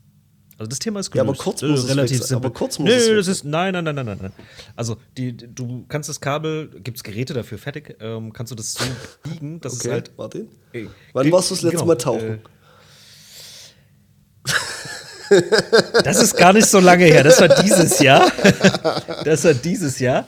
Also 0.56 0.68
das 0.68 0.78
Thema 0.78 1.00
ist 1.00 1.12
Ja, 1.14 1.22
aber 1.22 1.32
gelöst. 1.32 1.42
kurz 1.44 1.62
Äh, 1.62 1.66
muss 1.66 1.84
es 1.84 1.88
relativ 1.90 2.18
sein. 2.18 2.26
simpel. 2.28 2.46
Aber 2.46 2.54
kurz 2.54 2.78
muss 2.78 2.88
nee, 2.88 2.94
es 2.96 3.26
das 3.26 3.28
ist 3.28 3.44
nein, 3.44 3.72
nein, 3.72 3.84
nein, 3.84 3.94
nein, 3.96 4.06
nein. 4.20 4.32
Also 4.76 4.96
die, 5.18 5.36
du 5.36 5.84
kannst 5.88 6.08
das 6.08 6.20
Kabel, 6.20 6.68
gibt 6.82 6.96
es 6.96 7.02
Geräte 7.02 7.34
dafür 7.34 7.58
fertig, 7.58 7.96
ähm, 8.00 8.32
kannst 8.32 8.52
du 8.52 8.56
das 8.56 8.72
so 8.74 8.84
biegen, 9.24 9.60
dass 9.60 9.74
Okay, 9.80 9.88
es 9.88 9.92
halt 9.92 10.16
Martin. 10.18 10.48
Ey, 10.72 10.88
Wann 11.12 11.24
ge- 11.24 11.32
warst 11.32 11.50
du 11.50 11.54
das 11.56 11.62
letzte 11.62 11.76
genau, 11.78 11.86
Mal 11.86 11.96
tauchen? 11.96 12.40
Äh, 15.30 15.42
das 16.04 16.22
ist 16.22 16.36
gar 16.36 16.52
nicht 16.52 16.66
so 16.66 16.78
lange 16.80 17.04
her. 17.04 17.24
Das 17.24 17.40
war 17.40 17.48
dieses 17.62 17.98
Jahr. 18.00 18.30
Das 19.24 19.42
war 19.44 19.54
dieses 19.54 19.98
Jahr. 19.98 20.26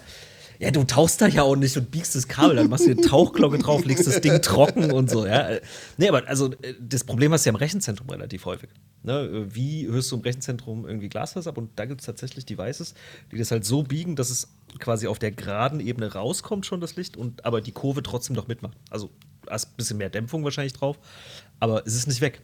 Ja, 0.58 0.70
du 0.70 0.84
tauchst 0.84 1.20
da 1.20 1.26
ja 1.26 1.42
auch 1.42 1.56
nicht 1.56 1.76
und 1.76 1.90
biegst 1.90 2.14
das 2.14 2.28
Kabel, 2.28 2.56
dann 2.56 2.68
machst 2.68 2.86
du 2.86 2.90
eine 2.90 3.00
Tauchglocke 3.00 3.58
drauf, 3.58 3.84
legst 3.84 4.06
das 4.06 4.20
Ding 4.20 4.40
trocken 4.42 4.90
und 4.90 5.10
so, 5.10 5.26
ja. 5.26 5.58
Nee, 5.96 6.08
aber 6.08 6.26
also 6.26 6.52
äh, 6.62 6.74
das 6.80 7.04
Problem 7.04 7.32
hast 7.32 7.44
du 7.44 7.50
ja 7.50 7.52
im 7.52 7.56
Rechenzentrum 7.56 8.08
relativ 8.08 8.44
häufig. 8.46 8.70
Ne? 9.02 9.46
Wie 9.48 9.86
hörst 9.86 10.10
du 10.10 10.16
im 10.16 10.22
Rechenzentrum 10.22 10.86
irgendwie 10.86 11.08
Glasfaser 11.08 11.50
ab? 11.50 11.58
Und 11.58 11.70
da 11.76 11.84
gibt 11.84 12.00
es 12.00 12.06
tatsächlich 12.06 12.46
Devices, 12.46 12.94
die 13.30 13.38
das 13.38 13.50
halt 13.50 13.64
so 13.64 13.82
biegen, 13.82 14.16
dass 14.16 14.30
es 14.30 14.48
quasi 14.78 15.06
auf 15.06 15.18
der 15.18 15.30
geraden 15.30 15.80
Ebene 15.80 16.12
rauskommt 16.12 16.66
schon 16.66 16.80
das 16.80 16.96
Licht 16.96 17.16
und 17.16 17.44
aber 17.44 17.60
die 17.60 17.72
Kurve 17.72 18.02
trotzdem 18.02 18.34
noch 18.34 18.48
mitmacht. 18.48 18.76
Also 18.90 19.10
du 19.42 19.50
hast 19.50 19.66
ein 19.66 19.76
bisschen 19.76 19.98
mehr 19.98 20.10
Dämpfung 20.10 20.44
wahrscheinlich 20.44 20.72
drauf, 20.72 20.98
aber 21.60 21.86
es 21.86 21.94
ist 21.94 22.08
nicht 22.08 22.20
weg. 22.20 22.40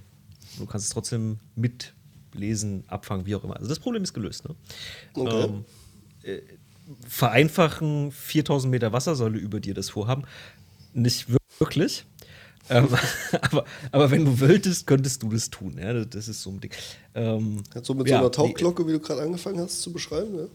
Du 0.58 0.66
kannst 0.66 0.86
es 0.86 0.92
trotzdem 0.92 1.38
mitlesen, 1.56 2.84
abfangen, 2.88 3.26
wie 3.26 3.34
auch 3.34 3.44
immer. 3.44 3.56
Also 3.56 3.68
das 3.68 3.78
Problem 3.78 4.02
ist 4.02 4.12
gelöst. 4.12 4.48
Ne? 4.48 4.54
Okay. 5.14 5.44
Ähm, 5.44 5.64
äh, 6.22 6.40
vereinfachen 7.08 8.12
4000 8.12 8.70
Meter 8.70 8.92
Wassersäule 8.92 9.38
über 9.38 9.60
dir 9.60 9.74
das 9.74 9.90
vorhaben. 9.90 10.24
Nicht 10.94 11.26
wirklich. 11.58 12.04
ähm, 12.68 12.88
aber, 13.40 13.64
aber 13.90 14.10
wenn 14.10 14.24
du 14.24 14.40
wolltest, 14.40 14.86
könntest 14.86 15.22
du 15.22 15.30
das 15.30 15.50
tun. 15.50 15.78
Ja? 15.78 16.04
Das- 16.04 16.28
ist 16.28 16.42
so 16.42 16.50
ein 16.50 16.60
Ding. 16.60 16.72
Ähm, 17.14 17.62
So 17.82 17.94
mit 17.94 18.08
ja, 18.08 18.16
so 18.16 18.20
einer 18.24 18.32
Tauchglocke, 18.32 18.86
wie 18.86 18.92
du 18.92 19.00
gerade 19.00 19.22
angefangen 19.22 19.58
hast 19.60 19.80
zu 19.82 19.92
beschreiben. 19.92 20.36
Ja? 20.38 20.46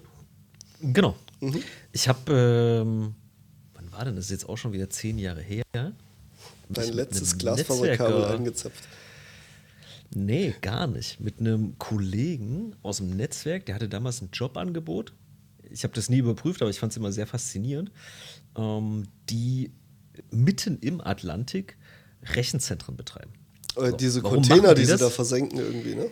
Genau. 0.82 1.15
Mhm. 1.39 1.62
Ich 1.91 2.08
habe, 2.08 2.32
ähm, 2.86 3.15
wann 3.73 3.91
war 3.91 4.06
denn 4.06 4.15
das? 4.15 4.26
Ist 4.26 4.32
jetzt 4.32 4.50
auch 4.50 4.58
schon 4.58 4.73
wieder 4.73 4.89
zehn 4.89 5.17
Jahre 5.17 5.41
her. 5.41 5.63
Dein 6.69 6.93
letztes 6.93 7.38
Glasfaserkabel 7.38 8.26
angezapft. 8.26 8.84
Nee, 10.13 10.54
gar 10.62 10.88
nicht. 10.88 11.19
Mit 11.19 11.39
einem 11.39 11.78
Kollegen 11.80 12.76
aus 12.82 12.97
dem 12.97 13.15
Netzwerk, 13.15 13.65
der 13.65 13.76
hatte 13.76 13.89
damals 13.89 14.21
ein 14.21 14.30
Jobangebot. 14.32 15.13
Ich 15.71 15.84
habe 15.84 15.93
das 15.93 16.10
nie 16.10 16.17
überprüft, 16.17 16.62
aber 16.62 16.69
ich 16.69 16.80
fand 16.80 16.91
es 16.91 16.97
immer 16.97 17.12
sehr 17.12 17.27
faszinierend. 17.27 17.91
Ähm, 18.56 19.03
die 19.30 19.71
mitten 20.32 20.80
im 20.80 21.01
Atlantik 21.01 21.77
Rechenzentren 22.23 22.95
betreiben. 22.97 23.34
Äh, 23.75 23.91
So, 23.91 23.97
diese 23.97 24.21
Container, 24.21 24.73
die, 24.73 24.82
die 24.82 24.88
sie 24.88 24.97
da 24.97 25.10
versenken 25.10 25.60
irgendwie, 25.60 25.95
ne? 25.95 26.10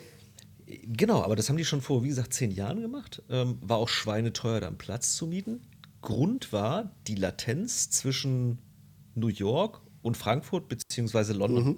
Genau, 0.88 1.22
aber 1.22 1.36
das 1.36 1.50
haben 1.50 1.58
die 1.58 1.66
schon 1.66 1.82
vor, 1.82 2.04
wie 2.04 2.08
gesagt, 2.08 2.34
zehn 2.34 2.52
Jahren 2.52 2.82
gemacht. 2.82 3.22
Ähm, 3.30 3.58
war 3.62 3.78
auch 3.78 3.90
schweineteuer, 3.90 4.62
da 4.62 4.68
einen 4.68 4.78
Platz 4.78 5.16
zu 5.16 5.28
mieten. 5.28 5.62
Grund 6.02 6.54
war 6.54 6.92
die 7.08 7.16
Latenz 7.16 7.90
zwischen 7.90 8.60
New 9.16 9.28
York 9.28 9.82
und 10.02 10.18
Frankfurt 10.18 10.68
beziehungsweise 10.68 11.34
London. 11.34 11.78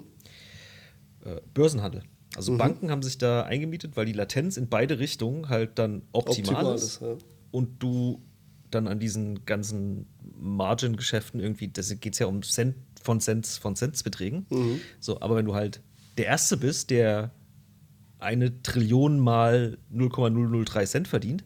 Äh, 1.24 1.40
Börsenhandel. 1.52 2.02
Also 2.36 2.56
Banken 2.56 2.90
haben 2.90 3.02
sich 3.02 3.18
da 3.18 3.42
eingemietet, 3.42 3.96
weil 3.96 4.06
die 4.06 4.12
Latenz 4.12 4.56
in 4.56 4.68
beide 4.68 4.98
Richtungen 4.98 5.48
halt 5.48 5.78
dann 5.78 6.02
optimal, 6.12 6.54
Optimal 6.54 6.74
ist. 6.74 6.82
ist, 6.82 7.00
ja. 7.00 7.16
Und 7.50 7.82
du 7.82 8.22
dann 8.70 8.86
an 8.86 8.98
diesen 8.98 9.44
ganzen 9.46 10.06
Margin-Geschäften 10.38 11.40
irgendwie, 11.40 11.68
das 11.68 11.88
geht 12.00 12.12
es 12.12 12.18
ja 12.18 12.26
um 12.26 12.42
Cent 12.42 12.76
von 13.02 13.20
Cents 13.20 13.58
von 13.58 13.76
Centsbeträgen. 13.76 14.46
So, 15.00 15.20
aber 15.20 15.36
wenn 15.36 15.46
du 15.46 15.54
halt 15.54 15.80
der 16.18 16.26
Erste 16.26 16.56
bist, 16.56 16.90
der 16.90 17.30
eine 18.18 18.62
Trillion 18.62 19.18
mal 19.18 19.78
0,003 19.90 20.84
Cent 20.86 21.08
verdient, 21.08 21.44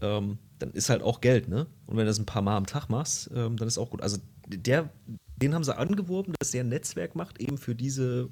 ähm, 0.00 0.38
dann 0.58 0.72
ist 0.72 0.88
halt 0.90 1.02
auch 1.02 1.20
Geld, 1.20 1.48
ne? 1.48 1.66
Und 1.86 1.96
wenn 1.96 2.04
du 2.04 2.10
das 2.10 2.18
ein 2.18 2.26
paar 2.26 2.42
Mal 2.42 2.56
am 2.56 2.66
Tag 2.66 2.88
machst, 2.88 3.30
ähm, 3.34 3.56
dann 3.56 3.68
ist 3.68 3.78
auch 3.78 3.90
gut. 3.90 4.02
Also 4.02 4.18
der, 4.46 4.90
den 5.36 5.54
haben 5.54 5.64
sie 5.64 5.76
angeworben, 5.76 6.34
dass 6.38 6.50
der 6.50 6.64
ein 6.64 6.68
Netzwerk 6.68 7.14
macht, 7.14 7.40
eben 7.40 7.58
für 7.58 7.74
diese 7.74 8.28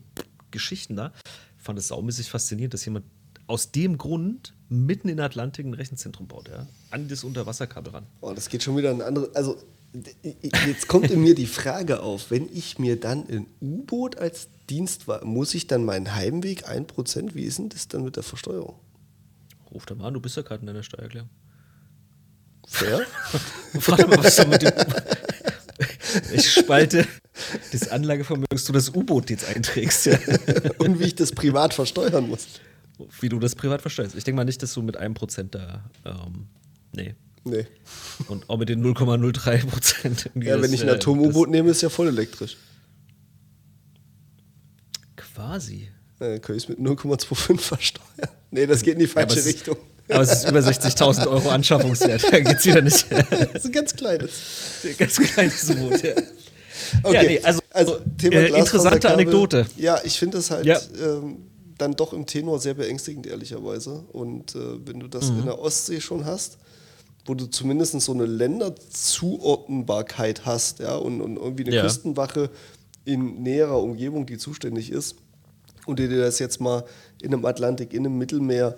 Geschichten 0.50 0.96
da. 0.96 1.12
Ich 1.56 1.62
fand 1.62 1.78
es 1.78 1.88
saumäßig 1.88 2.30
faszinierend, 2.30 2.74
dass 2.74 2.84
jemand 2.84 3.04
aus 3.48 3.72
dem 3.72 3.98
Grund 3.98 4.54
mitten 4.68 5.08
in 5.08 5.16
der 5.16 5.26
Atlantik 5.26 5.66
ein 5.66 5.74
Rechenzentrum 5.74 6.28
baut, 6.28 6.48
ja? 6.48 6.66
An 6.90 7.08
das 7.08 7.24
Unterwasserkabel 7.24 7.92
ran. 7.92 8.06
Oh, 8.20 8.32
das 8.32 8.48
geht 8.48 8.62
schon 8.62 8.76
wieder 8.76 8.90
in 8.90 8.96
eine 8.96 9.06
andere. 9.06 9.30
Also, 9.34 9.56
jetzt 10.42 10.86
kommt 10.86 11.10
in 11.10 11.22
mir 11.22 11.34
die 11.34 11.46
Frage 11.46 12.00
auf, 12.00 12.30
wenn 12.30 12.48
ich 12.52 12.78
mir 12.78 13.00
dann 13.00 13.26
ein 13.28 13.46
U-Boot 13.60 14.18
als 14.18 14.48
Dienstwagen, 14.68 15.28
muss 15.28 15.54
ich 15.54 15.66
dann 15.66 15.84
meinen 15.84 16.14
Heimweg 16.14 16.68
1%, 16.68 17.34
wie 17.34 17.44
ist 17.44 17.58
denn 17.58 17.70
das 17.70 17.88
dann 17.88 18.04
mit 18.04 18.16
der 18.16 18.22
Versteuerung? 18.22 18.78
Ruf 19.72 19.86
da 19.86 19.94
mal 19.94 20.08
an, 20.08 20.14
du 20.14 20.20
bist 20.20 20.36
ja 20.36 20.42
gerade 20.42 20.60
in 20.60 20.66
deiner 20.66 20.82
Steuererklärung. 20.82 21.30
Fair? 22.66 23.06
Frag 23.80 24.08
mal, 24.08 24.22
was 24.22 24.36
da 24.36 24.46
mit 24.46 24.62
dem. 24.62 24.72
Ich 26.32 26.50
spalte 26.52 27.06
des 27.72 27.88
Anlagevermögens 27.88 28.64
du 28.64 28.72
das 28.72 28.90
U-Boot 28.90 29.30
jetzt 29.30 29.46
einträgst, 29.46 30.06
ja. 30.06 30.18
Und 30.78 30.98
wie 30.98 31.04
ich 31.04 31.14
das 31.14 31.32
privat 31.32 31.72
versteuern 31.72 32.28
muss. 32.28 32.46
Wie 33.20 33.28
du 33.28 33.38
das 33.38 33.54
privat 33.54 33.80
versteuerst. 33.80 34.14
Ich 34.16 34.24
denke 34.24 34.36
mal 34.36 34.44
nicht, 34.44 34.62
dass 34.62 34.74
du 34.74 34.82
mit 34.82 34.96
einem 34.96 35.14
Prozent 35.14 35.54
da. 35.54 35.84
Ähm, 36.04 36.46
nee. 36.94 37.14
Nee. 37.44 37.66
Und 38.26 38.50
auch 38.50 38.58
mit 38.58 38.68
den 38.68 38.84
0,03 38.84 39.66
Prozent. 39.66 40.30
Ja, 40.34 40.60
wenn 40.60 40.72
ich 40.72 40.82
ein 40.82 40.88
Atom-U-Boot 40.90 41.48
nehme, 41.48 41.70
ist 41.70 41.80
ja 41.82 41.88
voll 41.88 42.08
elektrisch. 42.08 42.56
Quasi. 45.16 45.88
Dann 46.18 46.40
kann 46.42 46.56
ich 46.56 46.64
es 46.64 46.68
mit 46.68 46.78
0,25 46.78 47.58
versteuern. 47.60 48.04
Nee, 48.50 48.66
das 48.66 48.82
geht 48.82 48.94
in 48.94 49.00
die 49.00 49.06
falsche 49.06 49.30
aber 49.32 49.38
es- 49.40 49.46
Richtung. 49.46 49.76
Aber 50.10 50.22
es 50.22 50.32
ist 50.32 50.48
über 50.48 50.60
60.000 50.60 51.26
Euro 51.28 51.50
Anschaffungswert. 51.50 52.24
Da 52.32 52.40
geht 52.40 52.56
es 52.58 52.64
wieder 52.64 52.80
nicht. 52.80 53.06
Das 53.30 53.54
ist 53.56 53.66
ein 53.66 53.72
ganz 53.72 53.94
kleines. 53.94 54.30
Ganz 54.96 55.16
kleines 55.18 55.66
Boot, 55.76 56.02
ja. 56.02 56.12
Okay. 57.02 57.14
Ja, 57.14 57.22
nee, 57.24 57.40
also, 57.42 57.98
äh, 58.22 58.58
interessante. 58.58 59.12
Anekdote. 59.12 59.66
Ja, 59.76 60.00
ich 60.04 60.18
finde 60.18 60.38
das 60.38 60.50
halt 60.50 60.64
Ja. 60.64 60.80
ähm, 61.00 61.47
dann 61.78 61.92
doch 61.94 62.12
im 62.12 62.26
Tenor 62.26 62.58
sehr 62.58 62.74
beängstigend, 62.74 63.26
ehrlicherweise. 63.26 64.04
Und 64.12 64.54
äh, 64.54 64.86
wenn 64.86 65.00
du 65.00 65.08
das 65.08 65.30
Mhm. 65.30 65.40
in 65.40 65.44
der 65.46 65.58
Ostsee 65.60 66.00
schon 66.00 66.24
hast, 66.24 66.58
wo 67.24 67.34
du 67.34 67.46
zumindest 67.46 68.00
so 68.00 68.12
eine 68.12 68.26
Länderzuordnbarkeit 68.26 70.46
hast, 70.46 70.78
ja, 70.80 70.96
und, 70.96 71.20
und 71.20 71.36
irgendwie 71.36 71.66
eine 71.66 71.76
Ja. 71.76 71.82
Küstenwache 71.82 72.50
in 73.04 73.42
näherer 73.42 73.82
Umgebung, 73.82 74.26
die 74.26 74.38
zuständig 74.38 74.90
ist, 74.90 75.16
und 75.86 75.98
dir 75.98 76.08
das 76.20 76.38
jetzt 76.38 76.60
mal 76.60 76.84
in 77.22 77.32
einem 77.32 77.44
Atlantik, 77.46 77.94
in 77.94 78.04
einem 78.04 78.18
Mittelmeer, 78.18 78.76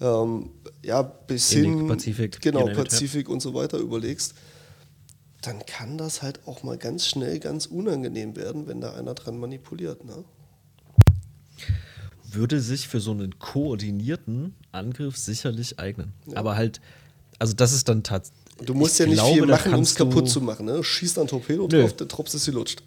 ähm, 0.00 0.50
ja, 0.84 1.02
bis 1.02 1.52
Indik, 1.52 1.76
hin, 1.78 1.86
Pazifik, 1.88 2.40
genau. 2.40 2.66
Pazifik 2.66 3.28
und 3.28 3.40
so 3.40 3.54
weiter 3.54 3.78
überlegst, 3.78 4.34
dann 5.42 5.64
kann 5.66 5.98
das 5.98 6.22
halt 6.22 6.40
auch 6.46 6.64
mal 6.64 6.76
ganz 6.76 7.06
schnell 7.06 7.38
ganz 7.38 7.66
unangenehm 7.66 8.34
werden, 8.36 8.66
wenn 8.66 8.80
da 8.80 8.94
einer 8.94 9.14
dran 9.14 9.38
manipuliert. 9.38 10.04
Ne? 10.04 10.24
Würde 12.34 12.60
sich 12.60 12.88
für 12.88 13.00
so 13.00 13.10
einen 13.12 13.38
koordinierten 13.38 14.54
Angriff 14.72 15.16
sicherlich 15.16 15.78
eignen. 15.78 16.12
Aber 16.34 16.56
halt, 16.56 16.80
also 17.38 17.54
das 17.54 17.72
ist 17.72 17.88
dann 17.88 18.02
tatsächlich. 18.02 18.38
Du 18.66 18.74
musst 18.74 18.98
ja 18.98 19.06
nicht 19.06 19.22
viel 19.22 19.46
machen, 19.46 19.74
um 19.74 19.82
es 19.82 19.94
kaputt 19.94 20.28
zu 20.28 20.40
machen. 20.40 20.66
Ne? 20.66 20.82
Schießt 20.82 21.18
ein 21.18 21.28
Torpedo 21.28 21.68
Nö. 21.70 21.82
drauf, 21.82 21.94
der 21.94 22.06
Drops 22.08 22.34
ist 22.34 22.44
sie 22.44 22.50
lutscht. 22.50 22.82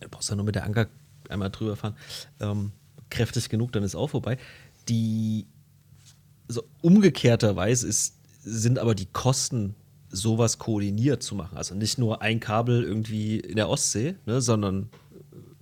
Du 0.00 0.08
brauchst 0.08 0.28
ja 0.30 0.36
nur 0.36 0.44
mit 0.44 0.56
der 0.56 0.64
Anker 0.64 0.88
einmal 1.28 1.50
drüber 1.50 1.76
fahren. 1.76 1.96
Ähm, 2.40 2.72
kräftig 3.10 3.48
genug, 3.48 3.72
dann 3.72 3.84
ist 3.84 3.94
auch 3.94 4.08
vorbei. 4.08 4.38
Die 4.88 5.46
so 6.48 6.64
umgekehrterweise 6.80 7.86
ist, 7.86 8.14
sind 8.42 8.78
aber 8.78 8.94
die 8.94 9.06
Kosten, 9.06 9.76
sowas 10.10 10.58
koordiniert 10.58 11.22
zu 11.22 11.34
machen. 11.34 11.56
Also 11.56 11.74
nicht 11.74 11.98
nur 11.98 12.20
ein 12.20 12.38
Kabel 12.38 12.82
irgendwie 12.82 13.38
in 13.38 13.56
der 13.56 13.68
Ostsee, 13.68 14.16
ne, 14.26 14.40
sondern 14.40 14.90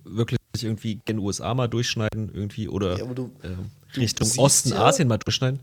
wirklich 0.03 0.40
irgendwie 0.61 0.93
in 0.93 1.01
den 1.07 1.19
USA 1.19 1.53
mal 1.53 1.67
durchschneiden 1.67 2.31
irgendwie 2.33 2.67
oder 2.67 2.97
Ja, 2.97 3.05
du- 3.05 3.31
ähm, 3.43 3.71
du 3.93 3.99
Richtung 4.01 4.29
Osten, 4.37 4.69
ja- 4.69 4.85
Asien 4.85 5.07
mal 5.07 5.17
durchschneiden. 5.17 5.59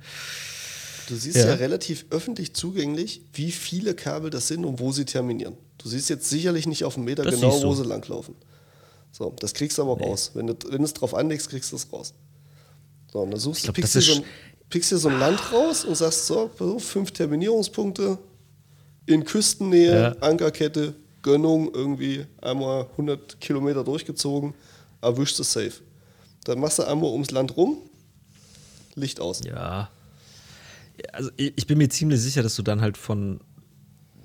Du 1.08 1.16
siehst 1.16 1.36
ja. 1.36 1.48
Ja. 1.48 1.54
relativ 1.54 2.04
öffentlich 2.10 2.52
zugänglich, 2.54 3.22
wie 3.32 3.50
viele 3.50 3.94
Kabel 3.94 4.30
das 4.30 4.48
sind 4.48 4.64
und 4.64 4.78
wo 4.78 4.92
sie 4.92 5.04
terminieren. 5.06 5.54
Du 5.78 5.88
siehst 5.88 6.10
jetzt 6.10 6.28
sicherlich 6.28 6.66
nicht 6.66 6.84
auf 6.84 6.96
einen 6.96 7.04
Meter 7.06 7.22
Das 7.22 7.34
genau, 7.34 7.62
wo 7.62 7.74
sie 7.74 7.84
langlaufen. 7.84 8.34
So, 9.12 9.34
das 9.40 9.54
kriegst 9.54 9.78
du 9.78 9.82
aber 9.82 9.98
raus. 9.98 10.32
Wenn 10.34 10.48
du, 10.48 10.54
wenn 10.68 10.78
du 10.78 10.84
es 10.84 10.92
drauf 10.92 11.14
anlegst, 11.14 11.48
kriegst 11.48 11.72
du 11.72 11.76
es 11.76 11.90
raus. 11.92 12.12
So, 13.10 13.20
und 13.20 13.30
dann 13.30 13.40
suchst 13.40 13.60
Ich 13.60 13.66
du, 13.66 13.72
glaub, 13.72 13.76
pickst, 13.76 13.94
dir 13.94 14.02
so 14.02 14.12
ein, 14.16 14.24
pickst 14.68 14.90
dir 14.92 14.98
so 14.98 15.08
ein 15.08 15.18
Land 15.18 15.40
raus 15.52 15.84
und 15.86 15.94
sagst 15.96 16.26
so, 16.26 16.50
fünf 16.78 17.10
Terminierungspunkte 17.12 18.18
in 19.06 19.24
Küstennähe. 19.24 20.20
Ankerkette, 20.20 20.94
Gönnung, 21.22 21.72
irgendwie 21.74 22.26
einmal 22.42 22.86
100 22.98 23.40
Kilometer 23.40 23.82
durchgezogen, 23.82 24.52
erwischst 25.00 25.40
es 25.40 25.52
safe. 25.52 25.72
Dann 26.44 26.60
machst 26.60 26.78
du 26.78 26.84
einmal 26.84 27.10
ums 27.10 27.30
Land 27.30 27.56
rum, 27.56 27.78
Licht 28.94 29.20
aus. 29.20 29.40
Ja. 29.44 29.90
Also 31.12 31.30
ich 31.36 31.66
bin 31.66 31.78
mir 31.78 31.88
ziemlich 31.88 32.20
sicher, 32.20 32.42
dass 32.42 32.56
du 32.56 32.62
dann 32.62 32.80
halt 32.80 32.96
von 32.96 33.40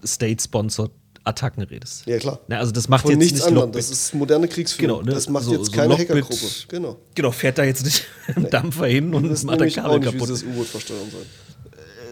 State-Sponsored 0.05 0.91
Attacken 1.25 1.63
redest. 1.63 2.05
Ja, 2.05 2.17
klar. 2.17 2.39
Na, 2.47 2.57
also 2.57 2.73
das 2.73 2.89
macht 2.89 3.03
Von 3.03 3.11
jetzt 3.11 3.19
nichts 3.19 3.33
nicht 3.35 3.43
anderem. 3.47 3.67
Lockbit. 3.67 3.79
Das 3.79 3.89
ist 3.91 4.13
moderne 4.13 4.47
Kriegsführung. 4.49 4.97
Genau, 4.99 5.07
ne? 5.07 5.13
Das 5.13 5.29
macht 5.29 5.45
So- 5.45 5.53
jetzt 5.53 5.67
so 5.67 5.71
keine 5.71 5.93
Lockbit- 5.93 6.09
Hackergruppe. 6.09 6.45
Genau. 6.67 6.97
Genau, 7.15 7.31
fährt 7.31 7.57
da 7.57 7.63
jetzt 7.63 7.85
nicht 7.85 8.03
ein 8.35 8.49
Dampfer 8.49 8.87
hin 8.87 9.13
und 9.13 9.23
macht 9.45 9.61
auch 9.61 9.73
Kabel 9.73 9.99
nicht, 9.99 10.11
kaputt. 10.11 10.29
das 10.29 10.43
U-Boot 10.43 10.67
versteuern 10.67 11.09
sollen. 11.09 11.25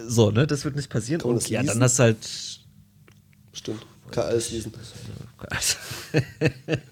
So, 0.08 0.30
ne, 0.30 0.46
das 0.46 0.64
wird 0.64 0.76
nicht 0.76 0.88
passieren. 0.88 1.20
Kann 1.20 1.32
Und 1.32 1.46
ja, 1.50 1.60
leasen? 1.60 1.74
dann 1.74 1.82
hast 1.84 1.98
du 1.98 2.02
halt. 2.04 2.16
Stimmt. 3.52 3.84
Kann 4.10 4.24
alles 4.24 4.50
lesen. 4.50 4.72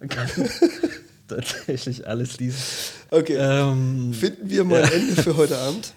Man 0.00 0.08
kann 0.08 0.28
tatsächlich 1.28 2.06
alles 2.06 2.38
lesen. 2.38 2.58
Okay. 3.10 3.36
Ähm, 3.38 4.12
Finden 4.12 4.48
wir 4.48 4.64
mal 4.64 4.82
ein 4.82 4.92
Ende 4.92 5.22
für 5.22 5.36
heute 5.36 5.58
Abend. 5.58 5.94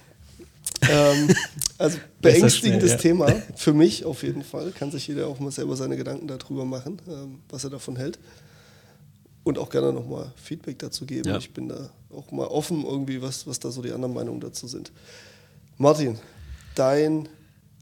ähm, 0.89 1.29
also 1.77 1.97
beängstigendes 2.21 2.89
schnell, 2.89 2.97
ja. 2.97 3.01
Thema, 3.01 3.27
für 3.55 3.73
mich 3.73 4.05
auf 4.05 4.23
jeden 4.23 4.43
Fall. 4.43 4.71
Kann 4.71 4.91
sich 4.91 5.07
jeder 5.07 5.27
auch 5.27 5.39
mal 5.39 5.51
selber 5.51 5.75
seine 5.75 5.97
Gedanken 5.97 6.27
darüber 6.27 6.65
machen, 6.65 7.01
ähm, 7.07 7.39
was 7.49 7.63
er 7.63 7.69
davon 7.69 7.95
hält. 7.95 8.19
Und 9.43 9.59
auch 9.59 9.69
gerne 9.69 9.93
nochmal 9.93 10.31
Feedback 10.35 10.79
dazu 10.79 11.05
geben. 11.05 11.29
Ja. 11.29 11.37
Ich 11.37 11.51
bin 11.51 11.69
da 11.69 11.89
auch 12.11 12.31
mal 12.31 12.47
offen, 12.47 12.83
irgendwie, 12.83 13.21
was, 13.21 13.45
was 13.45 13.59
da 13.59 13.69
so 13.69 13.81
die 13.81 13.91
anderen 13.91 14.13
Meinungen 14.13 14.39
dazu 14.39 14.67
sind. 14.67 14.91
Martin, 15.77 16.17
dein 16.73 17.29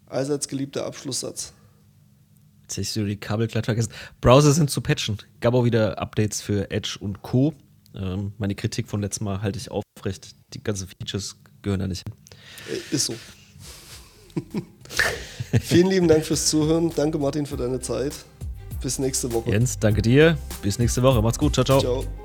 allseits 0.08 0.48
geliebter 0.48 0.86
Abschlusssatz. 0.86 1.54
Jetzt 2.78 2.96
hätte 2.96 3.02
ich 3.08 3.14
die 3.14 3.20
Kabel 3.20 3.48
glatt 3.48 3.66
vergessen. 3.66 3.92
Browser 4.22 4.52
sind 4.52 4.70
zu 4.70 4.82
patchen. 4.82 5.18
Gab 5.40 5.54
auch 5.54 5.66
wieder 5.66 6.00
Updates 6.00 6.42
für 6.42 6.72
Edge 6.72 6.98
und 7.00 7.22
Co. 7.22 7.54
Ähm, 7.96 8.34
meine 8.38 8.56
Kritik 8.56 8.88
von 8.88 9.02
letztem 9.02 9.26
Mal 9.26 9.42
halte 9.42 9.60
ich 9.60 9.70
aufrecht. 9.72 10.36
Die 10.54 10.64
ganzen 10.64 10.88
Features 10.88 11.38
gehören 11.62 11.80
da 11.80 11.88
nicht 11.88 12.04
hin. 12.08 12.16
Äh, 12.92 12.96
Ist 12.96 13.06
so. 13.06 13.16
Vielen 15.62 15.88
lieben 15.88 16.08
Dank 16.08 16.26
fürs 16.26 16.48
Zuhören. 16.48 16.92
Danke, 16.96 17.18
Martin, 17.20 17.46
für 17.46 17.58
deine 17.58 17.80
Zeit. 17.80 18.14
Bis 18.82 19.00
nächste 19.00 19.32
Woche. 19.32 19.52
Jens, 19.52 19.80
danke 19.80 20.02
dir. 20.02 20.38
Bis 20.62 20.80
nächste 20.80 21.02
Woche. 21.04 21.22
Macht's 21.22 21.38
gut. 21.40 21.54
Ciao, 21.54 21.64
ciao. 21.64 21.80
Ciao. 21.80 22.23